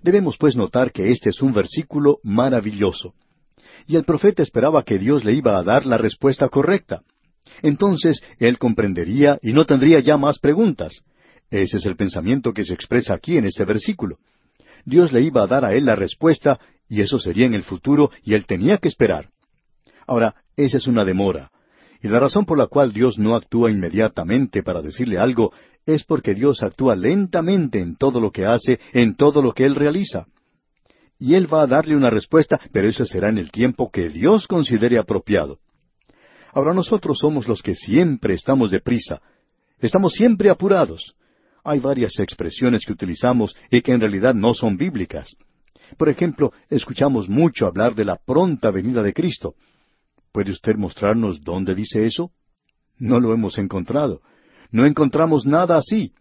Debemos 0.00 0.38
pues 0.38 0.54
notar 0.54 0.92
que 0.92 1.10
este 1.10 1.30
es 1.30 1.42
un 1.42 1.52
versículo 1.52 2.20
maravilloso. 2.22 3.14
Y 3.88 3.96
el 3.96 4.04
profeta 4.04 4.44
esperaba 4.44 4.84
que 4.84 5.00
Dios 5.00 5.24
le 5.24 5.32
iba 5.32 5.58
a 5.58 5.64
dar 5.64 5.86
la 5.86 5.98
respuesta 5.98 6.48
correcta. 6.48 7.02
Entonces 7.62 8.22
él 8.38 8.56
comprendería 8.56 9.40
y 9.42 9.54
no 9.54 9.64
tendría 9.64 9.98
ya 9.98 10.16
más 10.16 10.38
preguntas. 10.38 11.00
Ese 11.50 11.78
es 11.78 11.86
el 11.86 11.96
pensamiento 11.96 12.52
que 12.52 12.64
se 12.64 12.74
expresa 12.74 13.14
aquí 13.14 13.36
en 13.36 13.46
este 13.46 13.64
versículo. 13.64 14.18
Dios 14.84 15.12
le 15.12 15.22
iba 15.22 15.42
a 15.42 15.48
dar 15.48 15.64
a 15.64 15.74
él 15.74 15.84
la 15.84 15.96
respuesta 15.96 16.60
y 16.88 17.00
eso 17.00 17.18
sería 17.18 17.46
en 17.46 17.54
el 17.54 17.64
futuro 17.64 18.12
y 18.22 18.34
él 18.34 18.46
tenía 18.46 18.78
que 18.78 18.86
esperar. 18.86 19.30
Ahora, 20.06 20.36
esa 20.56 20.78
es 20.78 20.86
una 20.86 21.04
demora. 21.04 21.50
Y 22.02 22.08
la 22.08 22.20
razón 22.20 22.44
por 22.44 22.58
la 22.58 22.66
cual 22.66 22.92
Dios 22.92 23.18
no 23.18 23.34
actúa 23.34 23.70
inmediatamente 23.70 24.62
para 24.62 24.82
decirle 24.82 25.18
algo 25.18 25.52
es 25.86 26.04
porque 26.04 26.34
Dios 26.34 26.62
actúa 26.62 26.96
lentamente 26.96 27.78
en 27.80 27.96
todo 27.96 28.20
lo 28.20 28.30
que 28.30 28.44
hace, 28.44 28.80
en 28.92 29.14
todo 29.14 29.42
lo 29.42 29.52
que 29.52 29.64
Él 29.64 29.74
realiza. 29.74 30.26
Y 31.18 31.34
Él 31.34 31.52
va 31.52 31.62
a 31.62 31.66
darle 31.66 31.96
una 31.96 32.10
respuesta, 32.10 32.60
pero 32.72 32.88
eso 32.88 33.04
será 33.06 33.28
en 33.28 33.38
el 33.38 33.50
tiempo 33.50 33.90
que 33.90 34.08
Dios 34.10 34.46
considere 34.46 34.98
apropiado. 34.98 35.58
Ahora 36.52 36.74
nosotros 36.74 37.18
somos 37.18 37.48
los 37.48 37.62
que 37.62 37.74
siempre 37.74 38.34
estamos 38.34 38.70
deprisa, 38.70 39.20
estamos 39.78 40.14
siempre 40.14 40.50
apurados. 40.50 41.14
Hay 41.64 41.80
varias 41.80 42.18
expresiones 42.18 42.84
que 42.84 42.92
utilizamos 42.92 43.56
y 43.70 43.80
que 43.80 43.92
en 43.92 44.00
realidad 44.00 44.34
no 44.34 44.54
son 44.54 44.76
bíblicas. 44.76 45.36
Por 45.96 46.08
ejemplo, 46.08 46.52
escuchamos 46.68 47.28
mucho 47.28 47.66
hablar 47.66 47.94
de 47.94 48.04
la 48.04 48.16
pronta 48.16 48.70
venida 48.70 49.02
de 49.02 49.12
Cristo. 49.12 49.54
¿Puede 50.36 50.52
usted 50.52 50.76
mostrarnos 50.76 51.42
dónde 51.42 51.74
dice 51.74 52.04
eso? 52.04 52.30
No 52.98 53.20
lo 53.20 53.32
hemos 53.32 53.56
encontrado. 53.56 54.20
No 54.70 54.84
encontramos 54.84 55.46
nada 55.46 55.78
así. 55.78 56.12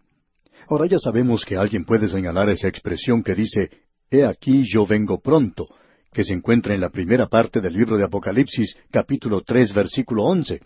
Ahora 0.70 0.86
ya 0.86 0.98
sabemos 0.98 1.44
que 1.44 1.58
alguien 1.58 1.84
puede 1.84 2.08
señalar 2.08 2.48
esa 2.48 2.66
expresión 2.66 3.22
que 3.22 3.34
dice, 3.34 3.70
He 4.10 4.24
aquí 4.24 4.64
yo 4.72 4.86
vengo 4.86 5.20
pronto, 5.20 5.68
que 6.14 6.24
se 6.24 6.32
encuentra 6.32 6.74
en 6.74 6.80
la 6.80 6.88
primera 6.88 7.26
parte 7.26 7.60
del 7.60 7.74
libro 7.74 7.98
de 7.98 8.04
Apocalipsis, 8.04 8.74
capítulo 8.90 9.42
tres, 9.42 9.74
versículo 9.74 10.24
once. 10.24 10.62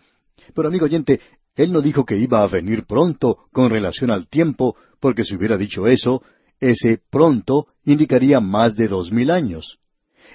Pero 0.54 0.68
amigo 0.68 0.84
oyente, 0.84 1.18
él 1.56 1.72
no 1.72 1.82
dijo 1.82 2.04
que 2.04 2.18
iba 2.18 2.44
a 2.44 2.46
venir 2.46 2.84
pronto 2.84 3.48
con 3.50 3.68
relación 3.68 4.12
al 4.12 4.28
tiempo, 4.28 4.76
porque 5.00 5.24
si 5.24 5.34
hubiera 5.34 5.56
dicho 5.56 5.88
eso, 5.88 6.22
ese 6.60 7.00
pronto 7.10 7.66
indicaría 7.84 8.38
más 8.38 8.76
de 8.76 8.86
dos 8.86 9.10
mil 9.10 9.28
años. 9.28 9.80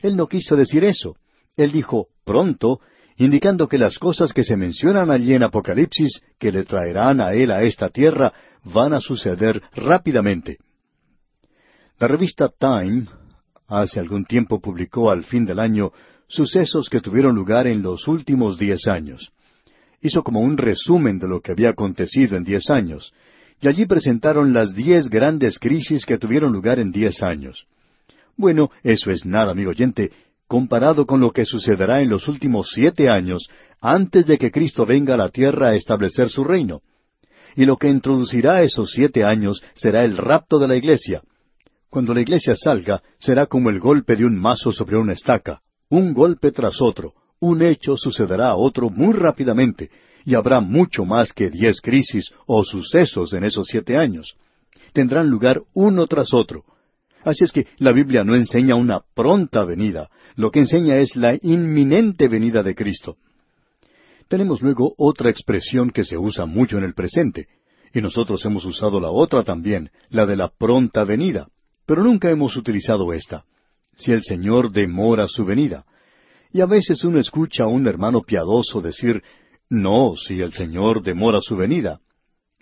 Él 0.02 0.18
no 0.18 0.28
quiso 0.28 0.58
decir 0.58 0.84
eso. 0.84 1.16
Él 1.56 1.72
dijo 1.72 2.10
pronto 2.26 2.82
indicando 3.18 3.68
que 3.68 3.78
las 3.78 3.98
cosas 3.98 4.34
que 4.34 4.44
se 4.44 4.58
mencionan 4.58 5.10
allí 5.10 5.34
en 5.34 5.44
Apocalipsis 5.44 6.22
que 6.38 6.52
le 6.52 6.64
traerán 6.64 7.22
a 7.22 7.34
él 7.34 7.52
a 7.52 7.64
esta 7.64 7.90
tierra 7.90 8.34
van 8.64 8.94
a 8.94 9.00
suceder 9.00 9.62
rápidamente. 9.74 10.58
La 11.98 12.08
revista 12.08 12.50
Time 12.50 13.06
hace 13.68 14.00
algún 14.00 14.26
tiempo 14.26 14.60
publicó 14.60 15.10
al 15.10 15.24
fin 15.24 15.46
del 15.46 15.60
año 15.60 15.92
sucesos 16.28 16.90
que 16.90 17.02
tuvieron 17.02 17.36
lugar 17.36 17.68
en 17.68 17.82
los 17.82 18.08
últimos 18.08 18.58
diez 18.58 18.88
años. 18.88 19.32
Hizo 20.02 20.24
como 20.24 20.42
un 20.42 20.58
resumen 20.58 21.20
de 21.20 21.28
lo 21.28 21.42
que 21.42 21.52
había 21.52 21.70
acontecido 21.70 22.36
en 22.36 22.44
diez 22.44 22.70
años, 22.70 23.14
y 23.62 23.68
allí 23.68 23.86
presentaron 23.86 24.54
las 24.54 24.76
diez 24.76 25.10
grandes 25.10 25.58
crisis 25.58 26.06
que 26.06 26.18
tuvieron 26.18 26.52
lugar 26.52 26.80
en 26.80 26.92
diez 26.92 27.24
años. 27.24 27.66
Bueno, 28.36 28.70
eso 28.84 29.12
es 29.12 29.26
nada, 29.26 29.52
amigo 29.52 29.72
oyente, 29.72 30.12
comparado 30.48 31.06
con 31.06 31.20
lo 31.20 31.32
que 31.32 31.46
sucederá 31.46 32.02
en 32.02 32.10
los 32.10 32.28
últimos 32.28 32.70
siete 32.74 33.10
años 33.10 33.48
antes 33.82 34.26
de 34.26 34.38
que 34.38 34.52
Cristo 34.52 34.86
venga 34.86 35.16
a 35.16 35.18
la 35.18 35.30
tierra 35.30 35.70
a 35.70 35.76
establecer 35.76 36.30
su 36.30 36.44
reino. 36.44 36.82
Y 37.56 37.66
lo 37.66 37.78
que 37.78 37.90
introducirá 37.90 38.62
esos 38.64 38.92
siete 38.92 39.24
años 39.24 39.62
será 39.74 40.04
el 40.04 40.18
rapto 40.18 40.60
de 40.60 40.68
la 40.68 40.76
iglesia. 40.76 41.22
Cuando 41.90 42.14
la 42.14 42.22
iglesia 42.22 42.56
salga, 42.56 43.02
será 43.20 43.46
como 43.46 43.70
el 43.70 43.80
golpe 43.80 44.16
de 44.16 44.26
un 44.26 44.38
mazo 44.38 44.72
sobre 44.72 44.98
una 44.98 45.14
estaca, 45.14 45.62
un 45.90 46.14
golpe 46.14 46.52
tras 46.52 46.82
otro, 46.82 47.14
un 47.40 47.62
hecho 47.62 47.96
sucederá 47.96 48.50
a 48.50 48.56
otro 48.56 48.90
muy 48.90 49.14
rápidamente, 49.14 49.90
y 50.26 50.36
habrá 50.36 50.60
mucho 50.60 51.06
más 51.06 51.32
que 51.32 51.50
diez 51.50 51.80
crisis 51.82 52.32
o 52.48 52.64
sucesos 52.64 53.34
en 53.34 53.46
esos 53.46 53.68
siete 53.68 53.98
años. 53.98 54.36
Tendrán 54.92 55.30
lugar 55.30 55.62
uno 55.74 56.08
tras 56.08 56.34
otro, 56.34 56.66
Así 57.26 57.44
es 57.44 57.52
que 57.52 57.66
la 57.80 57.92
Biblia 57.92 58.24
no 58.24 58.36
enseña 58.36 58.76
una 58.76 59.02
pronta 59.16 59.66
venida, 59.66 60.12
lo 60.36 60.52
que 60.52 60.60
enseña 60.60 60.98
es 60.98 61.16
la 61.16 61.36
inminente 61.42 62.28
venida 62.28 62.62
de 62.62 62.76
Cristo. 62.76 63.18
Tenemos 64.28 64.62
luego 64.62 64.94
otra 64.96 65.32
expresión 65.32 65.90
que 65.90 66.06
se 66.06 66.20
usa 66.20 66.46
mucho 66.46 66.78
en 66.78 66.84
el 66.84 66.94
presente, 66.94 67.48
y 67.92 68.00
nosotros 68.00 68.46
hemos 68.46 68.64
usado 68.66 69.00
la 69.00 69.10
otra 69.10 69.44
también, 69.44 69.90
la 70.10 70.28
de 70.28 70.36
la 70.36 70.50
pronta 70.50 71.04
venida, 71.04 71.48
pero 71.88 72.04
nunca 72.04 72.30
hemos 72.30 72.56
utilizado 72.58 73.12
esta. 73.12 73.44
Si 73.96 74.12
el 74.12 74.22
Señor 74.22 74.72
demora 74.72 75.28
su 75.28 75.46
venida. 75.46 75.84
Y 76.54 76.62
a 76.62 76.68
veces 76.68 77.04
uno 77.04 77.20
escucha 77.20 77.64
a 77.64 77.68
un 77.68 77.88
hermano 77.88 78.22
piadoso 78.22 78.82
decir, 78.82 79.24
no, 79.68 80.14
si 80.16 80.42
el 80.42 80.54
Señor 80.54 81.02
demora 81.02 81.40
su 81.42 81.56
venida. 81.56 82.02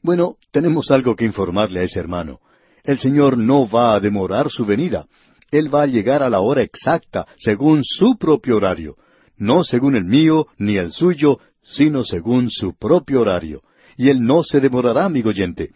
Bueno, 0.02 0.38
tenemos 0.52 0.90
algo 0.90 1.18
que 1.18 1.26
informarle 1.26 1.82
a 1.82 1.84
ese 1.84 2.00
hermano. 2.00 2.40
El 2.84 3.00
Señor 3.00 3.38
no 3.38 3.68
va 3.68 3.96
a 3.96 4.00
demorar 4.02 4.50
su 4.50 4.66
venida. 4.66 5.08
Él 5.52 5.74
va 5.74 5.84
a 5.84 5.88
llegar 5.88 6.22
a 6.22 6.30
la 6.30 6.42
hora 6.42 6.64
exacta, 6.64 7.28
según 7.38 7.82
su 7.84 8.18
propio 8.18 8.58
horario, 8.58 8.98
no 9.38 9.64
según 9.64 9.96
el 9.96 10.04
mío 10.04 10.48
ni 10.58 10.78
el 10.78 10.92
suyo, 10.92 11.40
sino 11.64 12.04
según 12.04 12.50
su 12.50 12.78
propio 12.78 13.22
horario. 13.22 13.62
Y 13.96 14.10
Él 14.10 14.22
no 14.22 14.44
se 14.44 14.60
demorará, 14.60 15.06
amigo 15.06 15.30
oyente. 15.30 15.72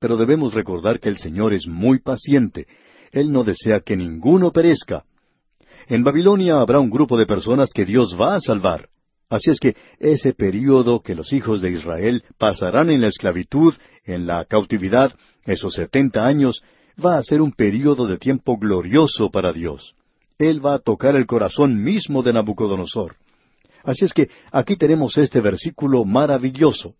Pero 0.00 0.16
debemos 0.16 0.52
recordar 0.52 0.98
que 0.98 1.08
el 1.08 1.18
Señor 1.18 1.52
es 1.52 1.68
muy 1.68 2.00
paciente. 2.00 2.66
Él 3.12 3.30
no 3.30 3.44
desea 3.44 3.80
que 3.80 3.96
ninguno 3.96 4.50
perezca. 4.50 5.04
En 5.86 6.02
Babilonia 6.02 6.60
habrá 6.60 6.80
un 6.80 6.90
grupo 6.90 7.16
de 7.16 7.26
personas 7.26 7.70
que 7.72 7.84
Dios 7.84 8.16
va 8.18 8.34
a 8.34 8.40
salvar. 8.40 8.88
Así 9.32 9.50
es 9.50 9.60
que 9.60 9.74
ese 9.98 10.34
período 10.34 11.00
que 11.00 11.14
los 11.14 11.32
hijos 11.32 11.62
de 11.62 11.70
Israel 11.70 12.22
pasarán 12.36 12.90
en 12.90 13.00
la 13.00 13.06
esclavitud, 13.06 13.72
en 14.04 14.26
la 14.26 14.44
cautividad, 14.44 15.14
esos 15.46 15.72
setenta 15.72 16.26
años, 16.26 16.62
va 17.02 17.16
a 17.16 17.22
ser 17.22 17.40
un 17.40 17.50
período 17.50 18.06
de 18.06 18.18
tiempo 18.18 18.58
glorioso 18.58 19.30
para 19.30 19.54
Dios. 19.54 19.94
Él 20.36 20.62
va 20.62 20.74
a 20.74 20.80
tocar 20.80 21.16
el 21.16 21.24
corazón 21.24 21.82
mismo 21.82 22.22
de 22.22 22.34
Nabucodonosor. 22.34 23.16
Así 23.84 24.04
es 24.04 24.12
que 24.12 24.28
aquí 24.50 24.76
tenemos 24.76 25.16
este 25.16 25.40
versículo 25.40 26.04
maravilloso. 26.04 26.94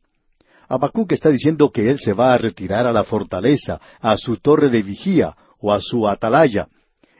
Habacuc 0.70 1.12
está 1.12 1.28
diciendo 1.28 1.70
que 1.70 1.90
él 1.90 1.98
se 2.00 2.14
va 2.14 2.32
a 2.32 2.38
retirar 2.38 2.86
a 2.86 2.92
la 2.92 3.04
fortaleza, 3.04 3.78
a 4.00 4.16
su 4.16 4.38
torre 4.38 4.70
de 4.70 4.80
vigía 4.80 5.36
o 5.60 5.70
a 5.70 5.82
su 5.82 6.08
atalaya. 6.08 6.66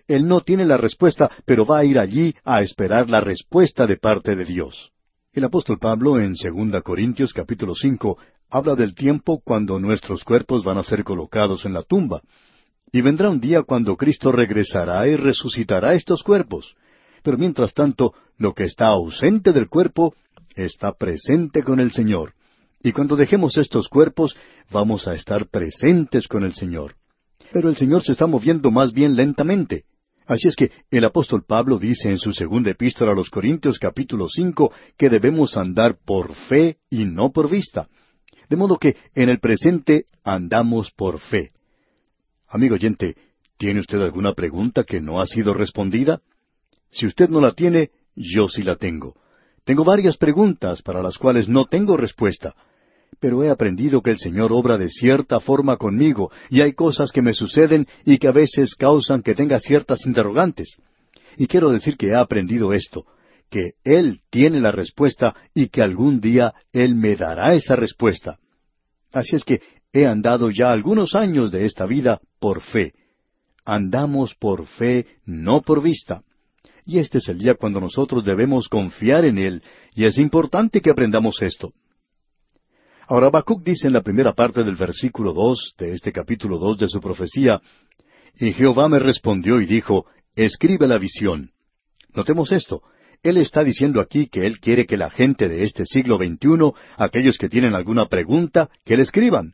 Él 0.08 0.26
no 0.26 0.40
tiene 0.40 0.64
la 0.64 0.78
respuesta, 0.78 1.30
pero 1.44 1.66
va 1.66 1.80
a 1.80 1.84
ir 1.84 1.98
allí 1.98 2.34
a 2.44 2.62
esperar 2.62 3.10
la 3.10 3.20
respuesta 3.20 3.86
de 3.86 3.98
parte 3.98 4.34
de 4.36 4.46
Dios. 4.46 4.91
El 5.34 5.44
apóstol 5.44 5.78
Pablo 5.78 6.20
en 6.20 6.34
2 6.34 6.82
Corintios 6.82 7.32
capítulo 7.32 7.74
5 7.74 8.18
habla 8.50 8.74
del 8.74 8.94
tiempo 8.94 9.40
cuando 9.42 9.80
nuestros 9.80 10.24
cuerpos 10.24 10.62
van 10.62 10.76
a 10.76 10.82
ser 10.82 11.04
colocados 11.04 11.64
en 11.64 11.72
la 11.72 11.82
tumba. 11.82 12.20
Y 12.92 13.00
vendrá 13.00 13.30
un 13.30 13.40
día 13.40 13.62
cuando 13.62 13.96
Cristo 13.96 14.30
regresará 14.30 15.08
y 15.08 15.16
resucitará 15.16 15.94
estos 15.94 16.22
cuerpos. 16.22 16.76
Pero 17.22 17.38
mientras 17.38 17.72
tanto, 17.72 18.12
lo 18.36 18.52
que 18.52 18.64
está 18.64 18.88
ausente 18.88 19.54
del 19.54 19.70
cuerpo 19.70 20.14
está 20.54 20.92
presente 20.92 21.62
con 21.62 21.80
el 21.80 21.92
Señor. 21.92 22.34
Y 22.82 22.92
cuando 22.92 23.16
dejemos 23.16 23.56
estos 23.56 23.88
cuerpos, 23.88 24.36
vamos 24.70 25.08
a 25.08 25.14
estar 25.14 25.46
presentes 25.46 26.28
con 26.28 26.44
el 26.44 26.52
Señor. 26.52 26.96
Pero 27.54 27.70
el 27.70 27.76
Señor 27.76 28.02
se 28.02 28.12
está 28.12 28.26
moviendo 28.26 28.70
más 28.70 28.92
bien 28.92 29.16
lentamente. 29.16 29.86
Así 30.26 30.48
es 30.48 30.56
que 30.56 30.70
el 30.90 31.04
apóstol 31.04 31.44
Pablo 31.46 31.78
dice 31.78 32.08
en 32.10 32.18
su 32.18 32.32
segunda 32.32 32.70
epístola 32.70 33.12
a 33.12 33.14
los 33.14 33.30
Corintios 33.30 33.78
capítulo 33.78 34.28
cinco 34.28 34.72
que 34.96 35.10
debemos 35.10 35.56
andar 35.56 35.98
por 36.04 36.34
fe 36.34 36.78
y 36.88 37.04
no 37.04 37.32
por 37.32 37.50
vista. 37.50 37.88
De 38.48 38.56
modo 38.56 38.78
que 38.78 38.96
en 39.14 39.28
el 39.28 39.40
presente 39.40 40.06
andamos 40.24 40.90
por 40.90 41.18
fe. 41.18 41.50
Amigo 42.48 42.74
oyente, 42.74 43.16
¿tiene 43.56 43.80
usted 43.80 44.00
alguna 44.00 44.34
pregunta 44.34 44.84
que 44.84 45.00
no 45.00 45.20
ha 45.20 45.26
sido 45.26 45.54
respondida? 45.54 46.20
Si 46.90 47.06
usted 47.06 47.28
no 47.28 47.40
la 47.40 47.52
tiene, 47.52 47.90
yo 48.14 48.48
sí 48.48 48.62
la 48.62 48.76
tengo. 48.76 49.16
Tengo 49.64 49.84
varias 49.84 50.16
preguntas 50.16 50.82
para 50.82 51.02
las 51.02 51.18
cuales 51.18 51.48
no 51.48 51.64
tengo 51.64 51.96
respuesta 51.96 52.54
pero 53.20 53.42
he 53.42 53.50
aprendido 53.50 54.02
que 54.02 54.10
el 54.10 54.18
Señor 54.18 54.52
obra 54.52 54.78
de 54.78 54.88
cierta 54.88 55.40
forma 55.40 55.76
conmigo, 55.76 56.30
y 56.50 56.60
hay 56.60 56.72
cosas 56.72 57.12
que 57.12 57.22
me 57.22 57.34
suceden 57.34 57.86
y 58.04 58.18
que 58.18 58.28
a 58.28 58.32
veces 58.32 58.74
causan 58.74 59.22
que 59.22 59.34
tenga 59.34 59.60
ciertas 59.60 60.06
interrogantes. 60.06 60.76
Y 61.36 61.46
quiero 61.46 61.70
decir 61.70 61.96
que 61.96 62.08
he 62.08 62.14
aprendido 62.14 62.72
esto, 62.72 63.06
que 63.50 63.72
Él 63.84 64.20
tiene 64.30 64.60
la 64.60 64.72
respuesta 64.72 65.34
y 65.54 65.68
que 65.68 65.82
algún 65.82 66.20
día 66.20 66.54
Él 66.72 66.94
me 66.94 67.16
dará 67.16 67.54
esa 67.54 67.76
respuesta. 67.76 68.38
Así 69.12 69.36
es 69.36 69.44
que 69.44 69.60
he 69.92 70.06
andado 70.06 70.50
ya 70.50 70.72
algunos 70.72 71.14
años 71.14 71.52
de 71.52 71.66
esta 71.66 71.86
vida 71.86 72.20
por 72.40 72.60
fe. 72.62 72.94
Andamos 73.64 74.34
por 74.34 74.66
fe, 74.66 75.06
no 75.24 75.60
por 75.62 75.82
vista. 75.82 76.22
Y 76.84 76.98
este 76.98 77.18
es 77.18 77.28
el 77.28 77.38
día 77.38 77.54
cuando 77.54 77.80
nosotros 77.80 78.24
debemos 78.24 78.68
confiar 78.68 79.24
en 79.24 79.38
Él, 79.38 79.62
y 79.94 80.04
es 80.04 80.18
importante 80.18 80.80
que 80.80 80.90
aprendamos 80.90 81.40
esto. 81.42 81.72
Ahora 83.12 83.26
Habacuc 83.26 83.62
dice 83.62 83.88
en 83.88 83.92
la 83.92 84.00
primera 84.00 84.32
parte 84.32 84.64
del 84.64 84.74
versículo 84.74 85.34
dos 85.34 85.74
de 85.76 85.92
este 85.92 86.12
capítulo 86.12 86.56
dos 86.56 86.78
de 86.78 86.88
su 86.88 86.98
profecía, 86.98 87.60
Y 88.40 88.54
Jehová 88.54 88.88
me 88.88 88.98
respondió 88.98 89.60
y 89.60 89.66
dijo, 89.66 90.06
Escribe 90.34 90.88
la 90.88 90.96
visión. 90.96 91.50
Notemos 92.14 92.52
esto. 92.52 92.80
Él 93.22 93.36
está 93.36 93.64
diciendo 93.64 94.00
aquí 94.00 94.28
que 94.28 94.46
Él 94.46 94.60
quiere 94.60 94.86
que 94.86 94.96
la 94.96 95.10
gente 95.10 95.50
de 95.50 95.62
este 95.62 95.84
siglo 95.84 96.16
XXI, 96.16 96.72
aquellos 96.96 97.36
que 97.36 97.50
tienen 97.50 97.74
alguna 97.74 98.06
pregunta, 98.06 98.70
que 98.82 98.96
le 98.96 99.02
escriban, 99.02 99.52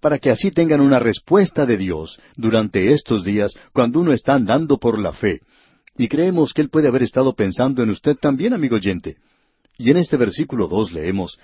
para 0.00 0.20
que 0.20 0.30
así 0.30 0.52
tengan 0.52 0.80
una 0.80 1.00
respuesta 1.00 1.66
de 1.66 1.78
Dios 1.78 2.16
durante 2.36 2.92
estos 2.92 3.24
días 3.24 3.52
cuando 3.72 3.98
uno 3.98 4.12
está 4.12 4.34
andando 4.34 4.78
por 4.78 5.00
la 5.00 5.12
fe. 5.12 5.40
Y 5.98 6.06
creemos 6.06 6.52
que 6.52 6.62
Él 6.62 6.70
puede 6.70 6.86
haber 6.86 7.02
estado 7.02 7.34
pensando 7.34 7.82
en 7.82 7.90
usted 7.90 8.14
también, 8.18 8.52
amigo 8.52 8.76
oyente. 8.76 9.16
Y 9.76 9.90
en 9.90 9.96
este 9.96 10.16
versículo 10.16 10.68
dos 10.68 10.92
leemos, 10.92 11.40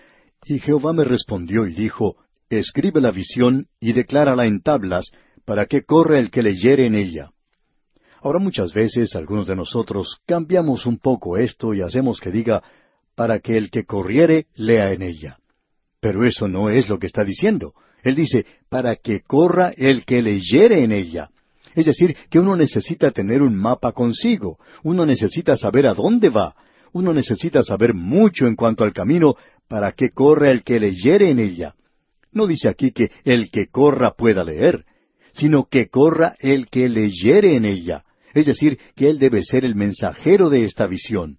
y 0.47 0.61
Jehová 0.61 0.93
me 0.93 1.05
respondió 1.05 1.67
y 1.67 1.75
dijo, 1.75 2.17
Escribe 2.49 3.01
la 3.01 3.11
visión 3.11 3.67
y 3.81 3.93
declárala 3.93 4.47
en 4.47 4.63
tablas, 4.63 5.11
para 5.45 5.67
que 5.67 5.83
corra 5.83 6.19
el 6.19 6.31
que 6.31 6.43
leyere 6.43 6.87
en 6.87 6.95
ella. 6.95 7.31
Ahora 8.23 8.39
muchas 8.39 8.73
veces 8.73 9.17
algunos 9.17 9.47
de 9.47 9.57
nosotros 9.57 10.21
cambiamos 10.27 10.87
un 10.87 10.99
poco 10.99 11.37
esto 11.37 11.75
y 11.75 11.83
hacemos 11.83 12.21
que 12.21 12.31
diga, 12.31 12.63
para 13.17 13.41
que 13.41 13.57
el 13.57 13.71
que 13.71 13.85
corriere 13.85 14.47
lea 14.55 14.93
en 14.93 15.03
ella. 15.03 15.39
Pero 16.01 16.25
eso 16.25 16.47
no 16.47 16.71
es 16.71 16.89
lo 16.89 16.99
que 16.99 17.07
está 17.07 17.25
diciendo. 17.25 17.75
Él 18.03 18.15
dice, 18.15 18.47
para 18.69 18.97
que 18.97 19.23
corra 19.23 19.73
el 19.77 20.05
que 20.05 20.23
leyere 20.23 20.85
en 20.85 20.93
ella. 20.93 21.31
Es 21.75 21.87
decir, 21.87 22.17
que 22.31 22.39
uno 22.39 22.55
necesita 22.55 23.11
tener 23.11 23.43
un 23.43 23.57
mapa 23.57 23.93
consigo, 23.93 24.59
uno 24.85 25.05
necesita 25.05 25.57
saber 25.57 25.87
a 25.87 25.95
dónde 25.95 26.29
va, 26.29 26.55
uno 26.93 27.13
necesita 27.13 27.63
saber 27.63 27.93
mucho 27.95 28.47
en 28.47 28.57
cuanto 28.57 28.85
al 28.85 28.93
camino 28.93 29.35
para 29.69 29.93
que 29.93 30.11
corra 30.11 30.51
el 30.51 30.63
que 30.63 30.81
leyere 30.81 31.31
en 31.31 31.39
ella. 31.39 31.75
No 32.33 32.47
dice 32.47 32.69
aquí 32.69 32.93
que 32.93 33.11
el 33.25 33.51
que 33.51 33.69
corra 33.69 34.13
pueda 34.13 34.45
leer, 34.45 34.85
sino 35.33 35.67
que 35.67 35.89
corra 35.89 36.35
el 36.39 36.69
que 36.69 36.89
leyere 36.89 37.57
en 37.57 37.65
ella. 37.65 38.05
Es 38.35 38.47
decir, 38.47 38.79
que 38.95 39.09
él 39.09 39.19
debe 39.19 39.43
ser 39.43 39.65
el 39.65 39.75
mensajero 39.75 40.51
de 40.51 40.65
esta 40.65 40.87
visión. 40.87 41.39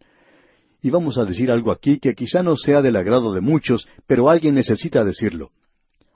Y 0.82 0.90
vamos 0.90 1.18
a 1.18 1.26
decir 1.26 1.52
algo 1.52 1.72
aquí 1.72 2.00
que 2.00 2.16
quizá 2.16 2.44
no 2.44 2.56
sea 2.56 2.82
del 2.82 2.96
agrado 2.96 3.34
de 3.34 3.42
muchos, 3.42 3.88
pero 4.08 4.30
alguien 4.30 4.56
necesita 4.56 5.04
decirlo. 5.04 5.52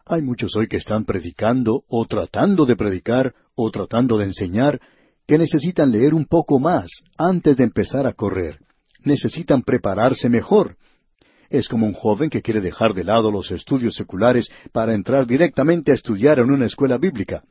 Hay 0.05 0.21
muchos 0.21 0.55
hoy 0.55 0.67
que 0.67 0.77
están 0.77 1.05
predicando, 1.05 1.83
o 1.87 2.05
tratando 2.05 2.65
de 2.65 2.75
predicar, 2.75 3.33
o 3.55 3.69
tratando 3.71 4.17
de 4.17 4.25
enseñar, 4.25 4.79
que 5.27 5.37
necesitan 5.37 5.91
leer 5.91 6.13
un 6.13 6.25
poco 6.25 6.59
más 6.59 6.89
antes 7.17 7.57
de 7.57 7.63
empezar 7.63 8.05
a 8.05 8.13
correr. 8.13 8.59
Necesitan 9.03 9.61
prepararse 9.61 10.29
mejor. 10.29 10.77
Es 11.51 11.67
como 11.67 11.85
un 11.85 11.91
joven 11.91 12.29
que 12.29 12.41
quiere 12.41 12.61
dejar 12.61 12.93
de 12.93 13.03
lado 13.03 13.29
los 13.29 13.51
estudios 13.51 13.95
seculares 13.95 14.49
para 14.71 14.95
entrar 14.95 15.27
directamente 15.27 15.91
a 15.91 15.95
estudiar 15.95 16.39
en 16.39 16.49
una 16.49 16.65
escuela 16.65 16.97
bíblica. 16.97 17.43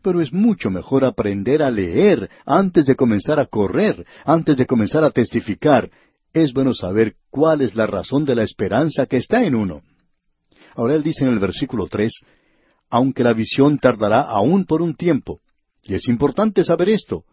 Pero 0.00 0.20
es 0.20 0.32
mucho 0.32 0.70
mejor 0.70 1.04
aprender 1.04 1.60
a 1.60 1.68
leer 1.68 2.30
antes 2.46 2.86
de 2.86 2.94
comenzar 2.94 3.40
a 3.40 3.46
correr, 3.46 4.06
antes 4.24 4.56
de 4.56 4.64
comenzar 4.64 5.02
a 5.02 5.10
testificar. 5.10 5.90
Es 6.32 6.52
bueno 6.52 6.72
saber 6.72 7.16
cuál 7.30 7.62
es 7.62 7.74
la 7.74 7.88
razón 7.88 8.24
de 8.24 8.36
la 8.36 8.44
esperanza 8.44 9.06
que 9.06 9.16
está 9.16 9.42
en 9.42 9.56
uno. 9.56 9.82
Ahora 10.76 10.94
él 10.94 11.02
dice 11.02 11.24
en 11.24 11.30
el 11.30 11.40
versículo 11.40 11.88
tres, 11.88 12.12
aunque 12.90 13.24
la 13.24 13.32
visión 13.32 13.76
tardará 13.78 14.20
aún 14.20 14.66
por 14.66 14.82
un 14.82 14.94
tiempo. 14.94 15.40
Y 15.82 15.94
es 15.94 16.06
importante 16.06 16.62
saber 16.62 16.90
esto. 16.90 17.24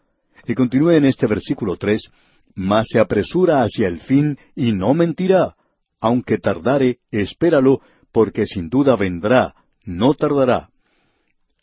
Y 0.48 0.56
continúe 0.56 0.92
en 0.92 1.06
este 1.06 1.28
versículo 1.28 1.78
tres, 1.78 2.10
mas 2.56 2.88
se 2.90 3.00
apresura 3.00 3.62
hacia 3.62 3.88
el 3.88 4.00
fin 4.00 4.40
y 4.56 4.72
no 4.72 4.96
mentirá 4.96 5.54
aunque 6.00 6.38
tardare, 6.38 7.00
espéralo, 7.12 7.82
porque 8.12 8.46
sin 8.46 8.70
duda 8.70 8.96
vendrá, 8.96 9.56
no 9.84 10.14
tardará. 10.14 10.70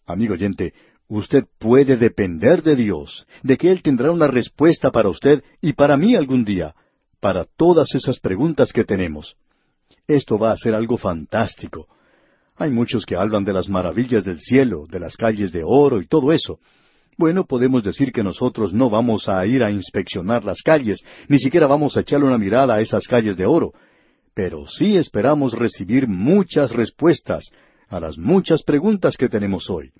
Amigo 0.06 0.34
oyente, 0.34 0.74
usted 1.08 1.44
puede 1.58 1.96
depender 1.96 2.62
de 2.62 2.76
Dios, 2.76 3.26
de 3.42 3.56
que 3.56 3.70
Él 3.70 3.82
tendrá 3.82 4.10
una 4.10 4.28
respuesta 4.28 4.90
para 4.90 5.08
usted 5.08 5.42
y 5.60 5.72
para 5.72 5.96
mí 5.96 6.14
algún 6.14 6.44
día, 6.44 6.74
para 7.20 7.44
todas 7.44 7.94
esas 7.94 8.20
preguntas 8.20 8.72
que 8.72 8.84
tenemos. 8.84 9.36
Esto 10.06 10.38
va 10.38 10.52
a 10.52 10.56
ser 10.56 10.74
algo 10.74 10.96
fantástico. 10.96 11.88
Hay 12.56 12.70
muchos 12.70 13.04
que 13.04 13.16
hablan 13.16 13.44
de 13.44 13.52
las 13.52 13.68
maravillas 13.68 14.24
del 14.24 14.40
cielo, 14.40 14.86
de 14.88 15.00
las 15.00 15.16
calles 15.16 15.52
de 15.52 15.62
oro 15.64 16.00
y 16.00 16.06
todo 16.06 16.32
eso. 16.32 16.58
Bueno, 17.18 17.46
podemos 17.46 17.82
decir 17.82 18.12
que 18.12 18.22
nosotros 18.22 18.72
no 18.72 18.90
vamos 18.90 19.28
a 19.28 19.44
ir 19.46 19.64
a 19.64 19.70
inspeccionar 19.70 20.44
las 20.44 20.62
calles, 20.62 21.02
ni 21.28 21.38
siquiera 21.38 21.66
vamos 21.66 21.96
a 21.96 22.00
echarle 22.00 22.26
una 22.26 22.38
mirada 22.38 22.74
a 22.74 22.80
esas 22.80 23.06
calles 23.06 23.36
de 23.36 23.46
oro, 23.46 23.72
pero 24.36 24.66
sí 24.68 24.98
esperamos 24.98 25.54
recibir 25.54 26.06
muchas 26.06 26.70
respuestas 26.70 27.50
a 27.88 27.98
las 27.98 28.18
muchas 28.18 28.62
preguntas 28.62 29.16
que 29.16 29.30
tenemos 29.30 29.70
hoy. 29.70 29.92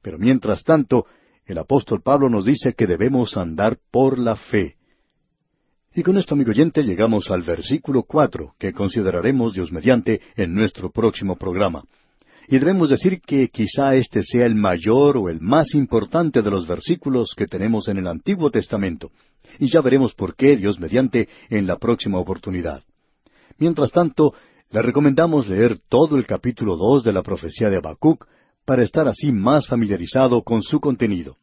Pero 0.00 0.16
mientras 0.16 0.62
tanto, 0.62 1.06
el 1.44 1.58
apóstol 1.58 2.00
Pablo 2.00 2.28
nos 2.30 2.44
dice 2.44 2.74
que 2.74 2.86
debemos 2.86 3.36
andar 3.36 3.76
por 3.90 4.16
la 4.16 4.36
fe. 4.36 4.76
Y 5.92 6.04
con 6.04 6.16
esto, 6.18 6.34
amigo 6.34 6.52
oyente, 6.52 6.84
llegamos 6.84 7.32
al 7.32 7.42
versículo 7.42 8.04
cuatro, 8.04 8.54
que 8.60 8.72
consideraremos 8.72 9.54
Dios 9.54 9.72
mediante 9.72 10.20
en 10.36 10.54
nuestro 10.54 10.92
próximo 10.92 11.34
programa. 11.34 11.82
Y 12.46 12.60
debemos 12.60 12.90
decir 12.90 13.20
que 13.20 13.48
quizá 13.48 13.96
este 13.96 14.22
sea 14.22 14.46
el 14.46 14.54
mayor 14.54 15.16
o 15.16 15.28
el 15.28 15.40
más 15.40 15.74
importante 15.74 16.42
de 16.42 16.50
los 16.52 16.68
versículos 16.68 17.34
que 17.36 17.48
tenemos 17.48 17.88
en 17.88 17.98
el 17.98 18.06
Antiguo 18.06 18.52
Testamento. 18.52 19.10
Y 19.58 19.68
ya 19.68 19.80
veremos 19.80 20.14
por 20.14 20.36
qué 20.36 20.56
Dios 20.56 20.78
mediante 20.78 21.28
en 21.50 21.66
la 21.66 21.76
próxima 21.76 22.20
oportunidad. 22.20 22.84
Mientras 23.58 23.90
tanto, 23.90 24.34
le 24.70 24.82
recomendamos 24.82 25.48
leer 25.48 25.78
todo 25.88 26.16
el 26.16 26.26
capítulo 26.26 26.76
dos 26.76 27.02
de 27.02 27.12
la 27.12 27.22
profecía 27.22 27.70
de 27.70 27.78
Habacuc 27.78 28.26
para 28.64 28.84
estar 28.84 29.08
así 29.08 29.32
más 29.32 29.66
familiarizado 29.66 30.42
con 30.42 30.62
su 30.62 30.78
contenido. 30.78 31.36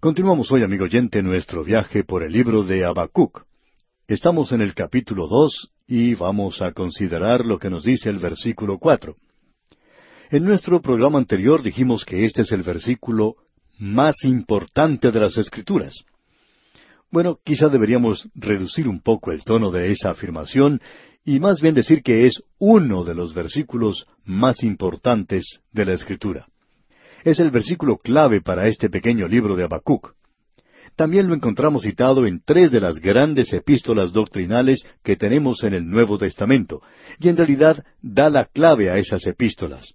Continuamos 0.00 0.50
hoy, 0.50 0.64
amigo 0.64 0.84
oyente, 0.84 1.22
nuestro 1.22 1.62
viaje 1.62 2.02
por 2.02 2.24
el 2.24 2.32
libro 2.32 2.64
de 2.64 2.84
Habacuc. 2.84 3.44
Estamos 4.08 4.52
en 4.52 4.60
el 4.60 4.74
capítulo 4.74 5.28
dos 5.28 5.70
y 5.86 6.14
vamos 6.14 6.60
a 6.62 6.72
considerar 6.72 7.46
lo 7.46 7.58
que 7.58 7.70
nos 7.70 7.84
dice 7.84 8.10
el 8.10 8.18
versículo 8.18 8.78
cuatro. 8.78 9.16
En 10.30 10.44
nuestro 10.44 10.82
programa 10.82 11.18
anterior 11.18 11.62
dijimos 11.62 12.04
que 12.04 12.24
este 12.24 12.42
es 12.42 12.52
el 12.52 12.62
versículo 12.62 13.36
más 13.78 14.24
importante 14.24 15.12
de 15.12 15.20
las 15.20 15.38
Escrituras. 15.38 16.04
Bueno, 17.14 17.38
quizá 17.44 17.68
deberíamos 17.68 18.28
reducir 18.34 18.88
un 18.88 19.00
poco 19.00 19.30
el 19.30 19.44
tono 19.44 19.70
de 19.70 19.92
esa 19.92 20.10
afirmación 20.10 20.80
y 21.24 21.38
más 21.38 21.60
bien 21.60 21.72
decir 21.72 22.02
que 22.02 22.26
es 22.26 22.42
uno 22.58 23.04
de 23.04 23.14
los 23.14 23.32
versículos 23.32 24.08
más 24.24 24.64
importantes 24.64 25.60
de 25.70 25.84
la 25.84 25.92
Escritura. 25.92 26.48
Es 27.22 27.38
el 27.38 27.52
versículo 27.52 27.98
clave 27.98 28.40
para 28.40 28.66
este 28.66 28.90
pequeño 28.90 29.28
libro 29.28 29.54
de 29.54 29.62
Habacuc. 29.62 30.16
También 30.96 31.28
lo 31.28 31.34
encontramos 31.34 31.84
citado 31.84 32.26
en 32.26 32.42
tres 32.44 32.72
de 32.72 32.80
las 32.80 32.98
grandes 32.98 33.52
epístolas 33.52 34.12
doctrinales 34.12 34.84
que 35.04 35.14
tenemos 35.14 35.62
en 35.62 35.74
el 35.74 35.86
Nuevo 35.88 36.18
Testamento, 36.18 36.82
y 37.20 37.28
en 37.28 37.36
realidad 37.36 37.84
da 38.02 38.28
la 38.28 38.46
clave 38.46 38.90
a 38.90 38.98
esas 38.98 39.24
epístolas. 39.28 39.94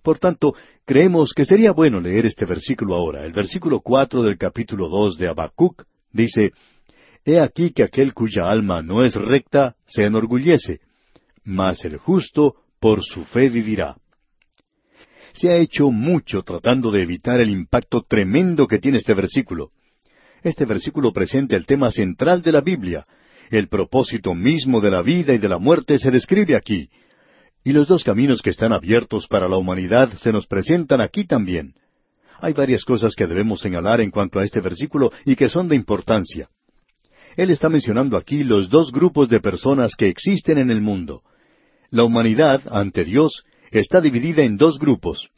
Por 0.00 0.20
tanto, 0.20 0.54
creemos 0.84 1.32
que 1.34 1.44
sería 1.44 1.72
bueno 1.72 1.98
leer 1.98 2.24
este 2.24 2.44
versículo 2.44 2.94
ahora, 2.94 3.24
el 3.24 3.32
versículo 3.32 3.80
cuatro 3.80 4.22
del 4.22 4.38
capítulo 4.38 4.88
dos 4.88 5.18
de 5.18 5.26
Habacuc, 5.26 5.86
Dice, 6.12 6.52
He 7.24 7.38
aquí 7.38 7.70
que 7.70 7.84
aquel 7.84 8.14
cuya 8.14 8.50
alma 8.50 8.82
no 8.82 9.04
es 9.04 9.14
recta 9.14 9.76
se 9.86 10.04
enorgullece, 10.04 10.80
mas 11.44 11.84
el 11.84 11.96
justo 11.96 12.56
por 12.80 13.02
su 13.04 13.24
fe 13.24 13.48
vivirá. 13.48 13.96
Se 15.32 15.50
ha 15.50 15.56
hecho 15.56 15.90
mucho 15.90 16.42
tratando 16.42 16.90
de 16.90 17.02
evitar 17.02 17.40
el 17.40 17.50
impacto 17.50 18.02
tremendo 18.02 18.66
que 18.66 18.78
tiene 18.78 18.98
este 18.98 19.14
versículo. 19.14 19.70
Este 20.42 20.66
versículo 20.66 21.12
presenta 21.12 21.56
el 21.56 21.64
tema 21.64 21.90
central 21.90 22.42
de 22.42 22.52
la 22.52 22.60
Biblia. 22.60 23.04
El 23.50 23.68
propósito 23.68 24.34
mismo 24.34 24.80
de 24.80 24.90
la 24.90 25.02
vida 25.02 25.32
y 25.32 25.38
de 25.38 25.48
la 25.48 25.58
muerte 25.58 25.98
se 25.98 26.10
describe 26.10 26.56
aquí. 26.56 26.90
Y 27.64 27.72
los 27.72 27.86
dos 27.86 28.02
caminos 28.02 28.42
que 28.42 28.50
están 28.50 28.72
abiertos 28.72 29.28
para 29.28 29.48
la 29.48 29.56
humanidad 29.56 30.12
se 30.18 30.32
nos 30.32 30.46
presentan 30.46 31.00
aquí 31.00 31.24
también. 31.24 31.74
Hay 32.42 32.54
varias 32.54 32.84
cosas 32.84 33.14
que 33.14 33.28
debemos 33.28 33.60
señalar 33.60 34.00
en 34.00 34.10
cuanto 34.10 34.40
a 34.40 34.44
este 34.44 34.60
versículo 34.60 35.12
y 35.24 35.36
que 35.36 35.48
son 35.48 35.68
de 35.68 35.76
importancia. 35.76 36.48
Él 37.36 37.50
está 37.50 37.68
mencionando 37.68 38.16
aquí 38.16 38.42
los 38.42 38.68
dos 38.68 38.90
grupos 38.90 39.28
de 39.28 39.38
personas 39.38 39.94
que 39.94 40.08
existen 40.08 40.58
en 40.58 40.72
el 40.72 40.80
mundo. 40.80 41.22
La 41.90 42.02
humanidad, 42.02 42.60
ante 42.68 43.04
Dios, 43.04 43.44
está 43.70 44.00
dividida 44.00 44.42
en 44.42 44.56
dos 44.56 44.80
grupos. 44.80 45.28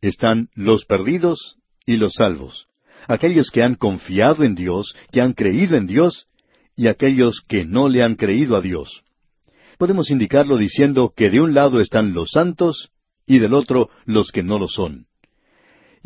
Están 0.00 0.48
los 0.54 0.86
perdidos 0.86 1.56
y 1.84 1.98
los 1.98 2.14
salvos. 2.14 2.68
Aquellos 3.06 3.50
que 3.50 3.62
han 3.62 3.74
confiado 3.74 4.42
en 4.42 4.54
Dios, 4.54 4.94
que 5.12 5.20
han 5.20 5.34
creído 5.34 5.76
en 5.76 5.86
Dios, 5.86 6.26
y 6.74 6.88
aquellos 6.88 7.42
que 7.46 7.66
no 7.66 7.90
le 7.90 8.02
han 8.02 8.14
creído 8.14 8.56
a 8.56 8.62
Dios. 8.62 9.02
Podemos 9.76 10.10
indicarlo 10.10 10.56
diciendo 10.56 11.12
que 11.14 11.28
de 11.28 11.38
un 11.38 11.52
lado 11.52 11.82
están 11.82 12.14
los 12.14 12.30
santos 12.30 12.88
y 13.26 13.40
del 13.40 13.52
otro 13.52 13.90
los 14.06 14.30
que 14.32 14.42
no 14.42 14.58
lo 14.58 14.68
son 14.68 15.06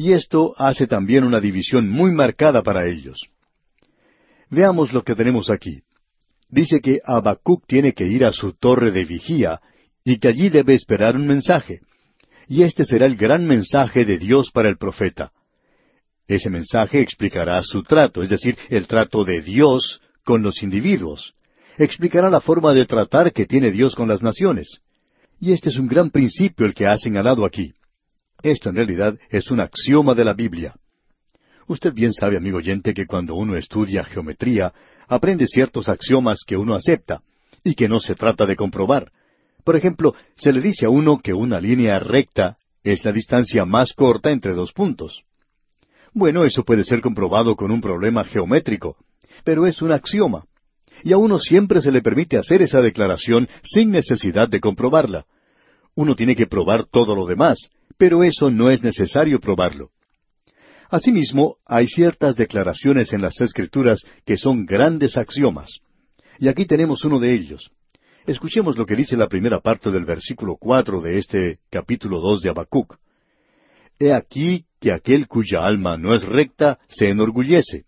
y 0.01 0.15
esto 0.15 0.55
hace 0.57 0.87
también 0.87 1.25
una 1.25 1.41
división 1.41 1.91
muy 1.91 2.11
marcada 2.11 2.63
para 2.63 2.87
ellos. 2.87 3.21
Veamos 4.49 4.95
lo 4.95 5.05
que 5.05 5.15
tenemos 5.15 5.51
aquí. 5.51 5.83
Dice 6.49 6.81
que 6.81 7.01
Habacuc 7.05 7.67
tiene 7.67 7.93
que 7.93 8.07
ir 8.07 8.25
a 8.25 8.33
su 8.33 8.55
torre 8.55 8.93
de 8.93 9.05
vigía 9.05 9.61
y 10.03 10.19
que 10.19 10.29
allí 10.29 10.49
debe 10.49 10.73
esperar 10.73 11.17
un 11.17 11.27
mensaje. 11.27 11.81
Y 12.49 12.63
este 12.63 12.87
será 12.87 13.05
el 13.05 13.17
gran 13.17 13.47
mensaje 13.47 14.07
de 14.07 14.17
Dios 14.17 14.51
para 14.51 14.71
el 14.71 14.79
profeta. 14.79 15.33
Ese 16.27 16.49
mensaje 16.49 17.03
explicará 17.03 17.63
su 17.63 17.83
trato, 17.83 18.23
es 18.23 18.31
decir, 18.31 18.57
el 18.71 18.87
trato 18.87 19.23
de 19.23 19.43
Dios 19.43 20.01
con 20.25 20.43
los 20.43 20.63
individuos. 20.63 21.35
Explicará 21.77 22.31
la 22.31 22.41
forma 22.41 22.73
de 22.73 22.87
tratar 22.87 23.35
que 23.35 23.45
tiene 23.45 23.71
Dios 23.71 23.95
con 23.95 24.09
las 24.09 24.23
naciones. 24.23 24.81
Y 25.39 25.53
este 25.53 25.69
es 25.69 25.77
un 25.77 25.89
gran 25.89 26.09
principio 26.09 26.65
el 26.65 26.73
que 26.73 26.87
ha 26.87 26.97
señalado 26.97 27.45
aquí. 27.45 27.75
Esto 28.43 28.71
en 28.71 28.77
realidad 28.77 29.19
es 29.29 29.51
un 29.51 29.61
axioma 29.61 30.15
de 30.15 30.25
la 30.25 30.33
Biblia. 30.33 30.75
Usted 31.67 31.93
bien 31.93 32.13
sabe, 32.13 32.37
amigo 32.37 32.59
oyente, 32.59 32.95
que 32.95 33.07
cuando 33.07 33.35
uno 33.35 33.57
estudia 33.57 34.05
geometría, 34.05 34.73
aprende 35.09 35.47
ciertos 35.47 35.89
axiomas 35.89 36.41
que 36.47 36.57
uno 36.57 36.75
acepta 36.75 37.23
y 37.63 37.75
que 37.75 37.89
no 37.89 38.01
se 38.01 38.15
trata 38.15 38.47
de 38.47 38.57
comprobar. 38.57 39.13
Por 39.63 39.77
ejemplo, 39.77 40.15
se 40.37 40.53
le 40.53 40.61
dice 40.61 40.87
a 40.87 40.91
uno 40.91 41.19
que 41.19 41.35
una 41.35 41.61
línea 41.61 41.99
recta 41.99 42.57
es 42.83 43.05
la 43.05 43.13
distancia 43.13 43.65
más 43.67 43.93
corta 43.93 44.31
entre 44.31 44.55
dos 44.55 44.73
puntos. 44.73 45.23
Bueno, 46.13 46.45
eso 46.45 46.65
puede 46.65 46.83
ser 46.83 47.01
comprobado 47.03 47.55
con 47.55 47.71
un 47.71 47.81
problema 47.81 48.25
geométrico, 48.25 48.97
pero 49.45 49.67
es 49.67 49.83
un 49.83 49.93
axioma. 49.93 50.47
Y 51.05 51.13
a 51.13 51.19
uno 51.19 51.39
siempre 51.39 51.83
se 51.83 51.93
le 51.93 52.03
permite 52.03 52.37
hacer 52.37 52.63
esa 52.63 52.81
declaración 52.81 53.49
sin 53.63 53.91
necesidad 53.91 54.49
de 54.49 54.61
comprobarla. 54.61 55.27
Uno 55.95 56.17
tiene 56.17 56.35
que 56.35 56.47
probar 56.47 56.85
todo 56.85 57.15
lo 57.15 57.27
demás, 57.27 57.71
pero 57.97 58.23
eso 58.25 58.51
no 58.51 58.71
es 58.71 58.83
necesario 58.83 59.41
probarlo. 59.41 59.91
Asimismo, 60.91 61.57
hay 61.67 61.87
ciertas 61.87 62.35
declaraciones 62.37 63.13
en 63.13 63.23
las 63.23 63.41
Escrituras 63.41 64.01
que 64.25 64.37
son 64.37 64.67
grandes 64.67 65.17
axiomas. 65.17 65.69
Y 66.39 66.49
aquí 66.49 66.67
tenemos 66.67 67.05
uno 67.05 67.21
de 67.21 67.33
ellos. 67.33 67.71
Escuchemos 68.27 68.77
lo 68.77 68.87
que 68.87 68.97
dice 68.97 69.17
la 69.17 69.29
primera 69.29 69.61
parte 69.61 69.91
del 69.91 70.05
versículo 70.05 70.57
cuatro 70.57 71.01
de 71.01 71.19
este 71.19 71.59
capítulo 71.71 72.21
dos 72.21 72.41
de 72.41 72.51
Habacuc. 72.51 72.97
He 73.99 74.13
aquí 74.13 74.65
que 74.81 74.93
aquel 74.93 75.29
cuya 75.29 75.65
alma 75.65 75.97
no 75.97 76.15
es 76.15 76.23
recta 76.23 76.81
se 76.89 77.09
enorgullece. 77.09 77.85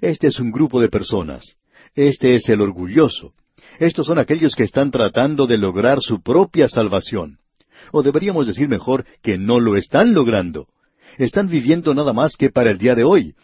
Este 0.00 0.28
es 0.28 0.40
un 0.40 0.50
grupo 0.50 0.80
de 0.80 0.88
personas. 0.88 1.56
Este 1.94 2.34
es 2.34 2.48
el 2.48 2.60
orgulloso. 2.60 3.32
Estos 3.78 4.06
son 4.06 4.18
aquellos 4.18 4.54
que 4.54 4.64
están 4.64 4.90
tratando 4.90 5.46
de 5.46 5.56
lograr 5.56 6.00
su 6.00 6.22
propia 6.22 6.68
salvación 6.68 7.39
o 7.92 8.02
deberíamos 8.02 8.46
decir 8.46 8.68
mejor 8.68 9.04
que 9.22 9.38
no 9.38 9.60
lo 9.60 9.76
están 9.76 10.14
logrando. 10.14 10.68
Están 11.18 11.48
viviendo 11.48 11.94
nada 11.94 12.12
más 12.12 12.36
que 12.36 12.50
para 12.50 12.70
el 12.70 12.78
día 12.78 12.94
de 12.94 13.04
hoy. 13.04 13.34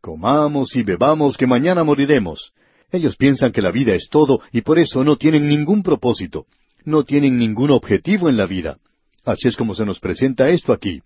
Comamos 0.00 0.74
y 0.76 0.82
bebamos 0.82 1.36
que 1.36 1.46
mañana 1.46 1.84
moriremos. 1.84 2.52
Ellos 2.90 3.16
piensan 3.16 3.52
que 3.52 3.62
la 3.62 3.70
vida 3.70 3.94
es 3.94 4.08
todo 4.10 4.40
y 4.52 4.62
por 4.62 4.78
eso 4.78 5.04
no 5.04 5.16
tienen 5.16 5.48
ningún 5.48 5.82
propósito, 5.82 6.46
no 6.84 7.04
tienen 7.04 7.38
ningún 7.38 7.70
objetivo 7.70 8.28
en 8.28 8.36
la 8.36 8.46
vida. 8.46 8.78
Así 9.24 9.48
es 9.48 9.56
como 9.56 9.74
se 9.74 9.84
nos 9.84 10.00
presenta 10.00 10.48
esto 10.48 10.72
aquí. 10.72 11.02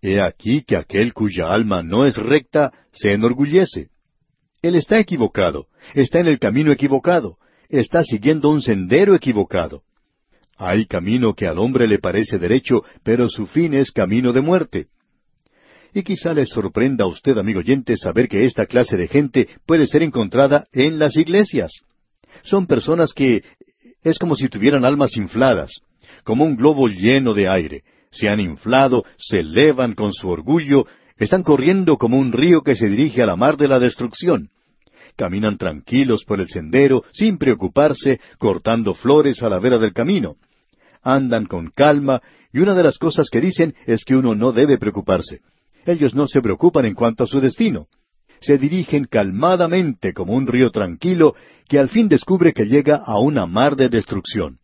He 0.00 0.20
aquí 0.20 0.62
que 0.62 0.76
aquel 0.76 1.12
cuya 1.12 1.52
alma 1.52 1.82
no 1.82 2.06
es 2.06 2.16
recta 2.16 2.72
se 2.92 3.12
enorgullece. 3.12 3.88
Él 4.62 4.76
está 4.76 4.98
equivocado, 4.98 5.66
está 5.94 6.20
en 6.20 6.28
el 6.28 6.38
camino 6.38 6.72
equivocado, 6.72 7.36
está 7.68 8.02
siguiendo 8.02 8.48
un 8.48 8.62
sendero 8.62 9.14
equivocado. 9.14 9.82
Hay 10.56 10.86
camino 10.86 11.34
que 11.34 11.46
al 11.46 11.58
hombre 11.58 11.86
le 11.86 11.98
parece 11.98 12.38
derecho, 12.38 12.84
pero 13.02 13.28
su 13.28 13.46
fin 13.46 13.74
es 13.74 13.90
camino 13.90 14.32
de 14.32 14.40
muerte. 14.40 14.86
Y 15.92 16.02
quizá 16.02 16.34
le 16.34 16.46
sorprenda 16.46 17.04
a 17.04 17.08
usted, 17.08 17.38
amigo 17.38 17.60
oyente, 17.60 17.96
saber 17.96 18.28
que 18.28 18.44
esta 18.44 18.66
clase 18.66 18.96
de 18.96 19.08
gente 19.08 19.48
puede 19.66 19.86
ser 19.86 20.02
encontrada 20.02 20.66
en 20.72 20.98
las 20.98 21.16
iglesias. 21.16 21.82
Son 22.42 22.66
personas 22.66 23.12
que 23.12 23.44
es 24.02 24.18
como 24.18 24.36
si 24.36 24.48
tuvieran 24.48 24.84
almas 24.84 25.16
infladas, 25.16 25.80
como 26.24 26.44
un 26.44 26.56
globo 26.56 26.88
lleno 26.88 27.32
de 27.32 27.48
aire. 27.48 27.84
Se 28.10 28.28
han 28.28 28.40
inflado, 28.40 29.04
se 29.18 29.40
elevan 29.40 29.94
con 29.94 30.12
su 30.12 30.28
orgullo, 30.28 30.86
están 31.16 31.42
corriendo 31.42 31.96
como 31.96 32.18
un 32.18 32.32
río 32.32 32.62
que 32.62 32.74
se 32.74 32.88
dirige 32.88 33.22
a 33.22 33.26
la 33.26 33.36
mar 33.36 33.56
de 33.56 33.68
la 33.68 33.78
destrucción. 33.78 34.50
Caminan 35.16 35.56
tranquilos 35.56 36.24
por 36.24 36.40
el 36.40 36.48
sendero, 36.48 37.04
sin 37.12 37.38
preocuparse, 37.38 38.20
cortando 38.38 38.94
flores 38.94 39.42
a 39.42 39.48
la 39.48 39.60
vera 39.60 39.78
del 39.78 39.92
camino. 39.92 40.36
Andan 41.02 41.46
con 41.46 41.70
calma, 41.70 42.20
y 42.52 42.58
una 42.60 42.74
de 42.74 42.82
las 42.82 42.98
cosas 42.98 43.28
que 43.30 43.40
dicen 43.40 43.74
es 43.86 44.04
que 44.04 44.16
uno 44.16 44.34
no 44.34 44.52
debe 44.52 44.78
preocuparse. 44.78 45.40
Ellos 45.86 46.14
no 46.14 46.26
se 46.26 46.40
preocupan 46.40 46.86
en 46.86 46.94
cuanto 46.94 47.24
a 47.24 47.26
su 47.26 47.40
destino. 47.40 47.86
Se 48.40 48.58
dirigen 48.58 49.04
calmadamente 49.04 50.12
como 50.12 50.34
un 50.34 50.46
río 50.46 50.70
tranquilo 50.70 51.34
que 51.68 51.78
al 51.78 51.88
fin 51.88 52.08
descubre 52.08 52.52
que 52.52 52.66
llega 52.66 52.96
a 52.96 53.18
una 53.18 53.46
mar 53.46 53.76
de 53.76 53.88
destrucción. 53.88 54.58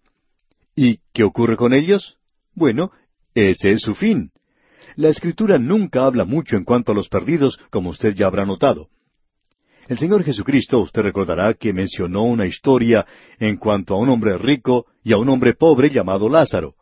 ¿Y 0.75 0.99
qué 1.13 1.25
ocurre 1.25 1.57
con 1.57 1.73
ellos? 1.73 2.17
Bueno, 2.55 2.91
ese 3.35 3.73
es 3.73 3.83
su 3.83 3.95
fin. 3.95 4.33
La 4.97 5.09
Escritura 5.09 5.59
nunca 5.59 6.05
habla 6.05 6.25
mucho 6.25 6.57
en 6.57 6.65
cuanto 6.65 6.93
a 6.93 6.95
los 6.95 7.09
perdidos, 7.09 7.59
como 7.71 7.91
usted 7.91 8.15
ya 8.15 8.27
habrá 8.27 8.45
notado. 8.45 8.89
El 9.91 9.99
Señor 9.99 10.23
Jesucristo, 10.23 10.79
usted 10.79 11.03
recordará 11.03 11.53
que 11.55 11.73
mencionó 11.73 12.23
una 12.23 12.47
historia 12.47 13.05
en 13.41 13.57
cuanto 13.57 13.95
a 13.95 13.99
un 13.99 14.09
hombre 14.09 14.39
rico 14.39 14.87
y 15.03 15.13
a 15.13 15.19
un 15.19 15.29
hombre 15.29 15.55
pobre 15.55 15.91
llamado 15.91 16.29
Lázaro. 16.29 16.77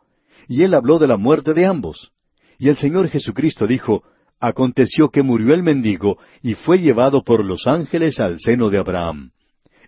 Y 0.47 0.61
él 0.61 0.75
habló 0.75 0.99
de 0.99 1.07
la 1.07 1.17
muerte 1.17 1.55
de 1.55 1.65
ambos. 1.65 2.11
Y 2.59 2.69
el 2.69 2.77
Señor 2.77 3.09
Jesucristo 3.09 3.65
dijo, 3.65 4.03
Aconteció 4.39 5.09
que 5.09 5.23
murió 5.23 5.55
el 5.55 5.63
mendigo 5.63 6.19
y 6.43 6.53
fue 6.53 6.77
llevado 6.77 7.23
por 7.23 7.43
los 7.43 7.65
ángeles 7.65 8.19
al 8.19 8.39
seno 8.39 8.69
de 8.69 8.77
Abraham. 8.77 9.31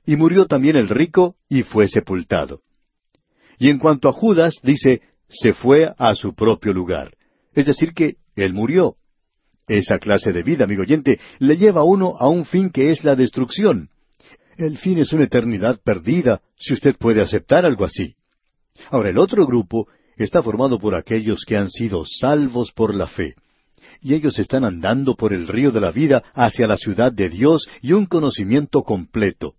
Y 0.04 0.16
murió 0.16 0.48
también 0.48 0.76
el 0.76 0.90
rico 0.90 1.36
y 1.48 1.62
fue 1.62 1.88
sepultado. 1.88 2.62
Y 3.60 3.70
en 3.70 3.78
cuanto 3.78 4.10
a 4.10 4.14
Judas, 4.14 4.56
dice, 4.64 5.04
se 5.30 5.54
fue 5.54 5.94
a 5.96 6.16
su 6.16 6.34
propio 6.34 6.74
lugar. 6.74 7.14
Es 7.54 7.68
decir, 7.68 7.94
que 7.94 8.16
él 8.36 8.56
murió. 8.56 8.96
Esa 9.72 10.00
clase 10.00 10.34
de 10.34 10.44
vida, 10.44 10.66
amigo 10.66 10.82
oyente, 10.82 11.18
le 11.40 11.56
lleva 11.56 11.80
a 11.80 11.86
uno 11.86 12.16
a 12.20 12.28
un 12.28 12.44
fin 12.44 12.72
que 12.72 12.92
es 12.92 13.06
la 13.06 13.16
destrucción. 13.16 13.88
El 14.58 14.78
fin 14.78 14.98
es 14.98 15.14
una 15.14 15.24
eternidad 15.24 15.80
perdida, 15.82 16.42
si 16.58 16.74
usted 16.74 16.98
puede 16.98 17.22
aceptar 17.22 17.66
algo 17.66 17.86
así. 17.86 18.16
Ahora, 18.90 19.12
el 19.12 19.18
otro 19.18 19.46
grupo 19.46 19.88
está 20.18 20.44
formado 20.44 20.78
por 20.78 20.94
aquellos 20.94 21.46
que 21.48 21.56
han 21.56 21.70
sido 21.70 22.04
salvos 22.06 22.74
por 22.74 22.94
la 22.94 23.08
fe. 23.08 23.36
Y 24.02 24.14
ellos 24.14 24.38
están 24.40 24.66
andando 24.66 25.16
por 25.16 25.32
el 25.32 25.48
río 25.48 25.72
de 25.72 25.80
la 25.80 25.92
vida 25.94 26.22
hacia 26.34 26.68
la 26.68 26.76
ciudad 26.76 27.14
de 27.14 27.30
Dios 27.30 27.66
y 27.82 27.94
un 27.94 28.08
conocimiento 28.08 28.82
completo. 28.84 29.56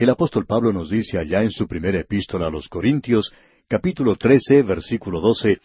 El 0.00 0.10
apóstol 0.10 0.46
Pablo 0.46 0.72
nos 0.72 0.90
dice 0.90 1.16
allá 1.18 1.44
en 1.44 1.52
su 1.52 1.68
primera 1.68 2.00
epístola 2.00 2.48
a 2.48 2.50
los 2.50 2.68
Corintios, 2.68 3.32
capítulo 3.68 4.16
13, 4.16 4.62
versículo 4.62 5.20
12, 5.20 5.60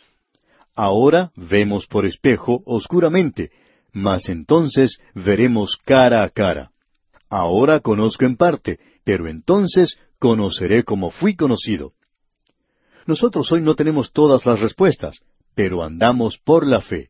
Ahora 0.78 1.32
vemos 1.36 1.88
por 1.88 2.06
espejo 2.06 2.62
oscuramente, 2.68 3.50
mas 3.94 4.30
entonces 4.30 5.00
veremos 5.16 5.76
cara 5.84 6.24
a 6.24 6.30
cara. 6.30 6.70
Ahora 7.32 7.80
conozco 7.80 8.26
en 8.26 8.38
parte, 8.38 8.80
pero 9.04 9.28
entonces 9.28 9.98
conoceré 10.20 10.84
como 10.84 11.10
fui 11.10 11.36
conocido. 11.36 11.94
Nosotros 13.08 13.52
hoy 13.52 13.62
no 13.62 13.74
tenemos 13.74 14.12
todas 14.12 14.46
las 14.46 14.60
respuestas, 14.60 15.20
pero 15.56 15.82
andamos 15.82 16.38
por 16.38 16.68
la 16.68 16.82
fe. 16.82 17.10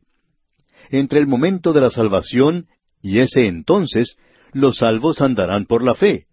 Entre 0.88 1.18
el 1.18 1.26
momento 1.26 1.74
de 1.74 1.82
la 1.82 1.90
salvación 1.90 2.68
y 3.02 3.18
ese 3.18 3.48
entonces, 3.48 4.16
los 4.54 4.78
salvos 4.78 5.20
andarán 5.20 5.66
por 5.66 5.84
la 5.84 5.94
fe. 5.94 6.24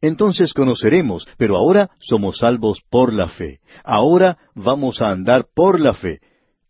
Entonces 0.00 0.54
conoceremos, 0.54 1.28
pero 1.36 1.58
ahora 1.58 1.90
somos 2.00 2.38
salvos 2.38 2.80
por 2.88 3.12
la 3.12 3.28
fe. 3.28 3.60
Ahora 3.84 4.38
vamos 4.54 5.02
a 5.02 5.10
andar 5.10 5.48
por 5.54 5.78
la 5.78 5.92
fe 5.92 6.20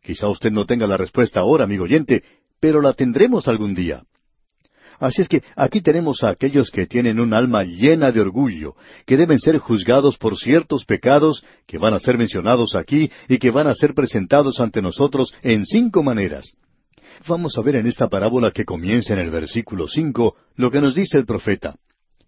Quizá 0.03 0.29
usted 0.29 0.51
no 0.51 0.67
tenga 0.67 0.87
la 0.87 0.97
respuesta 0.97 1.41
ahora, 1.41 1.65
amigo 1.65 1.85
oyente, 1.85 2.23
pero 2.61 2.81
la 2.81 2.93
tendremos 2.93 3.49
algún 3.49 3.75
día. 3.75 4.03
Así 4.99 5.23
es 5.23 5.29
que 5.29 5.43
aquí 5.57 5.81
tenemos 5.81 6.23
a 6.23 6.29
aquellos 6.29 6.71
que 6.71 6.87
tienen 6.87 7.19
un 7.19 7.35
alma 7.35 7.65
llena 7.65 8.13
de 8.13 8.21
orgullo, 8.21 8.77
que 9.05 9.17
deben 9.17 9.39
ser 9.39 9.59
juzgados 9.59 10.17
por 10.17 10.37
ciertos 10.37 10.85
pecados 10.85 11.43
que 11.67 11.79
van 11.79 11.95
a 11.95 11.99
ser 11.99 12.19
mencionados 12.19 12.75
aquí 12.77 13.11
y 13.29 13.39
que 13.39 13.51
van 13.51 13.67
a 13.67 13.75
ser 13.75 13.95
presentados 13.95 14.61
ante 14.61 14.81
nosotros 14.81 15.35
en 15.43 15.65
cinco 15.65 16.03
maneras. 16.03 16.55
Vamos 17.27 17.57
a 17.59 17.63
ver 17.63 17.77
en 17.77 17.87
esta 17.87 18.09
parábola 18.09 18.51
que 18.51 18.65
comienza 18.65 19.13
en 19.13 19.21
el 19.21 19.31
versículo 19.31 19.89
cinco 19.89 20.37
lo 20.57 20.71
que 20.71 20.81
nos 20.81 20.95
dice 20.95 21.19
el 21.19 21.27
profeta. 21.27 21.77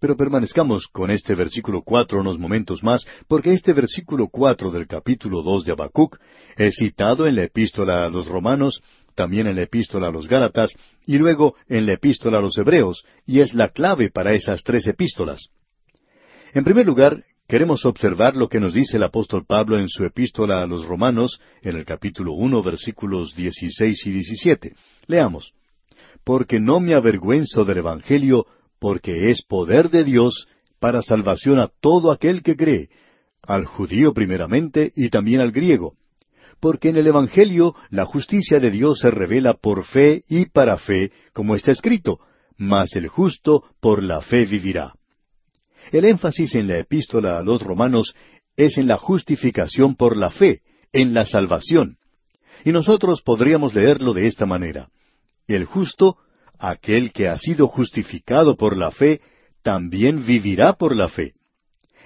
Pero 0.01 0.17
permanezcamos 0.17 0.87
con 0.89 1.11
este 1.11 1.35
versículo 1.35 1.83
cuatro 1.83 2.21
unos 2.21 2.39
momentos 2.39 2.83
más, 2.83 3.07
porque 3.29 3.53
este 3.53 3.73
versículo 3.73 4.29
cuatro 4.29 4.71
del 4.71 4.87
capítulo 4.87 5.43
dos 5.43 5.65
de 5.65 5.73
Habacuc 5.73 6.19
es 6.57 6.77
citado 6.77 7.27
en 7.27 7.37
la 7.37 7.45
epístola 7.45 8.05
a 8.05 8.11
los 8.11 8.27
romanos 8.27 8.83
también 9.15 9.47
en 9.47 9.57
la 9.57 9.63
epístola 9.63 10.09
a 10.09 10.11
los 10.11 10.29
Gálatas 10.29 10.75
y 11.07 11.19
luego 11.19 11.55
en 11.69 11.87
la 11.87 11.95
epístola 11.95 12.39
a 12.39 12.41
los 12.41 12.59
Hebreos, 12.59 13.05
y 13.27 13.41
es 13.41 13.55
la 13.55 13.69
clave 13.69 14.11
para 14.11 14.33
esas 14.33 14.63
tres 14.63 14.87
epístolas. 14.87 15.49
En 16.53 16.65
primer 16.65 16.87
lugar, 16.87 17.25
queremos 17.49 17.85
observar 17.85 18.37
lo 18.37 18.49
que 18.49 18.61
nos 18.61 18.75
dice 18.75 18.97
el 18.97 19.03
apóstol 19.03 19.45
Pablo 19.47 19.79
en 19.79 19.89
su 19.89 20.05
epístola 20.05 20.63
a 20.63 20.67
los 20.67 20.87
Romanos, 20.87 21.41
en 21.63 21.77
el 21.77 21.85
capítulo 21.85 22.33
uno, 22.33 22.63
versículos 22.63 23.35
dieciséis 23.35 24.07
y 24.07 24.11
diecisiete. 24.11 24.75
Leamos. 25.07 25.53
Porque 26.25 26.59
no 26.59 26.81
me 26.81 26.95
avergüenzo 26.95 27.65
del 27.65 27.79
Evangelio, 27.79 28.47
porque 28.85 29.31
es 29.31 29.41
poder 29.41 29.89
de 29.89 30.05
Dios 30.05 30.47
para 30.79 31.01
salvación 31.01 31.59
a 31.59 31.71
todo 31.81 32.13
aquel 32.13 32.43
que 32.43 32.55
cree, 32.55 32.91
al 33.41 33.65
judío 33.65 34.13
primeramente 34.13 34.93
y 34.95 35.09
también 35.09 35.41
al 35.41 35.53
griego 35.53 35.95
porque 36.61 36.91
en 36.91 36.99
el 36.99 37.07
Evangelio 37.07 37.75
la 37.89 38.05
justicia 38.05 38.61
de 38.61 38.71
Dios 38.71 38.99
se 39.01 39.11
revela 39.11 39.55
por 39.55 39.85
fe 39.85 40.23
y 40.29 40.47
para 40.47 40.77
fe, 40.77 41.13
como 41.33 41.57
está 41.57 41.73
escrito, 41.73 42.21
mas 42.59 42.95
el 42.97 43.09
justo 43.09 43.65
por 43.81 44.03
la 44.03 44.21
fe 44.21 44.45
vivirá. 44.45 44.93
El 45.91 46.05
énfasis 46.05 46.55
en 46.55 46.69
la 46.69 46.79
epístola 46.79 47.39
a 47.39 47.43
los 47.43 47.63
romanos 47.63 48.15
es 48.55 48.77
en 48.77 48.87
la 48.87 48.99
justificación 48.99 49.95
por 49.95 50.17
la 50.17 50.31
fe, 50.31 50.61
en 50.93 51.15
la 51.15 51.25
salvación. 51.25 51.97
Y 52.65 52.73
nosotros 52.73 53.23
podríamos 53.23 53.75
leerlo 53.75 54.13
de 54.13 54.27
esta 54.27 54.45
manera. 54.47 54.89
El 55.47 55.65
justo, 55.65 56.19
aquel 56.59 57.13
que 57.13 57.29
ha 57.29 57.39
sido 57.39 57.69
justificado 57.69 58.57
por 58.57 58.77
la 58.77 58.91
fe, 58.91 59.21
también 59.63 60.25
vivirá 60.25 60.75
por 60.75 60.95
la 60.95 61.09
fe. 61.09 61.35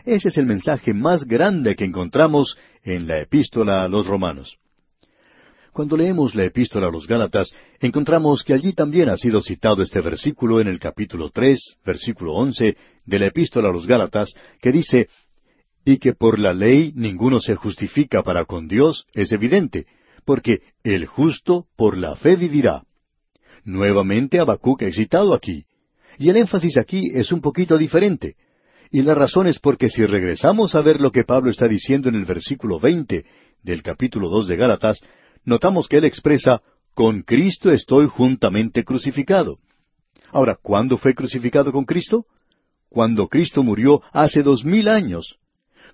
Ese 0.05 0.29
es 0.29 0.39
el 0.39 0.47
mensaje 0.47 0.95
más 0.95 1.25
grande 1.25 1.77
que 1.77 1.85
encontramos 1.85 2.57
en 2.83 3.07
la 3.07 3.19
epístola 3.19 3.83
a 3.83 3.89
los 3.89 4.07
romanos. 4.07 4.57
Cuando 5.73 5.97
leemos 5.97 6.35
la 6.35 6.45
epístola 6.45 6.89
a 6.89 6.91
los 6.91 7.07
Gálatas, 7.07 7.53
encontramos 7.79 8.43
que 8.43 8.53
allí 8.53 8.73
también 8.73 9.11
ha 9.11 9.17
sido 9.17 9.41
citado 9.41 9.83
este 9.83 10.01
versículo 10.01 10.61
en 10.61 10.67
el 10.67 10.79
capítulo 10.79 11.31
tres, 11.31 11.77
versículo 11.85 12.35
once 12.35 12.77
de 13.05 13.19
la 13.19 13.27
epístola 13.27 13.69
a 13.69 13.73
los 13.73 13.87
Gálatas, 13.87 14.35
que 14.61 14.73
dice, 14.73 15.09
y 15.85 15.99
que 15.99 16.15
por 16.15 16.39
la 16.39 16.53
ley 16.53 16.93
ninguno 16.97 17.41
se 17.41 17.55
justifica 17.55 18.23
para 18.23 18.45
con 18.45 18.67
Dios, 18.67 19.07
es 19.13 19.31
evidente, 19.33 19.87
porque 20.25 20.63
el 20.83 21.07
justo 21.07 21.67
por 21.77 21.97
la 21.97 22.17
fe 22.17 22.37
vivirá. 22.37 22.83
Nuevamente 23.69 24.41
Habacuc 24.41 24.81
es 24.81 24.97
citado 24.97 25.35
aquí, 25.35 25.67
y 26.17 26.31
el 26.31 26.39
énfasis 26.39 26.79
aquí 26.79 27.11
es 27.13 27.33
un 27.33 27.43
poquito 27.43 27.77
diferente. 27.77 28.35
Y 28.91 29.03
la 29.03 29.15
razón 29.15 29.47
es 29.47 29.59
porque 29.59 29.91
si 29.91 30.07
regresamos 30.07 30.75
a 30.75 30.81
ver 30.81 31.03
lo 31.03 31.13
que 31.13 31.25
Pablo 31.25 31.51
está 31.51 31.69
diciendo 31.69 32.09
en 32.09 32.15
el 32.15 32.25
versículo 32.25 32.81
veinte 32.81 33.27
del 33.63 33.83
capítulo 33.83 34.31
dos 34.31 34.49
de 34.49 34.57
Gálatas, 34.57 35.01
notamos 35.45 35.87
que 35.87 35.99
él 35.99 36.07
expresa 36.07 36.63
con 36.95 37.21
Cristo 37.21 37.71
estoy 37.71 38.07
juntamente 38.07 38.85
crucificado. 38.85 39.59
Ahora, 40.33 40.57
¿cuándo 40.61 40.97
fue 40.97 41.13
crucificado 41.15 41.71
con 41.71 41.85
Cristo? 41.85 42.25
Cuando 42.89 43.29
Cristo 43.29 43.63
murió 43.63 44.01
hace 44.13 44.43
dos 44.43 44.65
mil 44.65 44.89
años. 44.89 45.37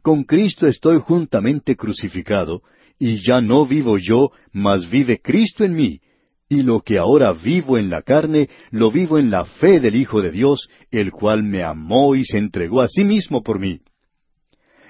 Con 0.00 0.22
Cristo 0.22 0.68
estoy 0.68 1.00
juntamente 1.00 1.74
crucificado, 1.74 2.62
y 3.00 3.20
ya 3.20 3.40
no 3.40 3.66
vivo 3.66 3.98
yo, 3.98 4.30
mas 4.52 4.88
vive 4.88 5.20
Cristo 5.20 5.64
en 5.64 5.74
mí, 5.74 6.00
y 6.48 6.62
lo 6.62 6.80
que 6.80 6.98
ahora 6.98 7.32
vivo 7.32 7.78
en 7.78 7.90
la 7.90 8.02
carne, 8.02 8.48
lo 8.70 8.90
vivo 8.90 9.18
en 9.18 9.30
la 9.30 9.44
fe 9.44 9.80
del 9.80 9.96
Hijo 9.96 10.20
de 10.20 10.30
Dios, 10.30 10.68
el 10.90 11.10
cual 11.10 11.42
me 11.42 11.62
amó 11.62 12.14
y 12.14 12.24
se 12.24 12.38
entregó 12.38 12.80
a 12.80 12.88
sí 12.88 13.04
mismo 13.04 13.42
por 13.42 13.58
mí. 13.58 13.80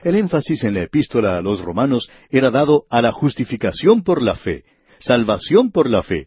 El 0.02 0.16
énfasis 0.16 0.64
en 0.64 0.74
la 0.74 0.82
epístola 0.82 1.38
a 1.38 1.42
los 1.42 1.62
romanos 1.62 2.10
era 2.28 2.50
dado 2.50 2.84
a 2.90 3.00
la 3.00 3.12
justificación 3.12 4.02
por 4.02 4.22
la 4.22 4.36
fe, 4.36 4.64
salvación 4.98 5.70
por 5.70 5.88
la 5.88 6.02
fe. 6.02 6.26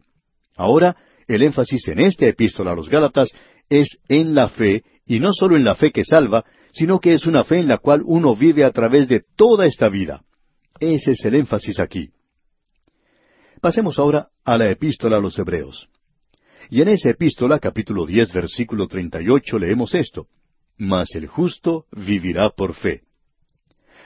Ahora, 0.55 0.95
el 1.27 1.43
énfasis 1.43 1.87
en 1.89 1.99
esta 1.99 2.25
epístola 2.25 2.71
a 2.71 2.75
los 2.75 2.89
Gálatas 2.89 3.29
es 3.69 3.99
en 4.07 4.33
la 4.33 4.49
fe, 4.49 4.83
y 5.05 5.19
no 5.19 5.33
solo 5.33 5.55
en 5.55 5.63
la 5.63 5.75
fe 5.75 5.91
que 5.91 6.03
salva, 6.03 6.45
sino 6.73 6.99
que 6.99 7.13
es 7.13 7.25
una 7.25 7.43
fe 7.43 7.59
en 7.59 7.67
la 7.67 7.77
cual 7.77 8.01
uno 8.05 8.35
vive 8.35 8.63
a 8.63 8.71
través 8.71 9.07
de 9.07 9.23
toda 9.35 9.65
esta 9.65 9.89
vida. 9.89 10.23
Ese 10.79 11.11
es 11.11 11.25
el 11.25 11.35
énfasis 11.35 11.79
aquí. 11.79 12.09
Pasemos 13.67 13.99
ahora 13.99 14.29
a 14.45 14.57
la 14.57 14.69
epístola 14.69 15.17
a 15.17 15.19
los 15.19 15.37
Hebreos. 15.37 15.89
Y 16.69 16.81
en 16.81 16.87
esa 16.87 17.09
epístola, 17.09 17.59
capítulo 17.59 18.05
diez, 18.05 18.31
versículo 18.31 18.87
treinta 18.87 19.21
y 19.21 19.27
ocho, 19.27 19.59
leemos 19.59 19.93
esto. 19.93 20.27
Mas 20.77 21.13
el 21.15 21.27
justo 21.27 21.83
vivirá 21.91 22.49
por 22.49 22.75
fe. 22.75 23.01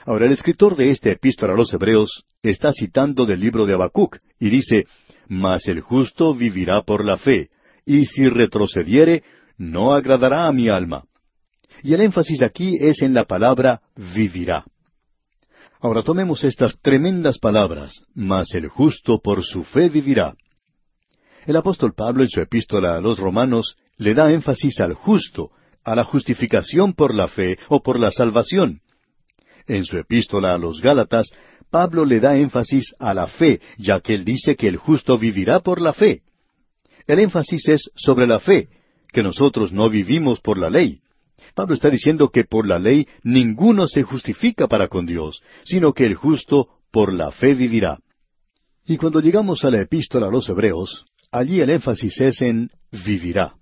Ahora, 0.04 0.26
el 0.26 0.32
escritor 0.32 0.74
de 0.74 0.90
esta 0.90 1.10
epístola 1.10 1.52
a 1.52 1.56
los 1.56 1.72
Hebreos 1.72 2.24
está 2.42 2.72
citando 2.72 3.24
del 3.24 3.38
libro 3.38 3.64
de 3.64 3.74
Habacuc 3.74 4.18
y 4.40 4.50
dice, 4.50 4.88
Mas 5.28 5.68
el 5.68 5.80
justo 5.80 6.34
vivirá 6.34 6.82
por 6.82 7.04
la 7.04 7.16
fe, 7.16 7.50
y 7.86 8.04
si 8.06 8.28
retrocediere, 8.28 9.22
no 9.58 9.94
agradará 9.94 10.48
a 10.48 10.52
mi 10.52 10.70
alma. 10.70 11.04
Y 11.84 11.94
el 11.94 12.00
énfasis 12.00 12.42
aquí 12.42 12.78
es 12.80 13.00
en 13.00 13.14
la 13.14 13.26
palabra 13.26 13.80
vivirá. 14.12 14.64
Ahora 15.82 16.04
tomemos 16.04 16.44
estas 16.44 16.78
tremendas 16.80 17.38
palabras, 17.38 18.04
mas 18.14 18.54
el 18.54 18.68
justo 18.68 19.18
por 19.18 19.44
su 19.44 19.64
fe 19.64 19.88
vivirá. 19.88 20.36
El 21.44 21.56
apóstol 21.56 21.92
Pablo 21.92 22.22
en 22.22 22.30
su 22.30 22.40
epístola 22.40 22.94
a 22.94 23.00
los 23.00 23.18
romanos 23.18 23.74
le 23.96 24.14
da 24.14 24.30
énfasis 24.30 24.78
al 24.78 24.94
justo, 24.94 25.50
a 25.82 25.96
la 25.96 26.04
justificación 26.04 26.92
por 26.92 27.12
la 27.12 27.26
fe 27.26 27.58
o 27.68 27.82
por 27.82 27.98
la 27.98 28.12
salvación. 28.12 28.80
En 29.66 29.84
su 29.84 29.98
epístola 29.98 30.54
a 30.54 30.58
los 30.58 30.80
Gálatas, 30.80 31.32
Pablo 31.68 32.04
le 32.04 32.20
da 32.20 32.36
énfasis 32.36 32.94
a 33.00 33.12
la 33.12 33.26
fe, 33.26 33.60
ya 33.76 33.98
que 33.98 34.14
él 34.14 34.24
dice 34.24 34.54
que 34.54 34.68
el 34.68 34.76
justo 34.76 35.18
vivirá 35.18 35.58
por 35.58 35.80
la 35.80 35.92
fe. 35.92 36.22
El 37.08 37.18
énfasis 37.18 37.68
es 37.68 37.90
sobre 37.96 38.28
la 38.28 38.38
fe, 38.38 38.68
que 39.12 39.24
nosotros 39.24 39.72
no 39.72 39.90
vivimos 39.90 40.38
por 40.38 40.58
la 40.58 40.70
ley. 40.70 41.01
Pablo 41.54 41.74
está 41.74 41.90
diciendo 41.90 42.30
que 42.30 42.44
por 42.44 42.66
la 42.66 42.78
ley 42.78 43.06
ninguno 43.22 43.88
se 43.88 44.02
justifica 44.02 44.68
para 44.68 44.88
con 44.88 45.06
Dios, 45.06 45.42
sino 45.64 45.92
que 45.92 46.06
el 46.06 46.14
justo 46.14 46.68
por 46.90 47.12
la 47.12 47.30
fe 47.30 47.54
vivirá. 47.54 47.98
Y 48.86 48.96
cuando 48.96 49.20
llegamos 49.20 49.64
a 49.64 49.70
la 49.70 49.80
epístola 49.80 50.26
a 50.26 50.30
los 50.30 50.48
Hebreos, 50.48 51.04
allí 51.30 51.60
el 51.60 51.70
énfasis 51.70 52.20
es 52.20 52.42
en 52.42 52.70
vivirá. 53.04 53.54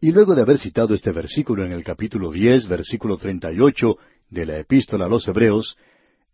Y 0.00 0.12
luego 0.12 0.34
de 0.34 0.42
haber 0.42 0.58
citado 0.58 0.94
este 0.94 1.12
versículo 1.12 1.64
en 1.64 1.72
el 1.72 1.82
capítulo 1.84 2.30
diez, 2.30 2.66
versículo 2.68 3.16
treinta 3.16 3.52
y 3.52 3.60
ocho 3.60 3.96
de 4.30 4.46
la 4.46 4.58
epístola 4.58 5.06
a 5.06 5.08
los 5.08 5.26
Hebreos, 5.26 5.76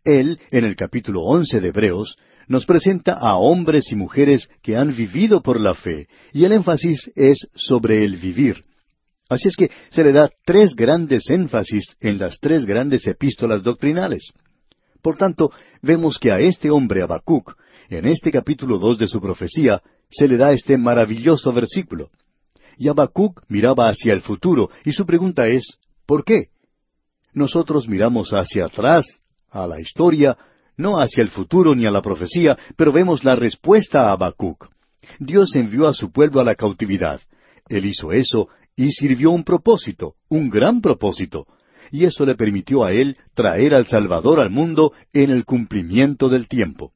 él, 0.03 0.39
en 0.51 0.65
el 0.65 0.75
capítulo 0.75 1.21
once 1.21 1.59
de 1.59 1.69
Hebreos, 1.69 2.17
nos 2.47 2.65
presenta 2.65 3.13
a 3.13 3.35
hombres 3.35 3.91
y 3.91 3.95
mujeres 3.95 4.49
que 4.61 4.75
han 4.75 4.95
vivido 4.95 5.41
por 5.41 5.59
la 5.59 5.75
fe, 5.75 6.07
y 6.33 6.43
el 6.43 6.51
énfasis 6.51 7.09
es 7.15 7.47
sobre 7.55 8.03
el 8.03 8.17
vivir. 8.17 8.65
Así 9.29 9.47
es 9.47 9.55
que 9.55 9.69
se 9.89 10.03
le 10.03 10.11
da 10.11 10.29
tres 10.45 10.75
grandes 10.75 11.29
énfasis 11.29 11.95
en 11.99 12.17
las 12.19 12.39
tres 12.39 12.65
grandes 12.65 13.07
epístolas 13.07 13.63
doctrinales. 13.63 14.33
Por 15.01 15.17
tanto, 15.17 15.51
vemos 15.81 16.17
que 16.19 16.31
a 16.31 16.39
este 16.39 16.69
hombre 16.69 17.01
Habacuc, 17.01 17.55
en 17.89 18.05
este 18.07 18.31
capítulo 18.31 18.77
dos 18.79 18.97
de 18.97 19.07
su 19.07 19.19
profecía, 19.21 19.81
se 20.09 20.27
le 20.27 20.37
da 20.37 20.51
este 20.51 20.77
maravilloso 20.77 21.51
versículo. 21.51 22.09
Y 22.77 22.87
Habacuc 22.87 23.41
miraba 23.49 23.89
hacia 23.89 24.13
el 24.13 24.21
futuro, 24.21 24.69
y 24.85 24.93
su 24.93 25.05
pregunta 25.05 25.47
es, 25.47 25.77
¿por 26.05 26.23
qué? 26.23 26.49
Nosotros 27.33 27.87
miramos 27.87 28.31
hacia 28.31 28.65
atrás, 28.65 29.21
a 29.49 29.67
la 29.67 29.79
historia, 29.79 30.37
no 30.77 30.99
hacia 30.99 31.21
el 31.21 31.29
futuro 31.29 31.75
ni 31.75 31.85
a 31.85 31.91
la 31.91 32.01
profecía, 32.01 32.57
pero 32.75 32.91
vemos 32.91 33.23
la 33.23 33.35
respuesta 33.35 34.07
a 34.07 34.13
Habacuc. 34.13 34.69
Dios 35.19 35.55
envió 35.55 35.87
a 35.87 35.93
su 35.93 36.11
pueblo 36.11 36.39
a 36.39 36.43
la 36.43 36.55
cautividad. 36.55 37.21
Él 37.67 37.85
hizo 37.85 38.11
eso 38.11 38.49
y 38.75 38.91
sirvió 38.91 39.31
un 39.31 39.43
propósito, 39.43 40.15
un 40.29 40.49
gran 40.49 40.81
propósito, 40.81 41.45
y 41.91 42.05
eso 42.05 42.25
le 42.25 42.35
permitió 42.35 42.83
a 42.83 42.91
él 42.91 43.17
traer 43.33 43.73
al 43.73 43.87
Salvador 43.87 44.39
al 44.39 44.49
mundo 44.49 44.93
en 45.13 45.29
el 45.29 45.45
cumplimiento 45.45 46.29
del 46.29 46.47
tiempo. 46.47 46.93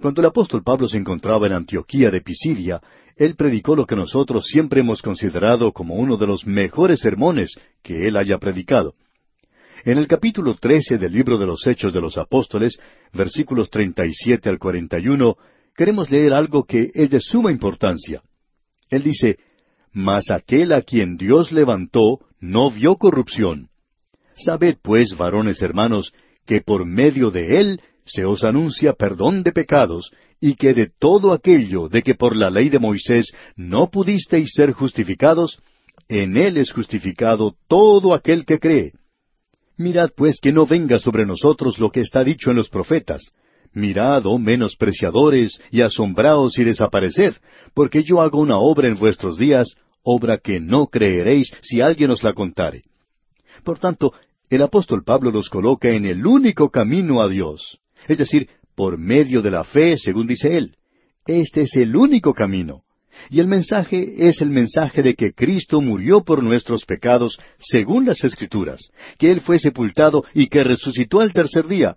Cuando 0.00 0.20
el 0.20 0.28
apóstol 0.28 0.62
Pablo 0.62 0.88
se 0.88 0.98
encontraba 0.98 1.46
en 1.46 1.54
Antioquía 1.54 2.10
de 2.10 2.20
Pisidia, 2.20 2.80
él 3.16 3.34
predicó 3.34 3.74
lo 3.74 3.84
que 3.84 3.96
nosotros 3.96 4.46
siempre 4.46 4.80
hemos 4.80 5.02
considerado 5.02 5.72
como 5.72 5.96
uno 5.96 6.16
de 6.16 6.26
los 6.26 6.46
mejores 6.46 7.00
sermones 7.00 7.56
que 7.82 8.06
él 8.06 8.16
haya 8.16 8.38
predicado. 8.38 8.94
En 9.84 9.98
el 9.98 10.06
capítulo 10.06 10.54
trece 10.54 10.98
del 10.98 11.12
libro 11.12 11.38
de 11.38 11.46
los 11.46 11.66
Hechos 11.66 11.92
de 11.92 12.00
los 12.00 12.18
Apóstoles, 12.18 12.78
versículos 13.12 13.70
treinta 13.70 14.06
y 14.06 14.12
siete 14.12 14.48
al 14.48 14.58
cuarenta 14.58 14.98
y 14.98 15.08
uno, 15.08 15.36
queremos 15.74 16.10
leer 16.10 16.32
algo 16.32 16.64
que 16.64 16.90
es 16.94 17.10
de 17.10 17.20
suma 17.20 17.50
importancia. 17.50 18.22
Él 18.90 19.02
dice, 19.02 19.38
Mas 19.92 20.30
aquel 20.30 20.72
a 20.72 20.82
quien 20.82 21.16
Dios 21.16 21.52
levantó 21.52 22.20
no 22.40 22.70
vio 22.70 22.96
corrupción. 22.96 23.68
Sabed 24.34 24.76
pues, 24.82 25.16
varones 25.16 25.60
hermanos, 25.62 26.12
que 26.46 26.60
por 26.60 26.86
medio 26.86 27.30
de 27.30 27.60
él 27.60 27.80
se 28.04 28.24
os 28.24 28.44
anuncia 28.44 28.94
perdón 28.94 29.42
de 29.42 29.52
pecados, 29.52 30.10
y 30.40 30.54
que 30.54 30.72
de 30.72 30.90
todo 30.98 31.32
aquello 31.32 31.88
de 31.88 32.02
que 32.02 32.14
por 32.14 32.36
la 32.36 32.50
ley 32.50 32.68
de 32.68 32.78
Moisés 32.78 33.32
no 33.56 33.90
pudisteis 33.90 34.50
ser 34.54 34.72
justificados, 34.72 35.58
en 36.08 36.36
él 36.36 36.56
es 36.56 36.72
justificado 36.72 37.56
todo 37.68 38.14
aquel 38.14 38.44
que 38.44 38.58
cree. 38.58 38.92
Mirad 39.76 40.10
pues 40.16 40.40
que 40.40 40.52
no 40.52 40.66
venga 40.66 40.98
sobre 40.98 41.26
nosotros 41.26 41.78
lo 41.78 41.90
que 41.90 42.00
está 42.00 42.24
dicho 42.24 42.50
en 42.50 42.56
los 42.56 42.68
profetas. 42.68 43.32
Mirad, 43.72 44.26
oh 44.26 44.38
menospreciadores, 44.38 45.60
y 45.70 45.82
asombraos 45.82 46.58
y 46.58 46.64
desapareced, 46.64 47.34
porque 47.74 48.02
yo 48.02 48.20
hago 48.20 48.40
una 48.40 48.58
obra 48.58 48.88
en 48.88 48.96
vuestros 48.96 49.38
días, 49.38 49.76
obra 50.02 50.38
que 50.38 50.60
no 50.60 50.86
creeréis 50.86 51.52
si 51.62 51.80
alguien 51.80 52.10
os 52.10 52.22
la 52.22 52.32
contare. 52.32 52.84
Por 53.64 53.78
tanto, 53.78 54.12
el 54.50 54.62
apóstol 54.62 55.04
Pablo 55.04 55.30
los 55.30 55.50
coloca 55.50 55.90
en 55.90 56.06
el 56.06 56.26
único 56.26 56.70
camino 56.70 57.20
a 57.20 57.28
Dios, 57.28 57.78
es 58.06 58.18
decir, 58.18 58.48
por 58.74 58.96
medio 58.96 59.42
de 59.42 59.50
la 59.50 59.64
fe, 59.64 59.98
según 59.98 60.26
dice 60.26 60.56
él. 60.56 60.76
Este 61.26 61.62
es 61.62 61.76
el 61.76 61.94
único 61.94 62.32
camino. 62.32 62.82
Y 63.30 63.40
el 63.40 63.48
mensaje 63.48 64.28
es 64.28 64.40
el 64.40 64.50
mensaje 64.50 65.02
de 65.02 65.14
que 65.14 65.32
Cristo 65.32 65.80
murió 65.80 66.22
por 66.22 66.42
nuestros 66.42 66.84
pecados 66.84 67.38
según 67.58 68.06
las 68.06 68.22
Escrituras, 68.24 68.90
que 69.18 69.30
Él 69.30 69.40
fue 69.40 69.58
sepultado 69.58 70.24
y 70.34 70.46
que 70.46 70.64
resucitó 70.64 71.20
al 71.20 71.32
tercer 71.32 71.66
día. 71.66 71.96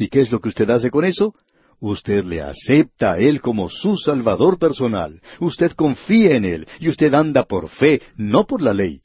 ¿Y 0.00 0.08
qué 0.08 0.22
es 0.22 0.32
lo 0.32 0.40
que 0.40 0.48
usted 0.48 0.70
hace 0.70 0.90
con 0.90 1.04
eso? 1.04 1.34
Usted 1.78 2.24
le 2.24 2.40
acepta 2.40 3.12
a 3.12 3.18
Él 3.18 3.42
como 3.42 3.68
su 3.68 3.98
Salvador 3.98 4.58
personal. 4.58 5.20
Usted 5.40 5.72
confía 5.72 6.36
en 6.36 6.46
Él 6.46 6.66
y 6.78 6.88
usted 6.88 7.12
anda 7.12 7.44
por 7.44 7.68
fe, 7.68 8.00
no 8.16 8.46
por 8.46 8.62
la 8.62 8.72
ley. 8.72 9.02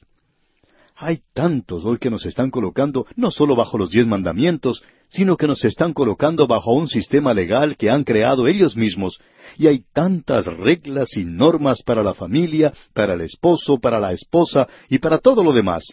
Hay 0.96 1.20
tantos 1.34 1.84
hoy 1.84 1.98
que 1.98 2.08
nos 2.08 2.24
están 2.24 2.50
colocando 2.50 3.04
no 3.14 3.30
solo 3.30 3.54
bajo 3.54 3.76
los 3.76 3.90
diez 3.90 4.06
mandamientos, 4.06 4.82
sino 5.10 5.36
que 5.36 5.46
nos 5.46 5.62
están 5.66 5.92
colocando 5.92 6.46
bajo 6.46 6.72
un 6.72 6.88
sistema 6.88 7.34
legal 7.34 7.76
que 7.76 7.90
han 7.90 8.02
creado 8.02 8.46
ellos 8.46 8.74
mismos, 8.74 9.18
y 9.58 9.66
hay 9.66 9.84
tantas 9.92 10.46
reglas 10.46 11.14
y 11.18 11.26
normas 11.26 11.82
para 11.82 12.02
la 12.02 12.14
familia, 12.14 12.72
para 12.94 13.12
el 13.12 13.20
esposo, 13.20 13.78
para 13.78 14.00
la 14.00 14.14
esposa 14.14 14.66
y 14.88 14.98
para 14.98 15.18
todo 15.18 15.44
lo 15.44 15.52
demás. 15.52 15.84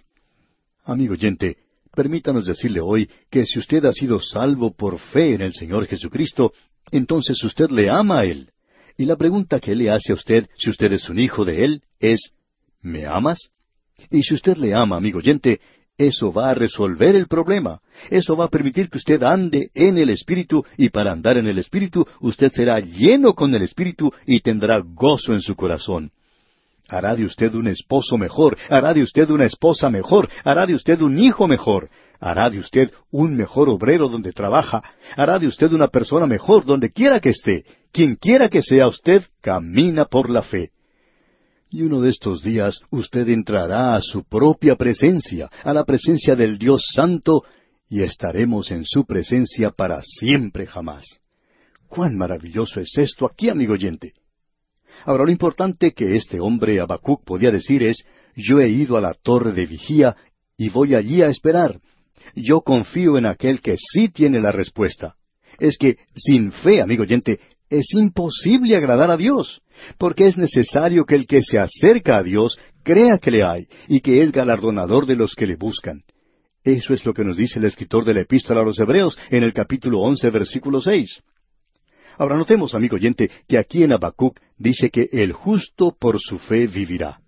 Amigo 0.86 1.12
oyente, 1.14 1.58
permítanos 1.96 2.46
decirle 2.46 2.82
hoy 2.82 3.10
que 3.30 3.46
si 3.46 3.60
usted 3.60 3.86
ha 3.86 3.94
sido 3.94 4.20
salvo 4.20 4.74
por 4.74 5.00
fe 5.00 5.36
en 5.36 5.42
el 5.42 5.54
Señor 5.54 5.86
Jesucristo, 5.88 6.54
entonces 6.92 7.42
usted 7.44 7.70
le 7.70 7.90
ama 7.90 8.20
a 8.20 8.26
Él. 8.26 8.50
Y 8.98 9.06
la 9.06 9.16
pregunta 9.16 9.60
que 9.60 9.76
le 9.76 9.90
hace 9.90 10.12
a 10.12 10.16
usted, 10.16 10.48
si 10.58 10.70
usted 10.70 10.92
es 10.94 11.10
un 11.10 11.20
hijo 11.20 11.46
de 11.46 11.64
Él, 11.64 11.82
es, 12.00 12.32
¿me 12.82 13.06
amas? 13.06 13.50
Y 14.12 14.24
si 14.24 14.34
usted 14.34 14.58
le 14.58 14.74
ama, 14.74 14.98
amigo 14.98 15.20
oyente, 15.20 15.60
eso 15.98 16.34
va 16.34 16.50
a 16.50 16.56
resolver 16.56 17.16
el 17.16 17.28
problema. 17.28 17.80
Eso 18.10 18.36
va 18.36 18.46
a 18.46 18.50
permitir 18.50 18.90
que 18.90 18.98
usted 18.98 19.22
ande 19.24 19.70
en 19.74 19.98
el 19.98 20.10
Espíritu 20.10 20.66
y 20.78 20.90
para 20.90 21.12
andar 21.12 21.38
en 21.38 21.48
el 21.48 21.60
Espíritu 21.60 22.06
usted 22.20 22.52
será 22.52 22.80
lleno 22.80 23.34
con 23.34 23.54
el 23.54 23.62
Espíritu 23.62 24.12
y 24.26 24.42
tendrá 24.42 24.80
gozo 24.80 25.34
en 25.34 25.42
su 25.42 25.56
corazón. 25.56 26.12
Hará 26.88 27.16
de 27.16 27.26
usted 27.26 27.54
un 27.56 27.68
esposo 27.68 28.18
mejor, 28.18 28.58
hará 28.70 28.94
de 28.94 29.04
usted 29.04 29.30
una 29.30 29.46
esposa 29.46 29.90
mejor, 29.90 30.30
hará 30.44 30.66
de 30.66 30.76
usted 30.76 31.02
un 31.02 31.18
hijo 31.18 31.48
mejor, 31.48 31.90
hará 32.20 32.50
de 32.50 32.60
usted 32.60 32.92
un 33.10 33.36
mejor 33.36 33.70
obrero 33.70 34.10
donde 34.10 34.32
trabaja, 34.32 34.84
hará 35.16 35.40
de 35.40 35.48
usted 35.48 35.72
una 35.72 35.88
persona 35.88 36.28
mejor 36.28 36.66
donde 36.66 36.92
quiera 36.92 37.20
que 37.20 37.30
esté. 37.30 37.66
Quien 37.92 38.16
quiera 38.16 38.50
que 38.50 38.62
sea 38.62 38.88
usted, 38.88 39.24
camina 39.42 40.06
por 40.06 40.30
la 40.30 40.44
fe. 40.44 40.72
Y 41.70 41.82
uno 41.82 42.02
de 42.02 42.10
estos 42.10 42.44
días 42.44 42.80
usted 42.92 43.28
entrará 43.30 43.96
a 43.96 44.02
su 44.02 44.24
propia 44.24 44.76
presencia, 44.76 45.50
a 45.64 45.74
la 45.74 45.86
presencia 45.86 46.36
del 46.36 46.58
Dios 46.58 46.84
Santo, 46.94 47.44
y 47.90 48.04
estaremos 48.04 48.72
en 48.72 48.86
su 48.86 49.06
presencia 49.06 49.72
para 49.72 50.02
siempre 50.02 50.68
jamás. 50.68 51.20
¡Cuán 51.88 52.18
maravilloso 52.18 52.80
es 52.80 52.98
esto 52.98 53.26
aquí, 53.26 53.50
amigo 53.50 53.74
oyente! 53.74 54.14
Ahora, 55.06 55.26
lo 55.26 55.32
importante 55.32 55.92
que 55.92 56.16
este 56.16 56.40
hombre 56.40 56.80
Habacuc 56.80 57.24
podía 57.24 57.52
decir 57.52 57.84
es, 57.84 58.04
yo 58.36 58.60
he 58.60 58.70
ido 58.70 58.98
a 58.98 59.02
la 59.02 59.14
torre 59.14 59.52
de 59.54 59.66
vigía 59.66 60.16
y 60.58 60.70
voy 60.70 60.96
allí 60.96 61.22
a 61.22 61.28
esperar. 61.28 61.80
Yo 62.36 62.62
confío 62.62 63.18
en 63.18 63.26
aquel 63.26 63.62
que 63.62 63.76
sí 63.78 64.10
tiene 64.10 64.40
la 64.40 64.52
respuesta. 64.52 65.16
Es 65.60 65.78
que, 65.78 65.98
sin 66.16 66.52
fe, 66.52 66.82
amigo 66.82 67.04
oyente, 67.04 67.40
es 67.70 67.94
imposible 67.94 68.76
agradar 68.76 69.10
a 69.12 69.18
Dios 69.18 69.62
porque 69.98 70.28
es 70.28 70.38
necesario 70.38 71.06
que 71.06 71.16
el 71.16 71.26
que 71.26 71.42
se 71.42 71.60
acerca 71.60 72.18
a 72.18 72.24
Dios 72.24 72.58
crea 72.84 73.18
que 73.18 73.32
le 73.32 73.44
hay 73.44 73.68
y 73.88 74.02
que 74.02 74.22
es 74.22 74.32
galardonador 74.32 75.06
de 75.06 75.16
los 75.16 75.36
que 75.36 75.48
le 75.48 75.56
buscan. 75.56 76.04
Eso 76.64 76.94
es 76.94 77.06
lo 77.06 77.14
que 77.14 77.26
nos 77.26 77.36
dice 77.36 77.60
el 77.60 77.66
escritor 77.66 78.06
de 78.06 78.14
la 78.14 78.22
epístola 78.22 78.62
a 78.62 78.66
los 78.66 78.80
Hebreos 78.80 79.18
en 79.30 79.44
el 79.44 79.54
capítulo 79.54 80.00
once, 80.00 80.30
versículo 80.30 80.80
seis. 80.82 81.22
Ahora 82.18 82.38
notemos, 82.38 82.76
amigo 82.76 82.96
oyente, 82.96 83.30
que 83.48 83.58
aquí 83.58 83.84
en 83.84 83.94
Habacuc 83.94 84.40
dice 84.58 84.90
que 84.90 85.10
el 85.12 85.34
justo 85.34 85.96
por 85.98 86.20
su 86.20 86.40
fe 86.40 86.68
vivirá. 86.68 87.20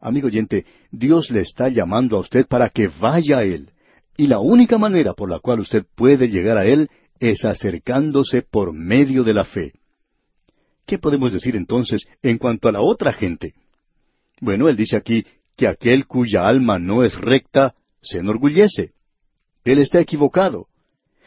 Amigo 0.00 0.28
oyente, 0.28 0.64
Dios 0.90 1.30
le 1.30 1.40
está 1.40 1.68
llamando 1.68 2.16
a 2.16 2.20
usted 2.20 2.46
para 2.46 2.70
que 2.70 2.88
vaya 2.88 3.38
a 3.38 3.44
Él. 3.44 3.70
Y 4.16 4.26
la 4.26 4.38
única 4.38 4.78
manera 4.78 5.12
por 5.14 5.30
la 5.30 5.38
cual 5.38 5.60
usted 5.60 5.84
puede 5.94 6.28
llegar 6.28 6.56
a 6.56 6.64
Él 6.64 6.88
es 7.18 7.44
acercándose 7.44 8.42
por 8.42 8.72
medio 8.72 9.24
de 9.24 9.34
la 9.34 9.44
fe. 9.44 9.72
¿Qué 10.86 10.98
podemos 10.98 11.32
decir 11.32 11.54
entonces 11.54 12.06
en 12.22 12.38
cuanto 12.38 12.68
a 12.68 12.72
la 12.72 12.80
otra 12.80 13.12
gente? 13.12 13.54
Bueno, 14.40 14.68
él 14.68 14.76
dice 14.76 14.96
aquí 14.96 15.24
que 15.54 15.68
aquel 15.68 16.06
cuya 16.06 16.48
alma 16.48 16.78
no 16.78 17.04
es 17.04 17.14
recta 17.14 17.74
se 18.02 18.18
enorgullece. 18.18 18.92
Él 19.64 19.78
está 19.78 20.00
equivocado. 20.00 20.66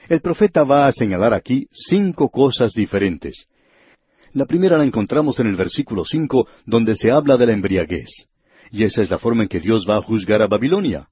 El 0.09 0.21
profeta 0.21 0.63
va 0.63 0.87
a 0.87 0.91
señalar 0.91 1.33
aquí 1.33 1.67
cinco 1.71 2.29
cosas 2.29 2.73
diferentes. 2.73 3.47
La 4.33 4.45
primera 4.45 4.77
la 4.77 4.83
encontramos 4.83 5.39
en 5.39 5.47
el 5.47 5.55
versículo 5.55 6.03
cinco, 6.05 6.47
donde 6.65 6.95
se 6.95 7.11
habla 7.11 7.37
de 7.37 7.45
la 7.45 7.53
embriaguez. 7.53 8.09
Y 8.71 8.83
esa 8.83 9.01
es 9.01 9.09
la 9.09 9.19
forma 9.19 9.43
en 9.43 9.49
que 9.49 9.59
Dios 9.59 9.87
va 9.87 9.97
a 9.97 10.01
juzgar 10.01 10.41
a 10.41 10.47
Babilonia. 10.47 11.07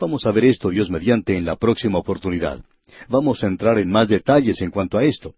Vamos 0.00 0.26
a 0.26 0.32
ver 0.32 0.46
esto, 0.46 0.70
Dios 0.70 0.90
mediante, 0.90 1.36
en 1.36 1.44
la 1.44 1.56
próxima 1.56 1.98
oportunidad. 1.98 2.64
Vamos 3.08 3.44
a 3.44 3.46
entrar 3.46 3.78
en 3.78 3.90
más 3.90 4.08
detalles 4.08 4.60
en 4.62 4.70
cuanto 4.70 4.98
a 4.98 5.04
esto. 5.04 5.34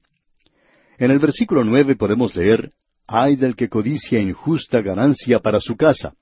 En 0.99 1.11
el 1.11 1.19
versículo 1.19 1.65
nueve 1.65 1.97
podemos 1.97 2.35
leer, 2.37 2.73
Ay 3.07 3.37
del 3.37 3.55
que 3.55 3.69
codicia 3.69 4.19
injusta 4.19 4.81
ganancia 4.81 5.41
para 5.41 5.61
su 5.61 5.77
casa. 5.77 6.15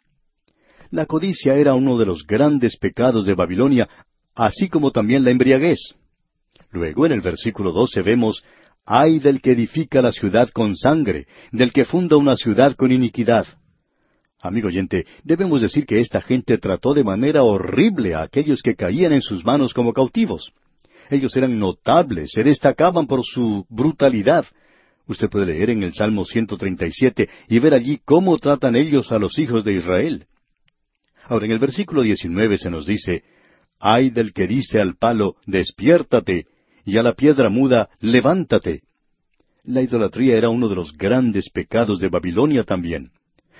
La 0.90 1.06
codicia 1.06 1.54
era 1.54 1.74
uno 1.74 1.96
de 1.96 2.06
los 2.06 2.26
grandes 2.26 2.76
pecados 2.76 3.24
de 3.24 3.34
Babilonia, 3.34 3.88
así 4.34 4.68
como 4.68 4.90
también 4.90 5.22
la 5.22 5.30
embriaguez. 5.30 5.94
Luego 6.72 7.06
en 7.06 7.12
el 7.12 7.20
versículo 7.20 7.70
doce 7.72 8.02
vemos, 8.02 8.42
Ay 8.84 9.20
del 9.20 9.40
que 9.40 9.52
edifica 9.52 10.02
la 10.02 10.10
ciudad 10.10 10.48
con 10.50 10.74
sangre, 10.74 11.28
del 11.52 11.72
que 11.72 11.84
funda 11.84 12.16
una 12.16 12.34
ciudad 12.34 12.74
con 12.74 12.90
iniquidad. 12.90 13.46
Amigo 14.40 14.66
oyente, 14.66 15.06
debemos 15.22 15.60
decir 15.60 15.86
que 15.86 16.00
esta 16.00 16.20
gente 16.20 16.58
trató 16.58 16.92
de 16.92 17.04
manera 17.04 17.44
horrible 17.44 18.14
a 18.16 18.22
aquellos 18.22 18.60
que 18.60 18.74
caían 18.74 19.12
en 19.12 19.22
sus 19.22 19.44
manos 19.44 19.72
como 19.72 19.92
cautivos. 19.92 20.52
Ellos 21.10 21.36
eran 21.36 21.56
notables, 21.60 22.30
se 22.32 22.42
destacaban 22.42 23.06
por 23.06 23.24
su 23.24 23.64
brutalidad, 23.68 24.46
Usted 25.06 25.28
puede 25.28 25.46
leer 25.46 25.70
en 25.70 25.82
el 25.82 25.92
Salmo 25.92 26.24
137 26.24 27.28
y 27.48 27.58
ver 27.58 27.74
allí 27.74 28.00
cómo 28.04 28.38
tratan 28.38 28.76
ellos 28.76 29.10
a 29.10 29.18
los 29.18 29.38
hijos 29.38 29.64
de 29.64 29.74
Israel. 29.74 30.26
Ahora, 31.24 31.46
en 31.46 31.52
el 31.52 31.58
versículo 31.58 32.02
19 32.02 32.56
se 32.58 32.70
nos 32.70 32.86
dice, 32.86 33.24
Ay 33.78 34.10
del 34.10 34.32
que 34.32 34.46
dice 34.46 34.80
al 34.80 34.96
palo, 34.96 35.36
despiértate, 35.46 36.46
y 36.84 36.96
a 36.96 37.02
la 37.02 37.12
piedra 37.12 37.48
muda, 37.48 37.88
levántate. 38.00 38.82
La 39.64 39.82
idolatría 39.82 40.36
era 40.36 40.48
uno 40.48 40.68
de 40.68 40.74
los 40.74 40.92
grandes 40.92 41.48
pecados 41.50 42.00
de 42.00 42.08
Babilonia 42.08 42.64
también. 42.64 43.10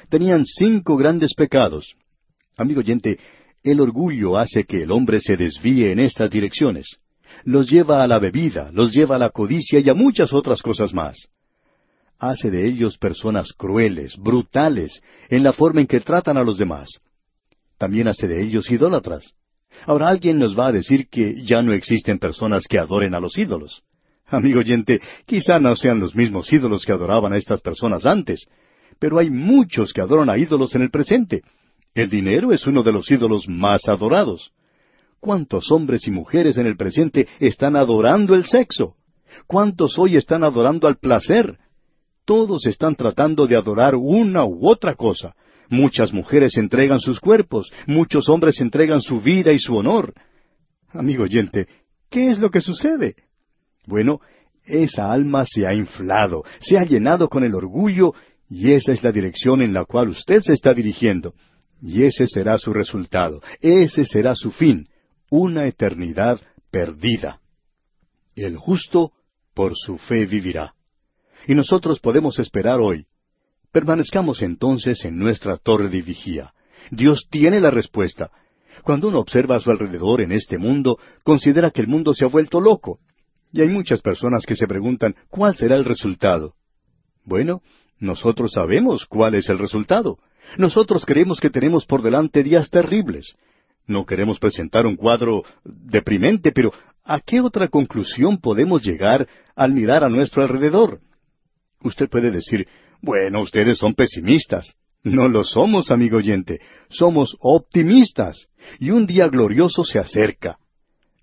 Tenían 0.08 0.44
cinco 0.44 0.96
grandes 0.96 1.34
pecados. 1.34 1.94
Amigo 2.56 2.80
oyente, 2.80 3.18
el 3.62 3.80
orgullo 3.80 4.36
hace 4.36 4.64
que 4.64 4.82
el 4.82 4.90
hombre 4.90 5.20
se 5.20 5.36
desvíe 5.36 5.92
en 5.92 6.00
estas 6.00 6.30
direcciones 6.30 6.98
los 7.44 7.68
lleva 7.68 8.02
a 8.02 8.06
la 8.06 8.18
bebida, 8.18 8.70
los 8.72 8.92
lleva 8.92 9.16
a 9.16 9.18
la 9.18 9.30
codicia 9.30 9.80
y 9.80 9.88
a 9.88 9.94
muchas 9.94 10.32
otras 10.32 10.62
cosas 10.62 10.92
más. 10.92 11.28
Hace 12.18 12.50
de 12.50 12.66
ellos 12.66 12.98
personas 12.98 13.52
crueles, 13.52 14.16
brutales, 14.16 15.02
en 15.28 15.42
la 15.42 15.52
forma 15.52 15.80
en 15.80 15.86
que 15.86 16.00
tratan 16.00 16.36
a 16.36 16.44
los 16.44 16.56
demás. 16.56 16.88
También 17.78 18.06
hace 18.06 18.28
de 18.28 18.42
ellos 18.42 18.70
idólatras. 18.70 19.34
Ahora 19.86 20.08
alguien 20.08 20.38
nos 20.38 20.58
va 20.58 20.68
a 20.68 20.72
decir 20.72 21.08
que 21.08 21.42
ya 21.44 21.62
no 21.62 21.72
existen 21.72 22.18
personas 22.18 22.64
que 22.68 22.78
adoren 22.78 23.14
a 23.14 23.20
los 23.20 23.36
ídolos. 23.36 23.82
Amigo 24.26 24.60
oyente, 24.60 25.00
quizá 25.26 25.58
no 25.58 25.76
sean 25.76 26.00
los 26.00 26.14
mismos 26.14 26.52
ídolos 26.52 26.84
que 26.84 26.92
adoraban 26.92 27.32
a 27.32 27.36
estas 27.36 27.60
personas 27.60 28.06
antes, 28.06 28.46
pero 28.98 29.18
hay 29.18 29.30
muchos 29.30 29.92
que 29.92 30.00
adoran 30.00 30.30
a 30.30 30.38
ídolos 30.38 30.74
en 30.74 30.82
el 30.82 30.90
presente. 30.90 31.42
El 31.94 32.08
dinero 32.08 32.52
es 32.52 32.66
uno 32.66 32.82
de 32.82 32.92
los 32.92 33.10
ídolos 33.10 33.48
más 33.48 33.88
adorados. 33.88 34.52
¿Cuántos 35.20 35.70
hombres 35.70 36.06
y 36.08 36.10
mujeres 36.10 36.56
en 36.56 36.66
el 36.66 36.76
presente 36.76 37.28
están 37.38 37.76
adorando 37.76 38.34
el 38.34 38.44
sexo? 38.44 38.96
¿Cuántos 39.46 39.98
hoy 39.98 40.16
están 40.16 40.44
adorando 40.44 40.88
al 40.88 40.96
placer? 40.96 41.58
Todos 42.24 42.66
están 42.66 42.94
tratando 42.94 43.46
de 43.46 43.56
adorar 43.56 43.94
una 43.94 44.44
u 44.44 44.66
otra 44.66 44.94
cosa. 44.94 45.34
Muchas 45.72 46.12
mujeres 46.12 46.58
entregan 46.58 47.00
sus 47.00 47.18
cuerpos, 47.18 47.72
muchos 47.86 48.28
hombres 48.28 48.60
entregan 48.60 49.00
su 49.00 49.22
vida 49.22 49.52
y 49.52 49.58
su 49.58 49.74
honor. 49.74 50.12
Amigo 50.90 51.22
oyente, 51.22 51.66
¿qué 52.10 52.28
es 52.28 52.38
lo 52.38 52.50
que 52.50 52.60
sucede? 52.60 53.14
Bueno, 53.86 54.20
esa 54.66 55.10
alma 55.10 55.46
se 55.46 55.66
ha 55.66 55.72
inflado, 55.72 56.44
se 56.60 56.76
ha 56.76 56.84
llenado 56.84 57.30
con 57.30 57.42
el 57.42 57.54
orgullo, 57.54 58.12
y 58.50 58.72
esa 58.72 58.92
es 58.92 59.02
la 59.02 59.12
dirección 59.12 59.62
en 59.62 59.72
la 59.72 59.86
cual 59.86 60.10
usted 60.10 60.42
se 60.42 60.52
está 60.52 60.74
dirigiendo. 60.74 61.32
Y 61.80 62.02
ese 62.04 62.26
será 62.26 62.58
su 62.58 62.74
resultado, 62.74 63.40
ese 63.62 64.04
será 64.04 64.34
su 64.34 64.50
fin, 64.50 64.90
una 65.30 65.64
eternidad 65.64 66.38
perdida. 66.70 67.40
El 68.36 68.58
justo 68.58 69.12
por 69.54 69.72
su 69.74 69.96
fe 69.96 70.26
vivirá. 70.26 70.74
Y 71.48 71.54
nosotros 71.54 71.98
podemos 71.98 72.38
esperar 72.38 72.78
hoy. 72.78 73.06
Permanezcamos 73.72 74.42
entonces 74.42 75.04
en 75.04 75.18
nuestra 75.18 75.56
torre 75.56 75.88
de 75.88 76.02
vigía. 76.02 76.52
Dios 76.90 77.26
tiene 77.30 77.60
la 77.60 77.70
respuesta. 77.70 78.30
Cuando 78.82 79.08
uno 79.08 79.18
observa 79.18 79.56
a 79.56 79.60
su 79.60 79.70
alrededor 79.70 80.20
en 80.20 80.32
este 80.32 80.58
mundo, 80.58 80.98
considera 81.24 81.70
que 81.70 81.80
el 81.80 81.88
mundo 81.88 82.12
se 82.12 82.24
ha 82.24 82.28
vuelto 82.28 82.60
loco. 82.60 82.98
Y 83.50 83.62
hay 83.62 83.68
muchas 83.68 84.02
personas 84.02 84.44
que 84.44 84.56
se 84.56 84.66
preguntan 84.66 85.14
cuál 85.30 85.56
será 85.56 85.76
el 85.76 85.84
resultado. 85.84 86.54
Bueno, 87.24 87.62
nosotros 87.98 88.52
sabemos 88.52 89.06
cuál 89.06 89.34
es 89.34 89.48
el 89.48 89.58
resultado. 89.58 90.18
Nosotros 90.58 91.06
creemos 91.06 91.40
que 91.40 91.50
tenemos 91.50 91.86
por 91.86 92.02
delante 92.02 92.42
días 92.42 92.68
terribles. 92.68 93.36
No 93.86 94.04
queremos 94.04 94.38
presentar 94.38 94.86
un 94.86 94.96
cuadro 94.96 95.44
deprimente, 95.64 96.52
pero 96.52 96.72
¿a 97.04 97.20
qué 97.20 97.40
otra 97.40 97.68
conclusión 97.68 98.38
podemos 98.38 98.82
llegar 98.82 99.26
al 99.56 99.72
mirar 99.72 100.04
a 100.04 100.08
nuestro 100.08 100.42
alrededor? 100.42 101.00
Usted 101.82 102.08
puede 102.08 102.30
decir, 102.30 102.66
bueno, 103.02 103.40
ustedes 103.40 103.78
son 103.78 103.94
pesimistas. 103.94 104.76
No 105.02 105.28
lo 105.28 105.42
somos, 105.42 105.90
amigo 105.90 106.18
oyente. 106.18 106.60
Somos 106.88 107.36
optimistas. 107.40 108.46
Y 108.78 108.90
un 108.90 109.06
día 109.06 109.28
glorioso 109.28 109.82
se 109.82 109.98
acerca. 109.98 110.58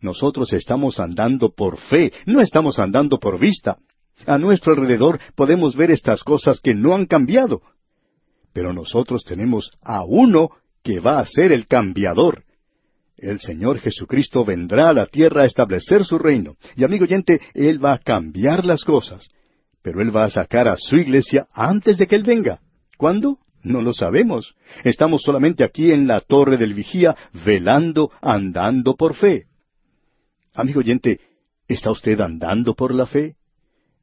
Nosotros 0.02 0.52
estamos 0.52 1.00
andando 1.00 1.52
por 1.52 1.78
fe, 1.78 2.12
no 2.26 2.42
estamos 2.42 2.80
andando 2.80 3.18
por 3.18 3.40
vista. 3.40 3.78
A 4.26 4.38
nuestro 4.38 4.74
alrededor 4.74 5.20
podemos 5.36 5.76
ver 5.76 5.92
estas 5.92 6.24
cosas 6.24 6.60
que 6.60 6.74
no 6.74 6.94
han 6.94 7.06
cambiado. 7.06 7.62
Pero 8.54 8.74
nosotros 8.74 9.24
tenemos 9.24 9.72
a 9.82 10.04
uno 10.04 10.50
que 10.84 11.00
va 11.00 11.20
a 11.20 11.26
ser 11.26 11.54
el 11.54 11.68
cambiador. 11.68 12.44
El 13.16 13.40
Señor 13.40 13.80
Jesucristo 13.80 14.44
vendrá 14.44 14.90
a 14.90 14.94
la 14.94 15.06
tierra 15.06 15.44
a 15.44 15.46
establecer 15.46 16.04
su 16.04 16.18
reino. 16.18 16.56
Y 16.76 16.84
amigo 16.84 17.06
oyente, 17.06 17.40
Él 17.54 17.84
va 17.84 17.94
a 17.94 18.00
cambiar 18.00 18.66
las 18.66 18.84
cosas. 18.84 19.30
Pero 19.82 20.02
Él 20.02 20.16
va 20.16 20.26
a 20.26 20.30
sacar 20.30 20.68
a 20.68 20.78
su 20.78 20.98
iglesia 20.98 21.48
antes 21.54 21.98
de 21.98 22.08
que 22.08 22.16
Él 22.16 22.24
venga. 22.24 22.60
¿Cuándo? 22.98 23.40
No 23.64 23.82
lo 23.82 23.94
sabemos. 23.94 24.56
Estamos 24.84 25.22
solamente 25.22 25.64
aquí 25.64 25.92
en 25.92 26.08
la 26.08 26.22
torre 26.22 26.58
del 26.58 26.74
vigía, 26.74 27.16
velando, 27.46 28.12
andando 28.22 28.96
por 28.96 29.16
fe. 29.16 29.46
Amigo 30.54 30.80
oyente, 30.80 31.20
¿está 31.68 31.92
usted 31.92 32.20
andando 32.22 32.74
por 32.74 32.94
la 32.94 33.06
fe? 33.06 33.36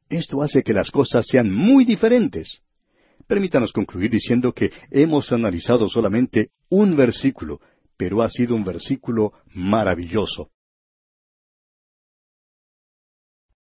Esto 0.09 0.41
hace 0.41 0.63
que 0.63 0.73
las 0.73 0.89
cosas 0.91 1.25
sean 1.27 1.51
muy 1.51 1.85
diferentes. 1.85 2.61
Permítanos 3.27 3.73
concluir 3.73 4.09
diciendo 4.09 4.53
que 4.53 4.71
hemos 4.89 5.31
analizado 5.31 5.89
solamente 5.89 6.51
un 6.69 6.95
versículo, 6.95 7.59
pero 7.97 8.21
ha 8.21 8.29
sido 8.29 8.55
un 8.55 8.63
versículo 8.63 9.33
maravilloso. 9.53 10.49